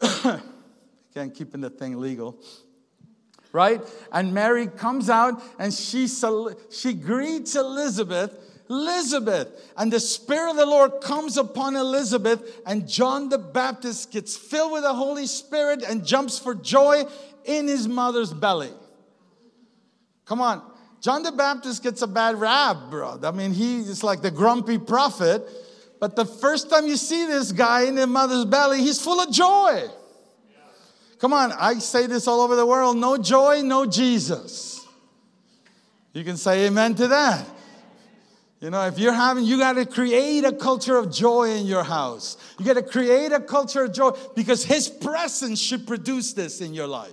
are. 0.00 0.42
Again, 1.16 1.30
keeping 1.30 1.62
the 1.62 1.70
thing 1.70 1.98
legal. 1.98 2.38
Right? 3.50 3.80
And 4.12 4.34
Mary 4.34 4.66
comes 4.66 5.08
out 5.08 5.42
and 5.58 5.72
she, 5.72 6.08
she 6.08 6.92
greets 6.92 7.56
Elizabeth. 7.56 8.38
Elizabeth. 8.68 9.72
And 9.78 9.90
the 9.90 9.98
Spirit 9.98 10.50
of 10.50 10.56
the 10.56 10.66
Lord 10.66 11.00
comes 11.00 11.38
upon 11.38 11.74
Elizabeth, 11.74 12.60
and 12.66 12.86
John 12.86 13.30
the 13.30 13.38
Baptist 13.38 14.10
gets 14.10 14.36
filled 14.36 14.72
with 14.72 14.82
the 14.82 14.92
Holy 14.92 15.26
Spirit 15.26 15.82
and 15.82 16.04
jumps 16.04 16.38
for 16.38 16.54
joy 16.54 17.04
in 17.46 17.66
his 17.66 17.88
mother's 17.88 18.34
belly. 18.34 18.72
Come 20.26 20.42
on. 20.42 20.70
John 21.00 21.22
the 21.22 21.32
Baptist 21.32 21.82
gets 21.82 22.02
a 22.02 22.06
bad 22.06 22.38
rap, 22.38 22.90
bro. 22.90 23.18
I 23.22 23.30
mean, 23.30 23.54
he 23.54 23.78
is 23.78 24.04
like 24.04 24.20
the 24.20 24.30
grumpy 24.30 24.76
prophet. 24.76 25.48
But 25.98 26.14
the 26.14 26.26
first 26.26 26.68
time 26.68 26.86
you 26.86 26.98
see 26.98 27.24
this 27.24 27.52
guy 27.52 27.84
in 27.84 27.94
the 27.94 28.06
mother's 28.06 28.44
belly, 28.44 28.82
he's 28.82 29.00
full 29.00 29.18
of 29.18 29.32
joy. 29.32 29.88
Come 31.18 31.32
on, 31.32 31.52
I 31.52 31.78
say 31.78 32.06
this 32.06 32.26
all 32.26 32.40
over 32.40 32.56
the 32.56 32.66
world 32.66 32.96
no 32.96 33.16
joy, 33.16 33.62
no 33.62 33.86
Jesus. 33.86 34.86
You 36.12 36.24
can 36.24 36.36
say 36.36 36.66
amen 36.66 36.94
to 36.96 37.08
that. 37.08 37.46
You 38.60 38.70
know, 38.70 38.86
if 38.86 38.98
you're 38.98 39.12
having, 39.12 39.44
you 39.44 39.58
got 39.58 39.74
to 39.74 39.84
create 39.84 40.44
a 40.44 40.52
culture 40.52 40.96
of 40.96 41.12
joy 41.12 41.50
in 41.50 41.66
your 41.66 41.84
house. 41.84 42.38
You 42.58 42.64
got 42.64 42.74
to 42.74 42.82
create 42.82 43.32
a 43.32 43.40
culture 43.40 43.84
of 43.84 43.92
joy 43.92 44.12
because 44.34 44.64
His 44.64 44.88
presence 44.88 45.60
should 45.60 45.86
produce 45.86 46.32
this 46.32 46.62
in 46.62 46.72
your 46.72 46.86
life. 46.86 47.12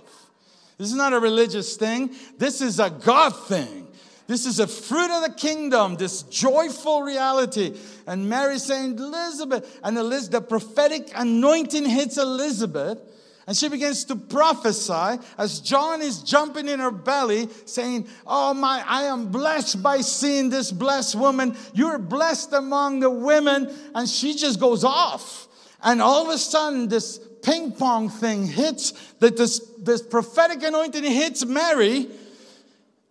This 0.78 0.88
is 0.88 0.94
not 0.94 1.12
a 1.12 1.20
religious 1.20 1.76
thing, 1.76 2.14
this 2.38 2.60
is 2.60 2.80
a 2.80 2.90
God 2.90 3.30
thing. 3.46 3.88
This 4.26 4.46
is 4.46 4.58
a 4.58 4.66
fruit 4.66 5.10
of 5.10 5.22
the 5.22 5.34
kingdom, 5.36 5.96
this 5.96 6.22
joyful 6.22 7.02
reality. 7.02 7.76
And 8.06 8.26
Mary 8.26 8.58
saying, 8.58 8.98
Elizabeth, 8.98 9.78
and 9.84 9.98
Elizabeth, 9.98 10.30
the 10.30 10.40
prophetic 10.40 11.10
anointing 11.14 11.84
hits 11.84 12.16
Elizabeth 12.16 12.98
and 13.46 13.56
she 13.56 13.68
begins 13.68 14.04
to 14.04 14.16
prophesy 14.16 15.22
as 15.36 15.60
John 15.60 16.00
is 16.00 16.22
jumping 16.22 16.66
in 16.66 16.80
her 16.80 16.90
belly, 16.90 17.48
saying, 17.66 18.08
Oh 18.26 18.54
my, 18.54 18.82
I 18.86 19.04
am 19.04 19.30
blessed 19.30 19.82
by 19.82 20.00
seeing 20.00 20.48
this 20.48 20.72
blessed 20.72 21.16
woman. 21.16 21.54
You're 21.74 21.98
blessed 21.98 22.54
among 22.54 23.00
the 23.00 23.10
women. 23.10 23.70
And 23.94 24.08
she 24.08 24.34
just 24.34 24.58
goes 24.58 24.82
off. 24.82 25.46
And 25.82 26.00
all 26.00 26.26
of 26.26 26.34
a 26.34 26.38
sudden, 26.38 26.88
this 26.88 27.20
ping 27.42 27.72
pong 27.72 28.08
thing 28.08 28.46
hits, 28.46 28.92
that 29.18 29.36
this, 29.36 29.58
this 29.78 30.00
prophetic 30.00 30.62
anointing 30.62 31.04
hits 31.04 31.44
Mary, 31.44 32.08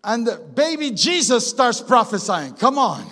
and 0.04 0.28
baby 0.56 0.90
Jesus 0.90 1.48
starts 1.48 1.80
prophesying. 1.80 2.56
Come 2.56 2.80
on. 2.80 3.06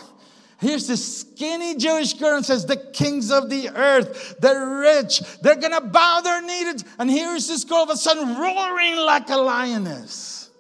Here's 0.62 0.86
this 0.86 1.22
skinny 1.22 1.76
Jewish 1.76 2.14
girl 2.14 2.38
and 2.38 2.46
says, 2.46 2.68
The 2.68 2.78
kings 2.78 3.32
of 3.32 3.50
the 3.50 3.70
earth, 3.70 4.36
they're 4.40 4.78
rich, 4.78 5.22
they're 5.42 5.56
gonna 5.56 5.82
bow 5.82 6.22
their 6.22 6.40
knee. 6.44 6.72
And 7.00 7.10
here's 7.10 7.48
this 7.48 7.64
girl 7.64 7.80
of 7.80 7.90
a 7.90 7.98
sudden 7.98 8.38
roaring 8.38 8.96
like 8.98 9.28
a 9.32 9.38
lioness. 9.38 10.52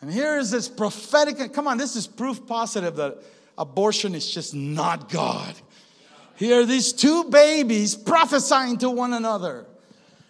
And 0.00 0.12
here 0.12 0.38
is 0.38 0.52
this 0.52 0.68
prophetic, 0.68 1.52
come 1.52 1.66
on, 1.66 1.76
this 1.76 1.96
is 1.96 2.06
proof 2.06 2.46
positive 2.46 2.94
that 2.96 3.18
abortion 3.58 4.14
is 4.14 4.32
just 4.32 4.54
not 4.54 5.10
God. 5.10 5.56
Here 6.36 6.60
are 6.60 6.64
these 6.64 6.92
two 6.92 7.24
babies 7.24 7.96
prophesying 7.96 8.78
to 8.78 8.90
one 8.90 9.12
another, 9.12 9.66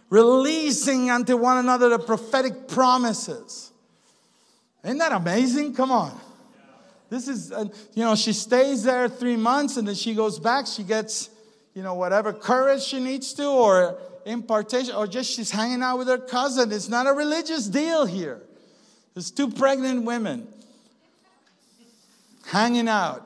releasing 0.09 1.11
unto 1.11 1.37
one 1.37 1.59
another 1.59 1.91
the 1.91 1.99
prophetic 1.99 2.67
promises. 2.67 3.71
Isn't 4.83 4.97
that 4.97 5.13
amazing? 5.13 5.75
Come 5.75 5.93
on. 5.93 6.19
This 7.11 7.29
is, 7.29 7.53
uh, 7.53 7.65
you 7.95 8.05
know, 8.05 8.15
she 8.15 8.33
stays 8.33 8.83
there 8.83 9.09
three 9.09 9.37
months 9.37 9.77
and 9.77 9.89
then 9.89 9.95
she 9.95 10.15
goes 10.15 10.39
back. 10.39 10.67
She 10.67 10.83
gets, 10.83 11.31
you 11.75 11.83
know, 11.83 11.95
whatever 11.95 12.33
courage 12.33 12.83
she 12.83 13.01
needs 13.01 13.33
to 13.35 13.47
or 13.47 13.99
impartation 14.27 14.95
or 14.95 15.07
just 15.07 15.33
she's 15.33 15.51
hanging 15.51 15.83
out 15.83 15.99
with 15.99 16.09
her 16.09 16.19
cousin. 16.19 16.71
It's 16.71 16.89
not 16.89 17.07
a 17.07 17.13
religious 17.13 17.67
deal 17.67 18.05
here. 18.05 18.43
There's 19.15 19.31
two 19.31 19.51
pregnant 19.51 20.05
women 20.05 20.47
hanging 22.47 22.89
out. 22.89 23.25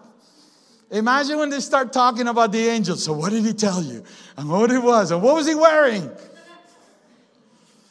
Imagine 0.90 1.38
when 1.38 1.50
they 1.50 1.60
start 1.60 1.92
talking 1.92 2.28
about 2.28 2.52
the 2.52 2.68
angel. 2.68 2.96
So, 2.96 3.14
what 3.14 3.30
did 3.30 3.44
he 3.44 3.54
tell 3.54 3.82
you? 3.82 4.04
And 4.36 4.48
what 4.48 4.70
it 4.70 4.82
was? 4.82 5.10
And 5.10 5.22
what 5.22 5.34
was 5.34 5.46
he 5.46 5.54
wearing? 5.54 6.10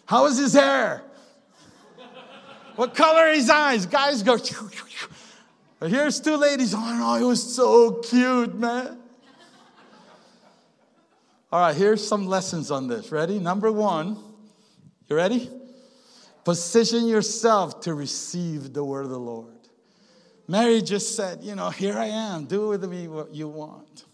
How 0.06 0.24
was 0.24 0.38
his 0.38 0.54
hair? 0.54 1.02
What 2.76 2.94
color 2.94 3.34
his 3.34 3.50
eyes? 3.50 3.86
Guys 3.86 4.24
go. 4.24 4.38
But 5.82 5.90
here's 5.90 6.20
two 6.20 6.38
ladies. 6.38 6.76
Oh 6.76 6.96
no, 6.96 7.16
it 7.16 7.28
was 7.28 7.56
so 7.56 7.94
cute, 8.04 8.54
man. 8.54 9.00
All 11.52 11.60
right, 11.60 11.76
here's 11.76 12.08
some 12.08 12.28
lessons 12.28 12.70
on 12.70 12.88
this. 12.88 13.12
Ready? 13.12 13.40
Number 13.40 13.72
one, 13.72 14.16
you 15.10 15.16
ready? 15.16 15.50
Position 16.44 17.08
yourself 17.08 17.82
to 17.82 17.96
receive 17.96 18.74
the 18.74 18.84
word 18.84 19.06
of 19.06 19.10
the 19.10 19.20
Lord. 19.20 19.58
Mary 20.48 20.84
just 20.84 21.16
said, 21.16 21.40
You 21.42 21.56
know, 21.56 21.72
here 21.72 21.98
I 21.98 22.06
am. 22.06 22.46
Do 22.46 22.68
with 22.68 22.84
me 22.84 23.08
what 23.08 23.34
you 23.34 23.48
want. 23.48 24.06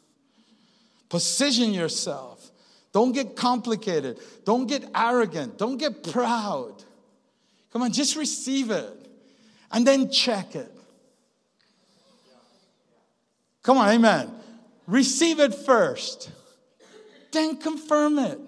Position 1.10 1.74
yourself. 1.74 2.50
Don't 2.94 3.12
get 3.12 3.36
complicated. 3.36 4.20
Don't 4.46 4.68
get 4.68 4.86
arrogant. 4.96 5.58
Don't 5.58 5.76
get 5.78 6.02
proud. 6.14 6.82
Come 7.74 7.82
on, 7.82 7.92
just 7.92 8.16
receive 8.16 8.72
it 8.72 9.10
and 9.70 9.86
then 9.86 10.10
check 10.10 10.56
it. 10.56 10.77
Come 13.68 13.80
on, 13.80 13.90
amen. 13.90 14.32
Receive 14.88 15.42
it 15.42 15.54
first, 15.54 16.32
then 17.34 17.58
confirm 17.58 18.18
it. 18.18 18.40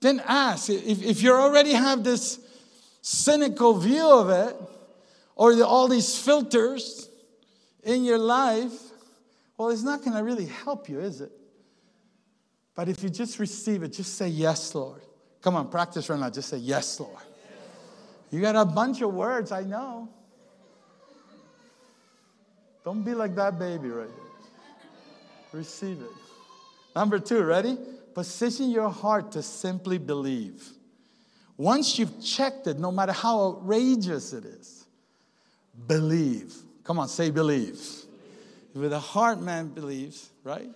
Then 0.00 0.22
ask. 0.26 0.70
If, 0.70 1.02
if 1.02 1.22
you 1.22 1.34
already 1.34 1.74
have 1.74 2.02
this 2.02 2.40
cynical 3.02 3.74
view 3.74 4.10
of 4.10 4.30
it, 4.30 4.56
or 5.36 5.54
the, 5.54 5.66
all 5.66 5.88
these 5.88 6.18
filters 6.18 7.10
in 7.82 8.02
your 8.02 8.16
life, 8.16 8.72
well, 9.58 9.68
it's 9.68 9.82
not 9.82 10.02
going 10.02 10.16
to 10.16 10.24
really 10.24 10.46
help 10.46 10.88
you, 10.88 10.98
is 10.98 11.20
it? 11.20 11.32
But 12.74 12.88
if 12.88 13.02
you 13.02 13.10
just 13.10 13.38
receive 13.38 13.82
it, 13.82 13.92
just 13.92 14.14
say, 14.14 14.28
Yes, 14.28 14.74
Lord. 14.74 15.02
Come 15.42 15.54
on, 15.54 15.68
practice 15.68 16.08
right 16.08 16.18
now. 16.18 16.30
Just 16.30 16.48
say, 16.48 16.56
Yes, 16.56 16.98
Lord. 16.98 17.22
You 18.30 18.40
got 18.40 18.56
a 18.56 18.64
bunch 18.64 19.02
of 19.02 19.12
words, 19.12 19.52
I 19.52 19.64
know. 19.64 20.08
Don't 22.88 23.02
be 23.02 23.12
like 23.12 23.34
that 23.34 23.58
baby 23.58 23.90
right 23.90 24.08
there. 24.08 25.60
Receive 25.60 26.00
it. 26.00 26.08
Number 26.96 27.18
two, 27.18 27.44
ready? 27.44 27.76
Position 28.14 28.70
your 28.70 28.88
heart 28.88 29.30
to 29.32 29.42
simply 29.42 29.98
believe. 29.98 30.66
Once 31.58 31.98
you've 31.98 32.24
checked 32.24 32.66
it, 32.66 32.78
no 32.78 32.90
matter 32.90 33.12
how 33.12 33.48
outrageous 33.48 34.32
it 34.32 34.46
is, 34.46 34.86
believe. 35.86 36.54
Come 36.82 36.98
on, 36.98 37.08
say 37.08 37.28
believe. 37.28 37.78
With 38.72 38.94
a 38.94 38.98
heart, 38.98 39.38
man 39.38 39.68
believes, 39.68 40.30
right? 40.42 40.70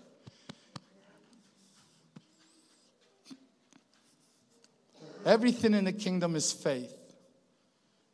Everything 5.24 5.72
in 5.72 5.86
the 5.86 5.94
kingdom 5.94 6.36
is 6.36 6.52
faith. 6.52 6.94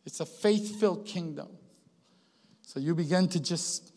It's 0.06 0.20
a 0.20 0.26
faith 0.26 0.78
filled 0.78 1.04
kingdom. 1.04 1.48
So 2.78 2.84
you 2.84 2.94
begin 2.94 3.26
to 3.30 3.40
just, 3.40 3.92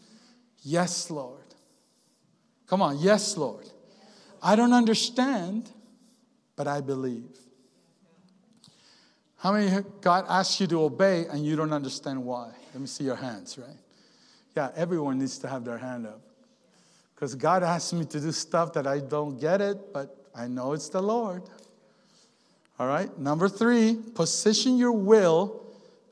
yes, 0.64 1.12
Lord. 1.12 1.46
Come 2.66 2.82
on, 2.82 2.98
yes, 2.98 3.38
Lord. 3.38 3.70
I 4.42 4.56
don't 4.56 4.74
understand, 4.74 5.70
but 6.56 6.68
I 6.68 6.82
believe. 6.82 7.30
How 9.38 9.54
many 9.54 9.84
God 10.02 10.26
asks 10.28 10.60
you 10.60 10.66
to 10.66 10.82
obey 10.82 11.26
and 11.30 11.46
you 11.46 11.56
don't 11.56 11.74
understand 11.74 12.26
why? 12.26 12.54
Let 12.74 12.82
me 12.82 12.88
see 12.88 13.04
your 13.04 13.18
hands, 13.18 13.56
right? 13.60 13.78
Yeah, 14.58 14.72
everyone 14.76 15.20
needs 15.20 15.38
to 15.38 15.48
have 15.48 15.64
their 15.64 15.78
hand 15.78 16.08
up. 16.08 16.22
Because 17.14 17.36
God 17.36 17.62
asks 17.62 17.94
me 17.94 18.04
to 18.06 18.20
do 18.20 18.32
stuff 18.32 18.74
that 18.74 18.88
I 18.88 18.98
don't 18.98 19.40
get 19.40 19.62
it, 19.62 19.94
but 19.94 20.26
I 20.34 20.48
know 20.48 20.74
it's 20.74 20.90
the 20.90 21.04
Lord. 21.04 21.44
All 22.80 22.88
right, 22.88 23.16
number 23.20 23.48
three, 23.48 24.00
position 24.16 24.76
your 24.76 24.94
will 24.94 25.68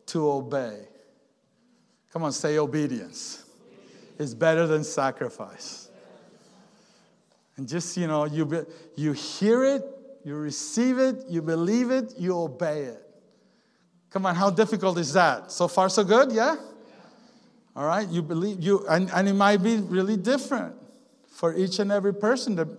to 0.05 0.29
obey. 0.29 0.88
Come 2.11 2.23
on, 2.23 2.31
say 2.31 2.57
obedience. 2.57 3.45
It's 4.17 4.33
better 4.33 4.65
than 4.67 4.83
sacrifice. 4.83 5.89
And 7.55 7.67
just, 7.67 7.95
you 7.97 8.07
know, 8.07 8.25
you, 8.25 8.65
you 8.95 9.13
hear 9.13 9.63
it, 9.63 9.83
you 10.23 10.35
receive 10.35 10.97
it, 10.97 11.25
you 11.27 11.41
believe 11.41 11.91
it, 11.91 12.13
you 12.17 12.37
obey 12.37 12.83
it. 12.83 13.05
Come 14.09 14.25
on, 14.25 14.35
how 14.35 14.49
difficult 14.49 14.97
is 14.97 15.13
that? 15.13 15.51
So 15.51 15.67
far, 15.67 15.89
so 15.89 16.03
good, 16.03 16.31
yeah? 16.31 16.55
All 17.75 17.85
right, 17.85 18.07
you 18.09 18.21
believe 18.21 18.61
you, 18.61 18.85
and, 18.87 19.09
and 19.11 19.27
it 19.27 19.33
might 19.33 19.57
be 19.57 19.77
really 19.77 20.17
different 20.17 20.75
for 21.29 21.55
each 21.55 21.79
and 21.79 21.91
every 21.91 22.13
person, 22.13 22.77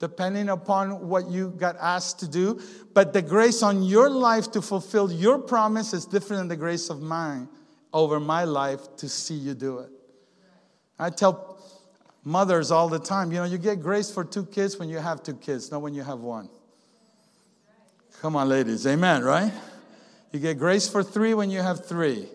depending 0.00 0.48
upon 0.48 1.08
what 1.08 1.28
you 1.28 1.50
got 1.50 1.76
asked 1.76 2.20
to 2.20 2.28
do. 2.28 2.60
But 2.94 3.12
the 3.12 3.22
grace 3.22 3.62
on 3.62 3.82
your 3.82 4.08
life 4.08 4.50
to 4.52 4.62
fulfill 4.62 5.12
your 5.12 5.38
promise 5.38 5.92
is 5.92 6.06
different 6.06 6.40
than 6.40 6.48
the 6.48 6.56
grace 6.56 6.88
of 6.88 7.02
mine 7.02 7.48
over 7.96 8.20
my 8.20 8.44
life 8.44 8.94
to 8.98 9.08
see 9.08 9.34
you 9.34 9.54
do 9.54 9.78
it. 9.78 9.88
I 10.98 11.08
tell 11.08 11.58
mothers 12.24 12.70
all 12.70 12.90
the 12.90 12.98
time, 12.98 13.32
you 13.32 13.38
know, 13.38 13.44
you 13.44 13.56
get 13.56 13.80
grace 13.80 14.10
for 14.10 14.22
two 14.22 14.44
kids 14.44 14.76
when 14.76 14.90
you 14.90 14.98
have 14.98 15.22
two 15.22 15.34
kids, 15.34 15.70
not 15.70 15.80
when 15.80 15.94
you 15.94 16.02
have 16.02 16.20
one. 16.20 16.50
Come 18.20 18.36
on, 18.36 18.50
ladies. 18.50 18.86
Amen, 18.86 19.24
right? 19.24 19.50
You 20.30 20.40
get 20.40 20.58
grace 20.58 20.86
for 20.86 21.02
three 21.02 21.32
when 21.32 21.50
you 21.50 21.62
have 21.62 21.86
three. 21.86 22.28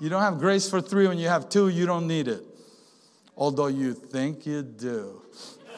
You 0.00 0.10
don't 0.10 0.20
have 0.20 0.38
grace 0.38 0.68
for 0.68 0.82
three 0.82 1.08
when 1.08 1.18
you 1.18 1.28
have 1.28 1.48
two, 1.48 1.68
you 1.68 1.86
don't 1.86 2.06
need 2.06 2.28
it. 2.28 2.42
Although 3.38 3.68
you 3.68 3.94
think 3.94 4.44
you 4.44 4.60
do. 4.60 5.22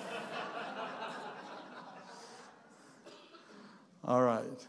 All 4.05 4.23
right. 4.23 4.67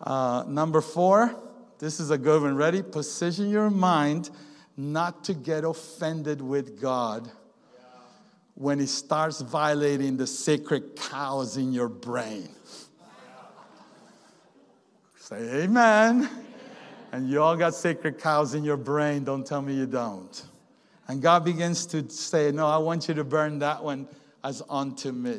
Uh, 0.00 0.42
number 0.48 0.80
four, 0.80 1.36
this 1.84 2.00
is 2.00 2.10
a 2.10 2.16
good 2.16 2.40
one. 2.40 2.56
Ready? 2.56 2.82
Position 2.82 3.50
your 3.50 3.68
mind 3.68 4.30
not 4.74 5.22
to 5.24 5.34
get 5.34 5.64
offended 5.64 6.40
with 6.40 6.80
God 6.80 7.30
when 8.54 8.78
He 8.78 8.86
starts 8.86 9.42
violating 9.42 10.16
the 10.16 10.26
sacred 10.26 10.96
cows 10.96 11.58
in 11.58 11.74
your 11.74 11.90
brain. 11.90 12.48
Say 15.16 15.64
amen. 15.64 16.30
And 17.12 17.28
you 17.28 17.42
all 17.42 17.54
got 17.54 17.74
sacred 17.74 18.18
cows 18.18 18.54
in 18.54 18.64
your 18.64 18.78
brain. 18.78 19.22
Don't 19.22 19.46
tell 19.46 19.60
me 19.60 19.74
you 19.74 19.86
don't. 19.86 20.42
And 21.06 21.20
God 21.20 21.44
begins 21.44 21.84
to 21.86 22.08
say, 22.08 22.50
No, 22.50 22.66
I 22.66 22.78
want 22.78 23.08
you 23.08 23.14
to 23.14 23.24
burn 23.24 23.58
that 23.58 23.84
one 23.84 24.08
as 24.42 24.62
unto 24.70 25.12
me. 25.12 25.38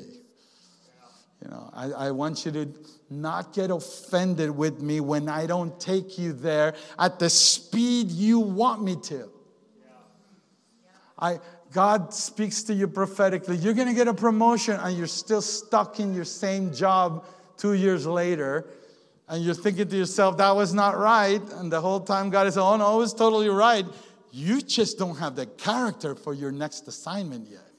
You 1.43 1.49
know, 1.49 1.71
I, 1.73 1.85
I 1.85 2.11
want 2.11 2.45
you 2.45 2.51
to 2.51 2.73
not 3.09 3.53
get 3.53 3.71
offended 3.71 4.49
with 4.49 4.81
me 4.81 4.99
when 4.99 5.29
I 5.29 5.45
don't 5.45 5.79
take 5.79 6.17
you 6.17 6.33
there 6.33 6.75
at 6.97 7.19
the 7.19 7.29
speed 7.29 8.09
you 8.11 8.39
want 8.39 8.81
me 8.83 8.95
to. 9.03 9.29
I, 11.17 11.39
God 11.71 12.13
speaks 12.13 12.63
to 12.63 12.73
you 12.73 12.87
prophetically. 12.87 13.57
You're 13.57 13.73
going 13.73 13.87
to 13.87 13.93
get 13.93 14.07
a 14.07 14.13
promotion 14.13 14.77
and 14.79 14.97
you're 14.97 15.07
still 15.07 15.41
stuck 15.41 15.99
in 15.99 16.13
your 16.13 16.25
same 16.25 16.73
job 16.73 17.25
two 17.57 17.73
years 17.73 18.05
later 18.05 18.67
and 19.27 19.43
you're 19.43 19.55
thinking 19.55 19.87
to 19.87 19.97
yourself, 19.97 20.37
that 20.37 20.55
was 20.55 20.73
not 20.73 20.97
right. 20.97 21.41
And 21.53 21.71
the 21.71 21.81
whole 21.81 21.99
time 21.99 22.29
God 22.29 22.47
is 22.47 22.57
oh 22.57 22.77
no, 22.77 22.95
it 22.95 22.97
was 22.97 23.13
totally 23.13 23.49
right. 23.49 23.85
You 24.31 24.61
just 24.61 24.97
don't 24.97 25.17
have 25.17 25.35
the 25.35 25.45
character 25.45 26.15
for 26.15 26.33
your 26.33 26.51
next 26.51 26.87
assignment 26.87 27.49
yet. 27.49 27.74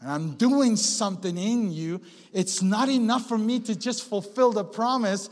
And 0.00 0.10
I'm 0.10 0.34
doing 0.34 0.76
something 0.76 1.36
in 1.36 1.72
you. 1.72 2.00
It's 2.32 2.62
not 2.62 2.88
enough 2.88 3.28
for 3.28 3.38
me 3.38 3.60
to 3.60 3.74
just 3.74 4.08
fulfill 4.08 4.52
the 4.52 4.64
promise. 4.64 5.30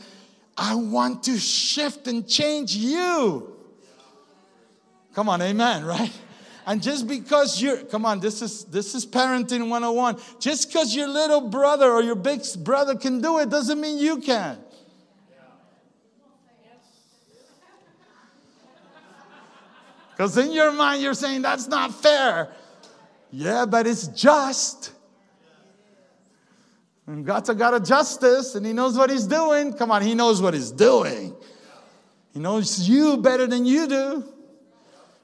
I 0.57 0.75
want 0.75 1.23
to 1.23 1.37
shift 1.37 2.07
and 2.07 2.27
change 2.27 2.75
you. 2.75 3.55
Come 5.13 5.29
on, 5.29 5.41
amen, 5.41 5.85
right? 5.85 6.11
And 6.67 6.81
just 6.81 7.07
because 7.07 7.61
you're, 7.61 7.77
come 7.77 8.05
on, 8.05 8.19
this 8.19 8.41
is 8.41 8.65
this 8.65 8.95
is 8.95 9.05
parenting 9.05 9.69
101. 9.69 10.17
Just 10.39 10.67
because 10.67 10.95
your 10.95 11.07
little 11.07 11.41
brother 11.41 11.91
or 11.91 12.01
your 12.01 12.15
big 12.15 12.41
brother 12.59 12.95
can 12.95 13.21
do 13.21 13.37
it 13.39 13.49
doesn't 13.49 13.79
mean 13.79 13.97
you 13.99 14.17
can. 14.17 14.57
Because 20.11 20.37
in 20.37 20.53
your 20.53 20.71
mind, 20.71 21.03
you're 21.03 21.13
saying 21.13 21.41
that's 21.43 21.67
not 21.67 21.93
fair. 21.93 22.49
Yeah, 23.31 23.65
but 23.65 23.87
it's 23.87 24.07
just. 24.07 24.91
And 27.07 27.25
God's 27.25 27.49
a 27.49 27.55
God 27.55 27.73
of 27.75 27.85
justice, 27.85 28.55
and 28.55 28.65
He 28.65 28.73
knows 28.73 28.97
what 28.97 29.09
He's 29.09 29.27
doing. 29.27 29.73
Come 29.73 29.91
on, 29.91 30.01
He 30.01 30.15
knows 30.15 30.41
what 30.41 30.53
He's 30.53 30.71
doing. 30.71 31.35
He 32.33 32.39
knows 32.39 32.87
you 32.89 33.17
better 33.17 33.47
than 33.47 33.65
you 33.65 33.87
do. 33.87 34.23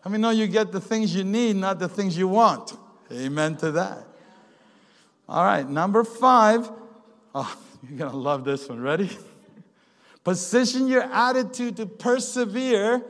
How 0.02 0.10
many 0.10 0.22
know 0.22 0.30
you 0.30 0.48
get 0.48 0.72
the 0.72 0.82
things 0.82 1.16
you 1.16 1.24
need, 1.24 1.56
not 1.56 1.78
the 1.80 1.90
things 1.90 2.18
you 2.18 2.28
want? 2.28 2.74
Amen 3.12 3.56
to 3.58 3.72
that. 3.74 4.08
All 5.28 5.44
right, 5.44 5.68
number 5.68 6.04
five. 6.04 6.70
Oh, 7.36 7.58
you're 7.88 7.98
going 7.98 8.12
to 8.12 8.18
love 8.18 8.44
this 8.44 8.68
one. 8.68 8.80
Ready? 8.80 9.10
Position 10.24 10.88
your 10.88 11.04
attitude 11.04 11.78
to 11.78 11.86
persevere 11.86 13.04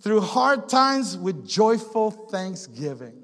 through 0.00 0.20
hard 0.20 0.68
times 0.68 1.16
with 1.16 1.46
joyful 1.48 2.10
thanksgiving. 2.10 3.19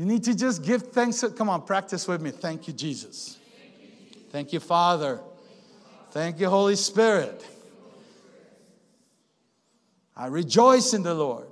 You 0.00 0.06
need 0.06 0.24
to 0.24 0.34
just 0.34 0.64
give 0.64 0.84
thanks. 0.92 1.22
Come 1.36 1.50
on, 1.50 1.60
practice 1.60 2.08
with 2.08 2.22
me. 2.22 2.30
Thank 2.30 2.66
you, 2.66 2.72
Jesus. 2.72 3.38
Thank 4.30 4.50
you, 4.50 4.58
Father. 4.58 5.20
Thank 6.12 6.40
you, 6.40 6.48
Holy 6.48 6.76
Spirit. 6.76 7.44
I 10.16 10.28
rejoice 10.28 10.94
in 10.94 11.02
the 11.02 11.12
Lord. 11.12 11.48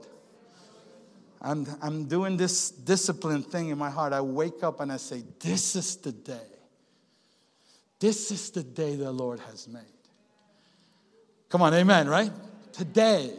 I'm, 1.42 1.66
I'm 1.82 2.04
doing 2.06 2.38
this 2.38 2.70
discipline 2.70 3.42
thing 3.42 3.68
in 3.68 3.76
my 3.76 3.90
heart. 3.90 4.14
I 4.14 4.22
wake 4.22 4.62
up 4.62 4.80
and 4.80 4.90
I 4.90 4.96
say, 4.96 5.24
This 5.40 5.76
is 5.76 5.96
the 5.96 6.12
day. 6.12 6.48
This 8.00 8.30
is 8.30 8.50
the 8.50 8.62
day 8.62 8.96
the 8.96 9.12
Lord 9.12 9.40
has 9.40 9.68
made. 9.68 9.82
Come 11.50 11.60
on, 11.60 11.74
amen, 11.74 12.08
right? 12.08 12.32
Today. 12.72 13.30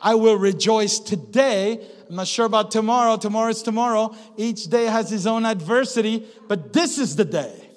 I 0.00 0.14
will 0.14 0.36
rejoice 0.36 0.98
today. 0.98 1.80
I'm 2.08 2.16
not 2.16 2.26
sure 2.26 2.46
about 2.46 2.70
tomorrow. 2.70 3.16
Tomorrow 3.16 3.50
is 3.50 3.62
tomorrow. 3.62 4.14
Each 4.36 4.64
day 4.64 4.86
has 4.86 5.12
its 5.12 5.26
own 5.26 5.44
adversity, 5.44 6.26
but 6.48 6.72
this 6.72 6.98
is 6.98 7.16
the 7.16 7.24
day. 7.24 7.68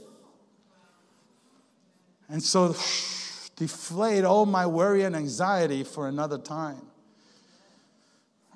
And 2.29 2.41
so, 2.41 2.69
deflate 3.55 4.23
all 4.23 4.45
my 4.45 4.65
worry 4.65 5.03
and 5.03 5.15
anxiety 5.15 5.83
for 5.83 6.07
another 6.07 6.37
time. 6.37 6.81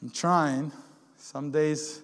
I'm 0.01 0.09
trying. 0.09 0.71
Some 1.17 1.51
days 1.51 2.01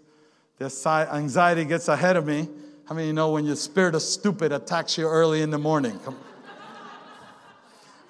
the 0.57 1.07
anxiety 1.11 1.65
gets 1.65 1.87
ahead 1.87 2.15
of 2.15 2.25
me. 2.25 2.47
How 2.85 2.95
many 2.95 3.07
you 3.07 3.13
know 3.13 3.31
when 3.31 3.45
your 3.45 3.55
spirit 3.55 3.95
of 3.95 4.01
stupid 4.01 4.51
attacks 4.51 4.97
you 4.97 5.07
early 5.07 5.41
in 5.41 5.49
the 5.49 5.57
morning? 5.57 5.99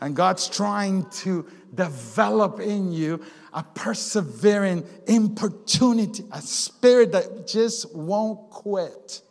And 0.02 0.16
God's 0.16 0.50
trying 0.50 1.06
to 1.22 1.46
develop 1.74 2.60
in 2.60 2.92
you 2.92 3.24
a 3.54 3.64
persevering 3.64 4.86
importunity, 5.08 6.24
a 6.32 6.42
spirit 6.42 7.12
that 7.12 7.48
just 7.48 7.94
won't 7.96 8.50
quit. 8.50 9.22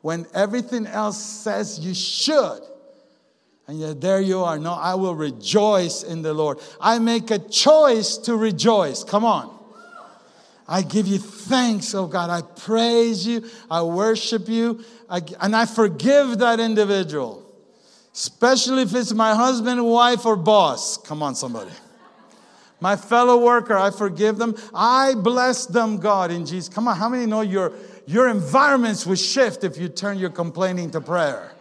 When 0.00 0.26
everything 0.34 0.86
else 0.86 1.22
says 1.22 1.78
you 1.78 1.94
should, 1.94 2.60
and 3.68 3.80
yet 3.80 4.00
there 4.00 4.20
you 4.20 4.44
are. 4.44 4.58
No, 4.58 4.72
I 4.72 4.94
will 4.94 5.14
rejoice 5.14 6.02
in 6.02 6.22
the 6.22 6.32
Lord. 6.32 6.58
I 6.80 6.98
make 6.98 7.30
a 7.30 7.38
choice 7.38 8.16
to 8.18 8.36
rejoice. 8.36 9.02
Come 9.02 9.24
on. 9.24 9.56
I 10.68 10.82
give 10.82 11.06
you 11.06 11.18
thanks, 11.18 11.94
oh 11.94 12.06
God. 12.06 12.30
I 12.30 12.42
praise 12.42 13.26
you. 13.26 13.48
I 13.70 13.82
worship 13.82 14.48
you. 14.48 14.84
I, 15.08 15.20
and 15.40 15.54
I 15.54 15.66
forgive 15.66 16.38
that 16.38 16.58
individual, 16.58 17.45
especially 18.16 18.80
if 18.80 18.94
it's 18.94 19.12
my 19.12 19.34
husband, 19.34 19.84
wife, 19.84 20.24
or 20.24 20.36
boss. 20.36 20.96
Come 20.96 21.22
on, 21.22 21.34
somebody. 21.34 21.70
My 22.80 22.96
fellow 22.96 23.44
worker, 23.44 23.76
I 23.76 23.90
forgive 23.90 24.38
them. 24.38 24.56
I 24.74 25.14
bless 25.14 25.66
them, 25.66 25.98
God, 25.98 26.30
in 26.30 26.46
Jesus. 26.46 26.72
Come 26.72 26.88
on, 26.88 26.96
how 26.96 27.10
many 27.10 27.26
know 27.26 27.42
your, 27.42 27.74
your 28.06 28.28
environments 28.28 29.04
will 29.04 29.16
shift 29.16 29.64
if 29.64 29.76
you 29.76 29.90
turn 29.90 30.18
your 30.18 30.30
complaining 30.30 30.90
to 30.92 31.00
prayer? 31.02 31.52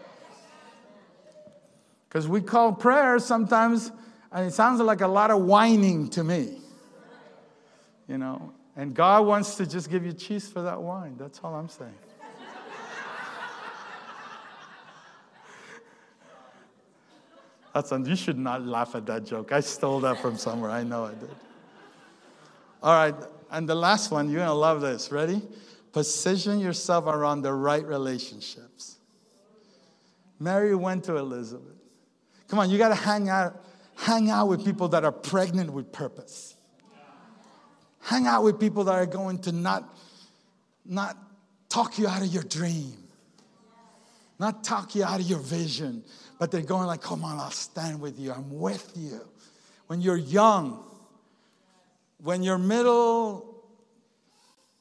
Because 2.07 2.25
we 2.25 2.39
call 2.39 2.71
prayer 2.71 3.19
sometimes, 3.19 3.91
and 4.31 4.47
it 4.47 4.53
sounds 4.53 4.79
like 4.79 5.01
a 5.01 5.07
lot 5.07 5.31
of 5.31 5.41
whining 5.41 6.09
to 6.11 6.23
me. 6.23 6.61
You 8.07 8.17
know, 8.17 8.53
and 8.77 8.93
God 8.93 9.25
wants 9.25 9.55
to 9.55 9.65
just 9.65 9.89
give 9.91 10.05
you 10.05 10.13
cheese 10.13 10.47
for 10.47 10.61
that 10.61 10.81
wine. 10.81 11.15
That's 11.17 11.41
all 11.43 11.53
I'm 11.53 11.67
saying. 11.67 11.91
That's 17.75 17.91
un- 17.91 18.05
you 18.05 18.15
should 18.15 18.37
not 18.37 18.65
laugh 18.65 18.95
at 18.95 19.05
that 19.07 19.25
joke. 19.25 19.51
I 19.51 19.59
stole 19.59 19.99
that 19.99 20.21
from 20.21 20.37
somewhere. 20.37 20.71
I 20.71 20.83
know 20.83 21.03
I 21.03 21.13
did. 21.13 21.35
All 22.81 22.93
right, 22.93 23.15
and 23.51 23.67
the 23.67 23.75
last 23.75 24.11
one, 24.11 24.29
you're 24.29 24.39
gonna 24.39 24.53
love 24.53 24.79
this. 24.79 25.11
Ready? 25.11 25.41
Position 25.91 26.59
yourself 26.59 27.05
around 27.05 27.41
the 27.41 27.51
right 27.51 27.85
relationships. 27.85 28.95
Mary 30.39 30.73
went 30.73 31.03
to 31.03 31.17
Elizabeth. 31.17 31.75
Come 32.47 32.59
on, 32.59 32.69
you 32.69 32.77
gotta 32.77 32.95
hang 32.95 33.27
out, 33.27 33.61
hang 33.95 34.29
out 34.29 34.47
with 34.47 34.63
people 34.63 34.87
that 34.89 35.03
are 35.03 35.11
pregnant 35.11 35.73
with 35.73 35.91
purpose. 35.91 36.55
Hang 37.99 38.25
out 38.25 38.43
with 38.43 38.57
people 38.57 38.85
that 38.85 38.93
are 38.93 39.05
going 39.05 39.39
to 39.39 39.51
not, 39.51 39.97
not 40.85 41.17
talk 41.67 41.99
you 41.99 42.07
out 42.07 42.21
of 42.21 42.27
your 42.27 42.43
dream, 42.43 43.04
not 44.39 44.63
talk 44.63 44.95
you 44.95 45.03
out 45.03 45.19
of 45.19 45.25
your 45.25 45.39
vision, 45.39 46.03
but 46.39 46.51
they're 46.51 46.61
going 46.61 46.87
like, 46.87 47.01
come 47.01 47.23
on, 47.23 47.37
I'll 47.37 47.51
stand 47.51 47.99
with 47.99 48.19
you. 48.19 48.31
I'm 48.31 48.59
with 48.59 48.91
you. 48.95 49.21
When 49.87 50.01
you're 50.01 50.17
young, 50.17 50.83
when 52.21 52.43
you're 52.43 52.57
middle, 52.57 53.63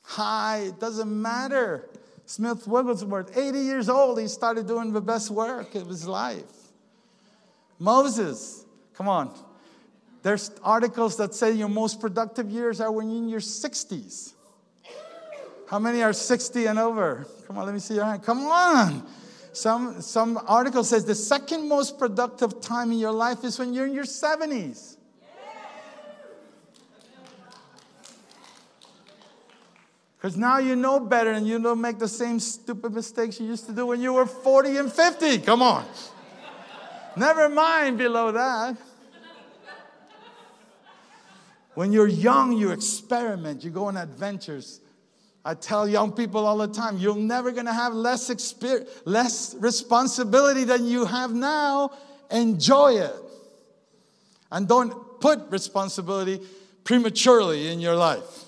high, 0.03 0.65
it 0.69 0.81
doesn't 0.81 1.11
matter. 1.11 1.89
Smith 2.27 2.67
Wigglesworth, 2.67 3.37
80 3.37 3.59
years 3.59 3.89
old, 3.89 4.19
he 4.19 4.29
started 4.29 4.67
doing 4.67 4.93
the 4.93 5.01
best 5.01 5.31
work 5.31 5.75
of 5.75 5.89
his 5.89 6.07
life. 6.07 6.43
Moses, 7.79 8.65
come 8.95 9.09
on, 9.09 9.37
there's 10.23 10.51
articles 10.63 11.19
that 11.19 11.35
say 11.35 11.53
your 11.53 11.69
most 11.69 12.01
productive 12.01 12.51
years 12.51 12.81
are 12.81 12.91
when 12.91 13.11
you're 13.11 13.19
in 13.19 13.29
your 13.29 13.41
60s. 13.41 14.33
How 15.69 15.79
many 15.79 16.03
are 16.03 16.13
60 16.13 16.67
and 16.67 16.79
over? 16.79 17.27
Come 17.47 17.59
on, 17.59 17.67
let 17.67 17.75
me 17.75 17.81
see 17.81 17.95
your 17.95 18.05
hand. 18.05 18.23
Come 18.23 18.47
on. 18.47 19.07
Some, 19.55 20.03
some 20.03 20.41
article 20.49 20.83
says 20.83 21.05
the 21.05 21.15
second 21.15 21.69
most 21.69 21.97
productive 21.97 22.61
time 22.61 22.91
in 22.91 22.99
your 22.99 23.13
life 23.13 23.45
is 23.45 23.57
when 23.57 23.73
you're 23.73 23.87
in 23.87 23.95
your 23.95 24.05
70s. 24.05 24.97
Because 30.17 30.37
now 30.37 30.59
you 30.59 30.75
know 30.75 30.99
better 30.99 31.31
and 31.31 31.47
you 31.47 31.61
don't 31.61 31.81
make 31.81 32.01
the 32.01 32.09
same 32.09 32.41
stupid 32.41 32.95
mistakes 32.95 33.39
you 33.39 33.47
used 33.47 33.67
to 33.67 33.73
do 33.73 33.87
when 33.87 34.01
you 34.01 34.13
were 34.15 34.27
40 34.27 34.77
and 34.77 34.93
50. 34.93 35.39
Come 35.39 35.63
on. 35.63 35.85
Never 37.17 37.49
mind 37.49 37.97
below 37.97 38.33
that. 38.33 38.77
When 41.75 41.93
you're 41.93 42.09
young, 42.09 42.55
you 42.55 42.71
experiment, 42.71 43.63
you 43.63 43.71
go 43.71 43.85
on 43.85 43.97
adventures. 43.97 44.81
I 45.45 45.55
tell 45.55 45.87
young 45.87 46.13
people 46.13 46.47
all 46.47 46.57
the 46.57 46.69
time, 46.69 46.97
you're 46.97 47.17
never 47.17 47.53
going 47.53 47.67
to 47.67 47.73
have 47.73 47.93
less 47.93 48.31
experience, 48.31 48.89
less 49.05 49.55
responsibility 49.59 50.65
than 50.65 50.87
you 50.87 51.05
have 51.05 51.35
now. 51.35 51.91
Enjoy 52.31 52.93
it. 52.95 53.15
And 54.51 54.67
don't 54.67 55.21
put 55.21 55.51
responsibility 55.51 56.41
prematurely 56.83 57.69
in 57.69 57.81
your 57.81 57.95
life. 57.95 58.45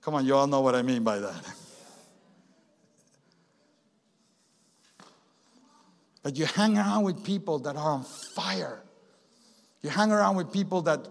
Come 0.00 0.14
on, 0.14 0.24
you 0.24 0.34
all 0.34 0.46
know 0.46 0.62
what 0.62 0.74
I 0.74 0.82
mean 0.82 1.04
by 1.04 1.18
that. 1.18 1.54
But 6.22 6.36
you 6.36 6.46
hang 6.46 6.78
around 6.78 7.04
with 7.04 7.22
people 7.24 7.58
that 7.60 7.76
are 7.76 7.90
on 7.90 8.04
fire. 8.04 8.80
You 9.82 9.90
hang 9.90 10.12
around 10.12 10.36
with 10.36 10.52
people 10.52 10.82
that 10.82 11.06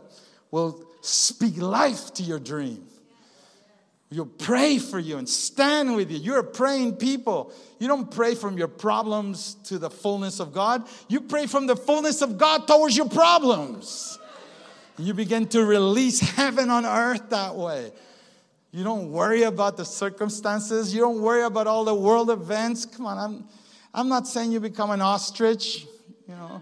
will 0.49 0.83
speak 1.01 1.57
life 1.57 2.13
to 2.15 2.23
your 2.23 2.39
dream. 2.39 2.87
You'll 4.13 4.25
pray 4.25 4.77
for 4.77 4.99
you 4.99 5.17
and 5.17 5.27
stand 5.27 5.95
with 5.95 6.11
you. 6.11 6.17
You're 6.17 6.39
a 6.39 6.43
praying 6.43 6.97
people. 6.97 7.53
You 7.79 7.87
don't 7.87 8.11
pray 8.11 8.35
from 8.35 8.57
your 8.57 8.67
problems 8.67 9.55
to 9.65 9.79
the 9.79 9.89
fullness 9.89 10.41
of 10.41 10.51
God. 10.51 10.85
You 11.07 11.21
pray 11.21 11.47
from 11.47 11.65
the 11.65 11.77
fullness 11.77 12.21
of 12.21 12.37
God 12.37 12.67
towards 12.67 12.97
your 12.97 13.07
problems. 13.07 14.19
You 14.97 15.13
begin 15.13 15.47
to 15.47 15.63
release 15.63 16.19
heaven 16.19 16.69
on 16.69 16.85
earth 16.85 17.29
that 17.29 17.55
way. 17.55 17.93
You 18.71 18.83
don't 18.83 19.13
worry 19.13 19.43
about 19.43 19.77
the 19.77 19.85
circumstances. 19.85 20.93
You 20.93 20.99
don't 20.99 21.21
worry 21.21 21.43
about 21.43 21.67
all 21.67 21.85
the 21.85 21.95
world 21.95 22.29
events. 22.29 22.85
Come 22.85 23.05
on, 23.05 23.17
I'm, 23.17 23.45
I'm 23.93 24.09
not 24.09 24.27
saying 24.27 24.51
you 24.51 24.59
become 24.59 24.91
an 24.91 25.01
ostrich, 25.01 25.85
you 26.27 26.35
know. 26.35 26.61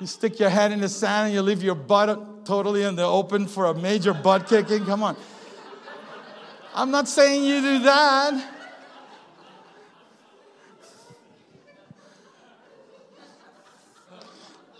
You 0.00 0.06
stick 0.06 0.38
your 0.38 0.50
head 0.50 0.70
in 0.70 0.80
the 0.80 0.88
sand 0.88 1.26
and 1.26 1.34
you 1.34 1.42
leave 1.42 1.62
your 1.62 1.74
butt 1.76 2.46
totally 2.46 2.82
in 2.82 2.94
the 2.94 3.04
open 3.04 3.46
for 3.46 3.66
a 3.66 3.74
major 3.74 4.12
butt 4.12 4.48
kicking. 4.48 4.84
Come 4.84 5.02
on. 5.02 5.16
I'm 6.74 6.90
not 6.90 7.06
saying 7.06 7.44
you 7.44 7.60
do 7.60 7.78
that. 7.84 8.50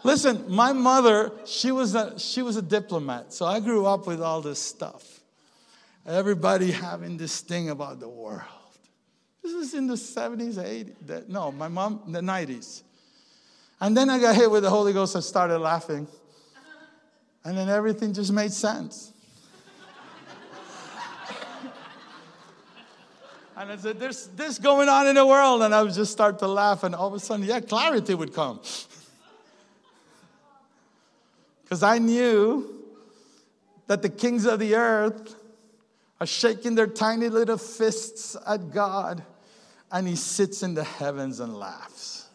Listen, 0.02 0.44
my 0.48 0.72
mother, 0.72 1.32
she 1.46 1.70
was, 1.70 1.94
a, 1.94 2.18
she 2.18 2.42
was 2.42 2.56
a 2.56 2.62
diplomat, 2.62 3.32
so 3.32 3.46
I 3.46 3.58
grew 3.60 3.86
up 3.86 4.06
with 4.06 4.20
all 4.20 4.42
this 4.42 4.60
stuff. 4.60 5.20
Everybody 6.04 6.72
having 6.72 7.16
this 7.16 7.40
thing 7.40 7.70
about 7.70 8.00
the 8.00 8.08
world. 8.08 8.42
This 9.42 9.52
is 9.52 9.72
in 9.72 9.86
the 9.86 9.94
70s, 9.94 10.56
80s. 10.56 11.28
No, 11.28 11.50
my 11.50 11.68
mom, 11.68 12.02
the 12.08 12.20
90s. 12.20 12.82
And 13.80 13.96
then 13.96 14.10
I 14.10 14.18
got 14.18 14.34
hit 14.34 14.50
with 14.50 14.62
the 14.62 14.70
Holy 14.70 14.92
Ghost. 14.92 15.16
I 15.16 15.20
started 15.20 15.58
laughing. 15.58 16.06
And 17.44 17.56
then 17.56 17.70
everything 17.70 18.12
just 18.12 18.32
made 18.32 18.52
sense. 18.52 19.13
And 23.56 23.70
I 23.70 23.76
said, 23.76 24.00
There's 24.00 24.26
this 24.28 24.58
going 24.58 24.88
on 24.88 25.06
in 25.06 25.14
the 25.14 25.26
world. 25.26 25.62
And 25.62 25.74
I 25.74 25.82
would 25.82 25.94
just 25.94 26.12
start 26.12 26.38
to 26.40 26.48
laugh. 26.48 26.82
And 26.82 26.94
all 26.94 27.08
of 27.08 27.14
a 27.14 27.20
sudden, 27.20 27.44
yeah, 27.44 27.60
clarity 27.60 28.14
would 28.14 28.34
come. 28.34 28.60
Because 31.62 31.82
I 31.82 31.96
knew 31.96 32.84
that 33.86 34.02
the 34.02 34.10
kings 34.10 34.44
of 34.44 34.58
the 34.58 34.74
earth 34.74 35.34
are 36.20 36.26
shaking 36.26 36.74
their 36.74 36.86
tiny 36.86 37.30
little 37.30 37.56
fists 37.56 38.36
at 38.46 38.70
God. 38.70 39.24
And 39.90 40.06
He 40.06 40.14
sits 40.14 40.62
in 40.62 40.74
the 40.74 40.84
heavens 40.84 41.40
and 41.40 41.56
laughs. 41.56 42.26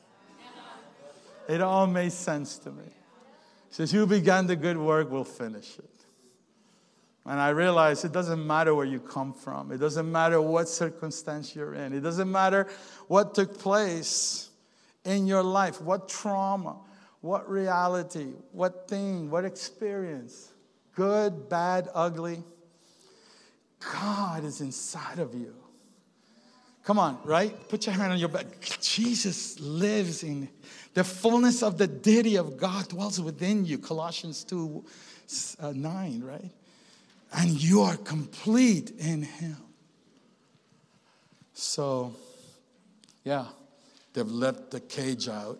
It 1.48 1.62
all 1.62 1.86
made 1.86 2.12
sense 2.12 2.58
to 2.60 2.72
me. 2.72 2.84
He 2.86 3.74
says, 3.74 3.92
Who 3.92 4.08
began 4.08 4.48
the 4.48 4.56
good 4.56 4.78
work 4.78 5.12
will 5.12 5.24
finish 5.24 5.78
it. 5.78 5.99
And 7.26 7.40
I 7.40 7.50
realized 7.50 8.06
it 8.06 8.12
doesn't 8.12 8.46
matter 8.46 8.74
where 8.74 8.86
you 8.86 9.00
come 9.00 9.34
from, 9.34 9.72
it 9.72 9.78
doesn't 9.78 10.12
matter 10.12 10.42
what 10.42 10.68
circumstance 10.68 11.56
you're 11.56 11.74
in, 11.74 11.94
it 11.94 12.02
doesn't 12.02 12.32
matter 12.32 12.68
what 13.08 13.36
took 13.36 13.58
place 13.60 14.50
in 15.06 15.28
your 15.28 15.44
life, 15.44 15.82
what 15.82 16.10
trauma, 16.10 16.78
what 17.22 17.50
reality, 17.50 18.34
what 18.52 18.88
thing, 18.88 19.30
what 19.30 19.46
experience, 19.46 20.50
good, 20.96 21.50
bad, 21.50 21.90
ugly, 21.94 22.44
God 23.80 24.44
is 24.44 24.62
inside 24.62 25.20
of 25.20 25.34
you. 25.34 25.56
Come 26.84 26.98
on, 26.98 27.20
right? 27.24 27.54
Put 27.70 27.86
your 27.86 27.94
hand 27.94 28.12
on 28.14 28.18
your 28.18 28.30
back. 28.30 28.48
Jesus 28.82 29.60
lives 29.60 30.24
in 30.24 30.50
the 30.94 31.04
fullness 31.04 31.62
of 31.62 31.78
the 31.78 31.88
deity 31.88 32.36
of 32.36 32.58
God 32.58 32.88
dwells 32.88 33.22
within 33.22 33.66
you. 33.66 33.78
Colossians 33.78 34.44
2 34.44 34.84
uh, 35.60 35.72
9, 35.76 36.22
right? 36.24 36.52
And 37.34 37.52
you 37.52 37.82
are 37.82 37.96
complete 37.98 38.92
in 38.98 39.24
Him. 39.24 39.58
So, 41.54 42.16
yeah, 43.24 43.46
they've 44.14 44.28
let 44.28 44.72
the 44.72 44.80
cage 44.80 45.28
out. 45.28 45.60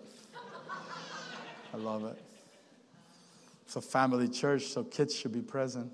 I 1.74 1.78
love 1.78 2.06
it. 2.06 2.22
It's 3.66 3.76
a 3.76 3.82
family 3.82 4.28
church, 4.28 4.64
so 4.68 4.84
kids 4.84 5.16
should 5.16 5.34
be 5.34 5.42
present. 5.42 5.92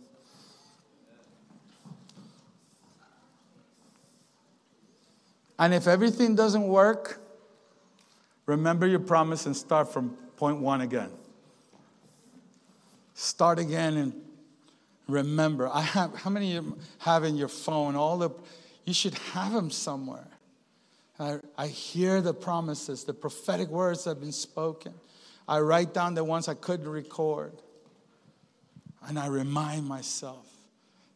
And 5.57 5.73
if 5.73 5.88
everything 5.88 6.36
doesn't 6.36 6.67
work, 6.67 7.21
remember 8.45 8.88
your 8.88 8.99
promise 8.99 9.45
and 9.45 9.55
start 9.55 9.91
from 9.91 10.11
point 10.38 10.59
one 10.59 10.82
again. 10.82 11.09
Start 13.13 13.59
again 13.59 13.97
and 13.97 14.24
remember. 15.07 15.67
I 15.67 15.81
have 15.81 16.15
how 16.15 16.29
many 16.29 16.53
you 16.53 16.77
have 16.99 17.23
in 17.23 17.35
your 17.35 17.47
phone 17.47 17.95
all 17.95 18.17
the 18.17 18.29
you 18.85 18.93
should 18.93 19.15
have 19.33 19.51
them 19.53 19.71
somewhere. 19.71 20.27
I, 21.19 21.39
I 21.57 21.67
hear 21.67 22.21
the 22.21 22.33
promises, 22.33 23.03
the 23.03 23.13
prophetic 23.13 23.69
words 23.69 24.03
that 24.03 24.11
have 24.11 24.19
been 24.19 24.31
spoken. 24.31 24.93
I 25.47 25.59
write 25.59 25.93
down 25.93 26.13
the 26.13 26.23
ones 26.23 26.47
I 26.47 26.53
couldn't 26.53 26.87
record. 26.87 27.53
And 29.07 29.17
I 29.17 29.27
remind 29.27 29.87
myself, 29.87 30.45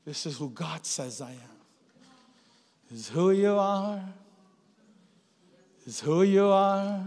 this 0.06 0.26
is 0.26 0.38
who 0.38 0.50
God 0.50 0.86
says 0.86 1.22
I 1.22 1.32
am. 1.32 1.38
This 2.90 3.00
is 3.02 3.10
who 3.10 3.32
you 3.32 3.54
are 3.54 4.02
is 5.90 6.00
who 6.00 6.22
you 6.22 6.46
are. 6.46 7.04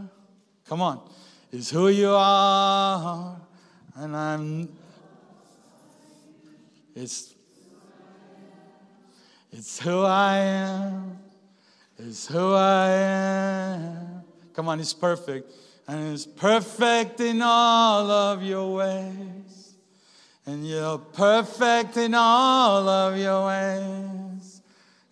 Come 0.67 0.83
on. 0.83 1.09
Is 1.53 1.71
who 1.71 1.87
you 1.89 2.11
are. 2.11 3.41
And 3.95 4.17
I'm 4.17 4.69
it's 6.95 7.35
it's 9.53 9.79
who 9.81 10.03
I 10.03 10.39
am. 10.39 11.19
It's 11.99 12.27
who 12.27 12.55
I 12.55 12.89
am. 12.89 14.23
Come 14.55 14.69
on, 14.69 14.81
it's 14.81 14.95
perfect. 14.95 15.53
And 15.87 16.15
it's 16.15 16.27
perfect 16.27 17.21
in 17.21 17.43
all 17.43 18.11
of 18.11 18.43
your 18.43 18.77
ways. 18.77 19.75
And 20.47 20.67
you're 20.67 20.99
perfect 20.99 21.99
in 21.99 22.15
all 22.15 22.89
of 22.89 23.19
your 23.19 23.47
ways. 23.47 24.63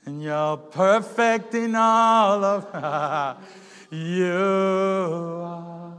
And 0.07 0.23
you're 0.23 0.57
perfect 0.57 1.55
in 1.55 1.75
all 1.75 2.43
of 2.43 3.37
you 3.91 4.33
are. 5.45 5.97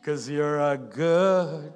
Because 0.00 0.28
you're 0.28 0.58
a 0.58 0.78
good. 0.78 1.72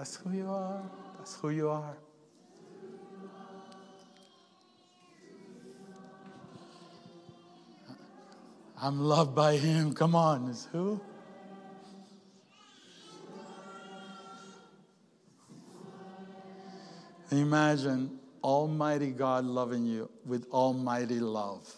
That's 0.00 0.16
who 0.16 0.30
you 0.30 0.48
are. 0.48 0.82
That's 1.18 1.36
who 1.36 1.50
you 1.50 1.68
are. 1.68 1.94
I'm 8.80 8.98
loved 8.98 9.34
by 9.34 9.58
him. 9.58 9.92
Come 9.92 10.14
on, 10.14 10.48
is 10.48 10.66
who? 10.72 10.98
Imagine 17.30 18.18
Almighty 18.42 19.10
God 19.10 19.44
loving 19.44 19.84
you 19.84 20.08
with 20.24 20.46
almighty 20.50 21.20
love. 21.20 21.70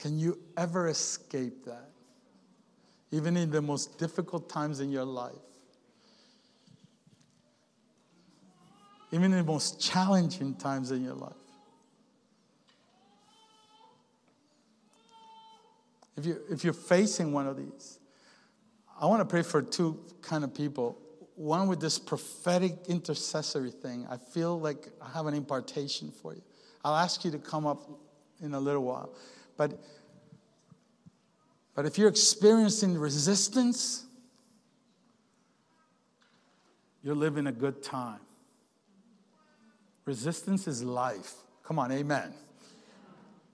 Can 0.00 0.18
you 0.18 0.36
ever 0.56 0.88
escape 0.88 1.64
that? 1.64 1.90
Even 3.12 3.36
in 3.36 3.52
the 3.52 3.62
most 3.62 4.00
difficult 4.00 4.48
times 4.48 4.80
in 4.80 4.90
your 4.90 5.04
life. 5.04 5.47
Even 9.10 9.32
in 9.32 9.38
the 9.38 9.44
most 9.44 9.80
challenging 9.80 10.54
times 10.54 10.90
in 10.90 11.02
your 11.02 11.14
life. 11.14 11.32
If, 16.16 16.26
you, 16.26 16.40
if 16.50 16.64
you're 16.64 16.72
facing 16.72 17.32
one 17.32 17.46
of 17.46 17.56
these, 17.56 18.00
I 19.00 19.06
want 19.06 19.20
to 19.20 19.24
pray 19.24 19.42
for 19.42 19.62
two 19.62 20.00
kind 20.20 20.42
of 20.42 20.52
people. 20.52 20.98
One 21.36 21.68
with 21.68 21.80
this 21.80 21.98
prophetic 21.98 22.72
intercessory 22.88 23.70
thing. 23.70 24.06
I 24.10 24.16
feel 24.16 24.58
like 24.58 24.88
I 25.00 25.08
have 25.10 25.26
an 25.26 25.34
impartation 25.34 26.10
for 26.10 26.34
you. 26.34 26.42
I'll 26.84 26.96
ask 26.96 27.24
you 27.24 27.30
to 27.30 27.38
come 27.38 27.66
up 27.66 27.88
in 28.42 28.54
a 28.54 28.60
little 28.60 28.82
while. 28.82 29.14
But, 29.56 29.78
but 31.74 31.86
if 31.86 31.96
you're 31.96 32.08
experiencing 32.08 32.98
resistance, 32.98 34.04
you're 37.04 37.14
living 37.14 37.46
a 37.46 37.52
good 37.52 37.82
time. 37.82 38.20
Resistance 40.08 40.66
is 40.66 40.82
life. 40.82 41.34
Come 41.64 41.78
on, 41.78 41.92
amen. 41.92 42.32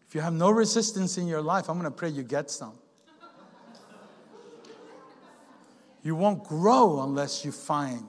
If 0.07 0.15
you 0.15 0.21
have 0.21 0.33
no 0.33 0.53
resistance 0.53 1.19
in 1.19 1.27
your 1.27 1.43
life, 1.43 1.69
I'm 1.69 1.81
going 1.81 1.91
to 1.91 1.97
pray 1.97 2.11
you 2.11 2.23
get 2.23 2.49
some. 2.49 2.75
You 6.05 6.15
won't 6.15 6.45
grow 6.45 7.03
unless 7.03 7.45
you 7.45 7.51
find. 7.51 8.07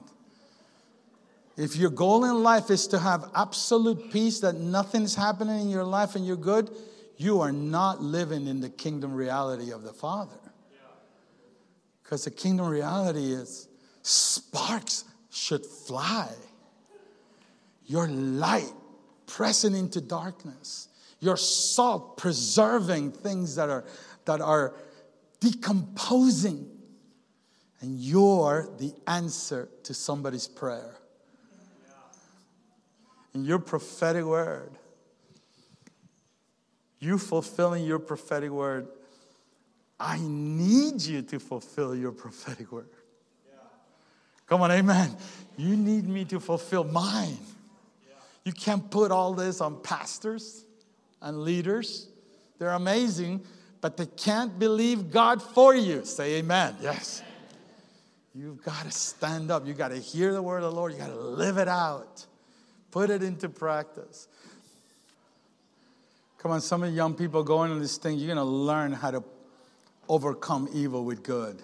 If 1.56 1.74
your 1.74 1.90
goal 1.90 2.24
in 2.24 2.44
life 2.44 2.70
is 2.70 2.86
to 2.88 3.00
have 3.00 3.28
absolute 3.34 4.12
peace, 4.12 4.38
that 4.38 4.54
nothing's 4.54 5.16
happening 5.16 5.62
in 5.62 5.68
your 5.68 5.82
life 5.82 6.14
and 6.14 6.24
you're 6.24 6.36
good, 6.36 6.70
you 7.16 7.40
are 7.40 7.50
not 7.50 8.00
living 8.00 8.46
in 8.46 8.60
the 8.60 8.70
kingdom 8.70 9.12
reality 9.12 9.72
of 9.72 9.82
the 9.82 9.92
Father. 9.92 10.38
Because 12.04 12.22
the 12.22 12.30
kingdom 12.30 12.68
reality 12.68 13.32
is 13.32 13.66
sparks 14.02 15.02
should 15.30 15.66
fly. 15.66 16.30
Your 17.86 18.08
light 18.08 18.72
pressing 19.26 19.74
into 19.74 20.00
darkness. 20.00 20.88
Your 21.20 21.36
salt 21.36 22.16
preserving 22.16 23.12
things 23.12 23.56
that 23.56 23.70
are, 23.70 23.84
that 24.24 24.40
are 24.40 24.74
decomposing. 25.40 26.68
And 27.80 27.98
you're 27.98 28.68
the 28.78 28.92
answer 29.06 29.68
to 29.84 29.94
somebody's 29.94 30.48
prayer. 30.48 30.96
And 33.34 33.46
your 33.46 33.58
prophetic 33.58 34.24
word 34.24 34.76
you 36.98 37.18
fulfilling 37.18 37.84
your 37.84 37.98
prophetic 37.98 38.50
word, 38.50 38.88
I 39.98 40.18
need 40.20 41.02
you 41.02 41.22
to 41.22 41.38
fulfill 41.38 41.94
your 41.94 42.12
prophetic 42.12 42.72
word. 42.72 42.88
Come 44.46 44.62
on, 44.62 44.70
amen. 44.70 45.16
You 45.56 45.76
need 45.76 46.08
me 46.08 46.24
to 46.26 46.38
fulfill 46.38 46.84
mine. 46.84 47.38
You 48.46 48.52
can't 48.52 48.88
put 48.92 49.10
all 49.10 49.34
this 49.34 49.60
on 49.60 49.82
pastors 49.82 50.64
and 51.20 51.42
leaders. 51.42 52.06
They're 52.60 52.70
amazing, 52.70 53.44
but 53.80 53.96
they 53.96 54.06
can't 54.06 54.56
believe 54.56 55.10
God 55.10 55.42
for 55.42 55.74
you. 55.74 56.04
Say 56.04 56.36
amen. 56.36 56.76
Yes. 56.80 57.24
You've 58.36 58.62
got 58.62 58.84
to 58.84 58.92
stand 58.92 59.50
up. 59.50 59.66
You've 59.66 59.76
got 59.76 59.88
to 59.88 59.98
hear 59.98 60.32
the 60.32 60.40
word 60.40 60.58
of 60.58 60.70
the 60.70 60.76
Lord. 60.76 60.92
You've 60.92 61.00
got 61.00 61.08
to 61.08 61.16
live 61.16 61.58
it 61.58 61.66
out, 61.66 62.24
put 62.92 63.10
it 63.10 63.20
into 63.20 63.48
practice. 63.48 64.28
Come 66.38 66.52
on, 66.52 66.60
some 66.60 66.84
of 66.84 66.90
the 66.90 66.94
young 66.94 67.14
people 67.14 67.42
going 67.42 67.72
on 67.72 67.80
this 67.80 67.96
thing, 67.96 68.16
you're 68.16 68.32
going 68.32 68.36
to 68.36 68.44
learn 68.44 68.92
how 68.92 69.10
to 69.10 69.24
overcome 70.08 70.68
evil 70.72 71.04
with 71.04 71.24
good. 71.24 71.60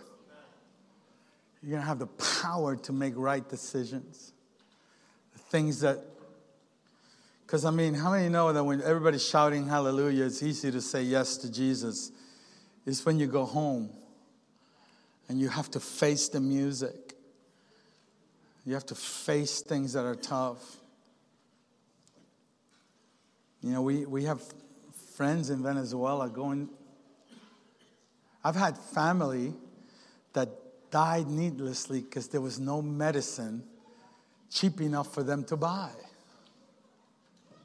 You're 1.63 1.71
going 1.71 1.83
to 1.83 1.87
have 1.87 2.01
the 2.01 2.09
power 2.09 2.75
to 2.75 2.93
make 2.93 3.13
right 3.17 3.49
decisions. 3.49 4.33
The 5.35 5.39
things 5.39 5.79
that, 5.83 6.01
because 7.53 7.67
I 7.67 7.71
mean, 7.71 7.93
how 7.93 8.13
many 8.13 8.31
know 8.31 8.51
that 8.51 8.65
when 8.65 8.81
everybody's 8.81 9.29
shouting 9.29 9.69
hallelujah, 9.69 10.25
it's 10.25 10.43
easy 10.43 10.71
to 10.71 10.81
say 10.81 11.03
yes 11.03 11.37
to 11.37 11.53
Jesus? 11.53 12.11
It's 12.87 13.05
when 13.05 13.19
you 13.19 13.27
go 13.27 13.45
home 13.45 13.91
and 15.29 15.39
you 15.39 15.51
have 15.51 15.71
to 15.73 15.79
face 15.79 16.31
the 16.31 16.41
music. 16.41 17.15
You 18.65 18.73
have 18.73 18.87
to 18.87 18.95
face 18.95 19.61
things 19.61 19.93
that 19.93 20.07
are 20.07 20.15
tough. 20.15 20.79
You 23.61 23.73
know, 23.73 23.83
we, 23.83 24.07
we 24.07 24.25
have 24.25 24.41
friends 25.15 25.51
in 25.51 25.63
Venezuela 25.63 26.31
going. 26.31 26.71
I've 28.43 28.57
had 28.57 28.79
family 28.79 29.53
that 30.33 30.49
died 30.91 31.27
needlessly 31.27 32.01
because 32.01 32.29
there 32.29 32.41
was 32.41 32.59
no 32.59 32.81
medicine 32.81 33.63
cheap 34.49 34.81
enough 34.81 35.13
for 35.13 35.23
them 35.23 35.45
to 35.45 35.57
buy. 35.59 35.91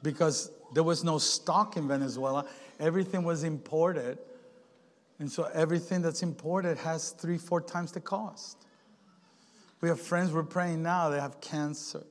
Because 0.02 0.50
there 0.74 0.82
was 0.82 1.04
no 1.04 1.18
stock 1.18 1.76
in 1.76 1.88
Venezuela, 1.88 2.46
everything 2.78 3.24
was 3.24 3.44
imported. 3.44 4.18
And 5.18 5.30
so 5.30 5.50
everything 5.54 6.02
that's 6.02 6.22
imported 6.22 6.78
has 6.78 7.10
three, 7.10 7.38
four 7.38 7.60
times 7.60 7.92
the 7.92 8.00
cost. 8.00 8.64
We 9.80 9.88
have 9.88 10.00
friends 10.00 10.32
we're 10.32 10.42
praying 10.42 10.82
now 10.82 11.08
that 11.10 11.20
have 11.20 11.40
cancer. 11.40 12.04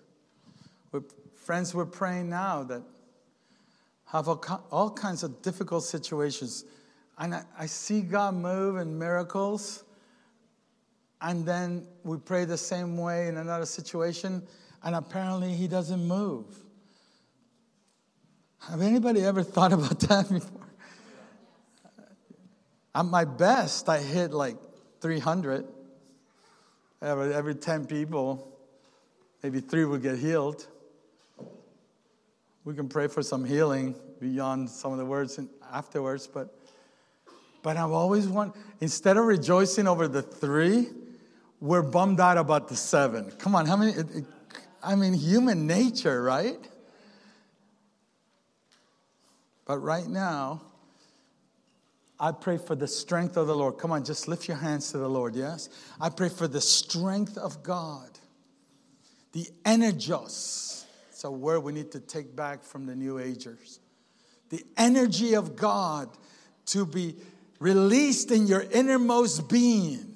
We 0.91 1.01
friends 1.35 1.73
we're 1.73 1.85
praying 1.85 2.29
now 2.29 2.63
that 2.63 2.81
have 4.05 4.27
all, 4.27 4.43
all 4.71 4.89
kinds 4.89 5.23
of 5.23 5.41
difficult 5.41 5.83
situations. 5.83 6.65
And 7.17 7.35
I, 7.35 7.43
I 7.57 7.65
see 7.65 8.01
God 8.01 8.35
move 8.35 8.77
in 8.77 8.97
miracles. 8.97 9.83
And 11.21 11.45
then 11.45 11.87
we 12.03 12.17
pray 12.17 12.45
the 12.45 12.57
same 12.57 12.97
way 12.97 13.27
in 13.27 13.37
another 13.37 13.65
situation, 13.65 14.43
and 14.83 14.95
apparently 14.95 15.53
He 15.53 15.67
doesn't 15.67 16.05
move. 16.05 16.45
Have 18.61 18.81
anybody 18.81 19.23
ever 19.23 19.43
thought 19.43 19.73
about 19.73 19.99
that 20.01 20.29
before? 20.29 20.61
At 22.93 23.05
my 23.05 23.25
best, 23.25 23.87
I 23.89 23.99
hit 23.99 24.31
like 24.31 24.57
300. 25.01 25.65
Every, 27.01 27.33
every 27.33 27.55
10 27.55 27.85
people, 27.85 28.57
maybe 29.43 29.59
three 29.59 29.85
would 29.85 30.01
get 30.01 30.17
healed. 30.17 30.65
We 32.65 32.73
can 32.73 32.89
pray 32.89 33.07
for 33.07 33.21
some 33.21 33.45
healing 33.45 33.95
beyond 34.19 34.69
some 34.69 34.91
of 34.91 34.97
the 34.97 35.05
words 35.05 35.39
afterwards, 35.71 36.27
but, 36.27 36.53
but 37.61 37.77
I've 37.77 37.91
always 37.91 38.27
want, 38.27 38.55
instead 38.81 39.15
of 39.15 39.25
rejoicing 39.25 39.87
over 39.87 40.07
the 40.07 40.23
three, 40.23 40.87
we're 41.59 41.83
bummed 41.83 42.19
out 42.19 42.37
about 42.37 42.67
the 42.67 42.75
seven. 42.75 43.31
Come 43.37 43.55
on, 43.55 43.67
how 43.67 43.77
many? 43.77 43.91
It, 43.91 44.15
it, 44.15 44.25
I 44.83 44.95
mean, 44.95 45.13
human 45.13 45.67
nature, 45.67 46.21
right? 46.23 46.57
But 49.67 49.79
right 49.79 50.07
now, 50.07 50.61
I 52.17 52.31
pray 52.31 52.57
for 52.57 52.73
the 52.73 52.87
strength 52.87 53.35
of 53.35 53.47
the 53.47 53.55
Lord. 53.55 53.77
Come 53.77 53.91
on, 53.91 54.05
just 54.05 54.29
lift 54.29 54.47
your 54.47 54.55
hands 54.55 54.91
to 54.91 54.97
the 54.97 55.09
Lord, 55.09 55.35
yes? 55.35 55.69
I 55.99 56.09
pray 56.09 56.29
for 56.29 56.47
the 56.47 56.61
strength 56.61 57.37
of 57.37 57.61
God, 57.63 58.09
the 59.33 59.45
energios. 59.65 60.85
It's 61.09 61.23
a 61.25 61.29
word 61.29 61.59
we 61.59 61.73
need 61.73 61.91
to 61.91 61.99
take 61.99 62.33
back 62.33 62.63
from 62.63 62.85
the 62.85 62.95
New 62.95 63.19
Agers. 63.19 63.81
The 64.49 64.63
energy 64.77 65.35
of 65.35 65.57
God 65.57 66.09
to 66.67 66.85
be 66.85 67.15
released 67.59 68.31
in 68.31 68.47
your 68.47 68.61
innermost 68.61 69.49
being 69.49 70.13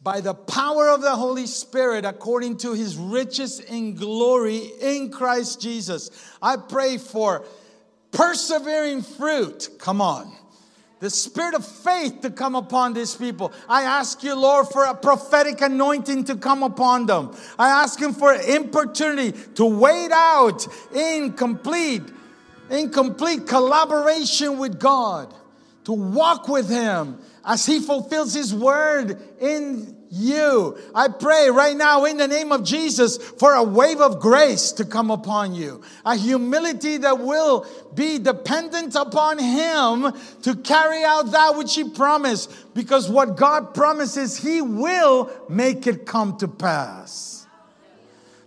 by 0.00 0.20
the 0.20 0.34
power 0.34 0.88
of 0.88 1.00
the 1.00 1.16
Holy 1.16 1.46
Spirit 1.46 2.04
according 2.04 2.58
to 2.58 2.74
his 2.74 2.96
riches 2.96 3.58
in 3.58 3.94
glory 3.94 4.58
in 4.80 5.10
Christ 5.10 5.60
Jesus. 5.60 6.10
I 6.40 6.56
pray 6.56 6.98
for 6.98 7.44
persevering 8.12 9.02
fruit. 9.02 9.68
Come 9.78 10.00
on 10.00 10.32
the 11.02 11.10
spirit 11.10 11.56
of 11.56 11.66
faith 11.66 12.20
to 12.20 12.30
come 12.30 12.54
upon 12.54 12.92
these 12.92 13.16
people. 13.16 13.52
I 13.68 13.82
ask 13.82 14.22
you, 14.22 14.36
Lord, 14.36 14.68
for 14.68 14.84
a 14.84 14.94
prophetic 14.94 15.60
anointing 15.60 16.26
to 16.26 16.36
come 16.36 16.62
upon 16.62 17.06
them. 17.06 17.34
I 17.58 17.82
ask 17.82 18.00
Him 18.00 18.14
for 18.14 18.32
importunity 18.32 19.32
to 19.56 19.64
wait 19.64 20.12
out 20.12 20.64
in 20.94 21.32
complete, 21.32 22.04
in 22.70 22.90
complete 22.90 23.48
collaboration 23.48 24.58
with 24.58 24.78
God, 24.78 25.34
to 25.86 25.92
walk 25.92 26.46
with 26.46 26.70
Him 26.70 27.18
as 27.44 27.66
He 27.66 27.80
fulfills 27.80 28.32
His 28.32 28.54
word 28.54 29.20
in 29.40 29.96
you. 30.12 30.78
I 30.94 31.08
pray 31.08 31.48
right 31.50 31.76
now 31.76 32.04
in 32.04 32.18
the 32.18 32.28
name 32.28 32.52
of 32.52 32.64
Jesus 32.64 33.16
for 33.16 33.54
a 33.54 33.62
wave 33.62 34.00
of 34.00 34.20
grace 34.20 34.72
to 34.72 34.84
come 34.84 35.10
upon 35.10 35.54
you, 35.54 35.80
a 36.04 36.14
humility 36.14 36.98
that 36.98 37.18
will 37.18 37.66
be 37.94 38.18
dependent 38.18 38.94
upon 38.94 39.38
Him 39.38 40.12
to 40.42 40.54
carry 40.56 41.02
out 41.02 41.32
that 41.32 41.56
which 41.56 41.74
He 41.74 41.88
promised, 41.88 42.52
because 42.74 43.08
what 43.08 43.36
God 43.36 43.72
promises, 43.74 44.36
He 44.36 44.60
will 44.60 45.30
make 45.48 45.86
it 45.86 46.04
come 46.04 46.36
to 46.38 46.48
pass. 46.48 47.31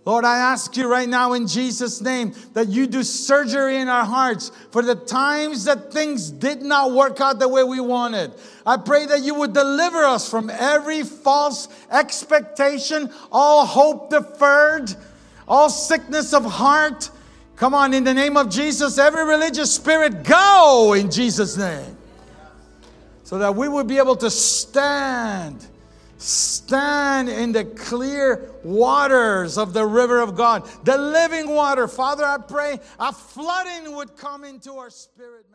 Lord, 0.06 0.24
I 0.24 0.38
ask 0.38 0.76
you 0.76 0.88
right 0.88 1.08
now 1.08 1.32
in 1.32 1.48
Jesus' 1.48 2.00
name 2.00 2.32
that 2.52 2.68
you 2.68 2.86
do 2.86 3.02
surgery 3.02 3.78
in 3.78 3.88
our 3.88 4.04
hearts 4.04 4.52
for 4.70 4.80
the 4.80 4.94
times 4.94 5.64
that 5.64 5.92
things 5.92 6.30
did 6.30 6.62
not 6.62 6.92
work 6.92 7.20
out 7.20 7.40
the 7.40 7.48
way 7.48 7.64
we 7.64 7.80
wanted. 7.80 8.32
I 8.64 8.76
pray 8.76 9.06
that 9.06 9.22
you 9.22 9.34
would 9.34 9.52
deliver 9.52 10.04
us 10.04 10.30
from 10.30 10.48
every 10.48 11.02
false 11.02 11.66
expectation, 11.90 13.12
all 13.32 13.66
hope 13.66 14.10
deferred, 14.10 14.94
all 15.48 15.68
sickness 15.68 16.32
of 16.32 16.44
heart. 16.44 17.10
Come 17.56 17.74
on, 17.74 17.92
in 17.92 18.04
the 18.04 18.14
name 18.14 18.36
of 18.36 18.48
Jesus, 18.48 18.98
every 18.98 19.24
religious 19.24 19.74
spirit, 19.74 20.22
go 20.22 20.94
in 20.96 21.10
Jesus' 21.10 21.56
name. 21.56 21.96
So 23.24 23.38
that 23.38 23.56
we 23.56 23.66
would 23.66 23.88
be 23.88 23.98
able 23.98 24.16
to 24.16 24.30
stand 24.30 25.66
Stand 26.18 27.28
in 27.28 27.52
the 27.52 27.64
clear 27.64 28.50
waters 28.62 29.58
of 29.58 29.72
the 29.72 29.84
river 29.84 30.20
of 30.20 30.34
God, 30.34 30.68
the 30.84 30.96
living 30.96 31.50
water. 31.50 31.86
Father, 31.88 32.24
I 32.24 32.38
pray 32.38 32.80
a 32.98 33.12
flooding 33.12 33.94
would 33.94 34.16
come 34.16 34.44
into 34.44 34.74
our 34.74 34.90
spirit. 34.90 35.46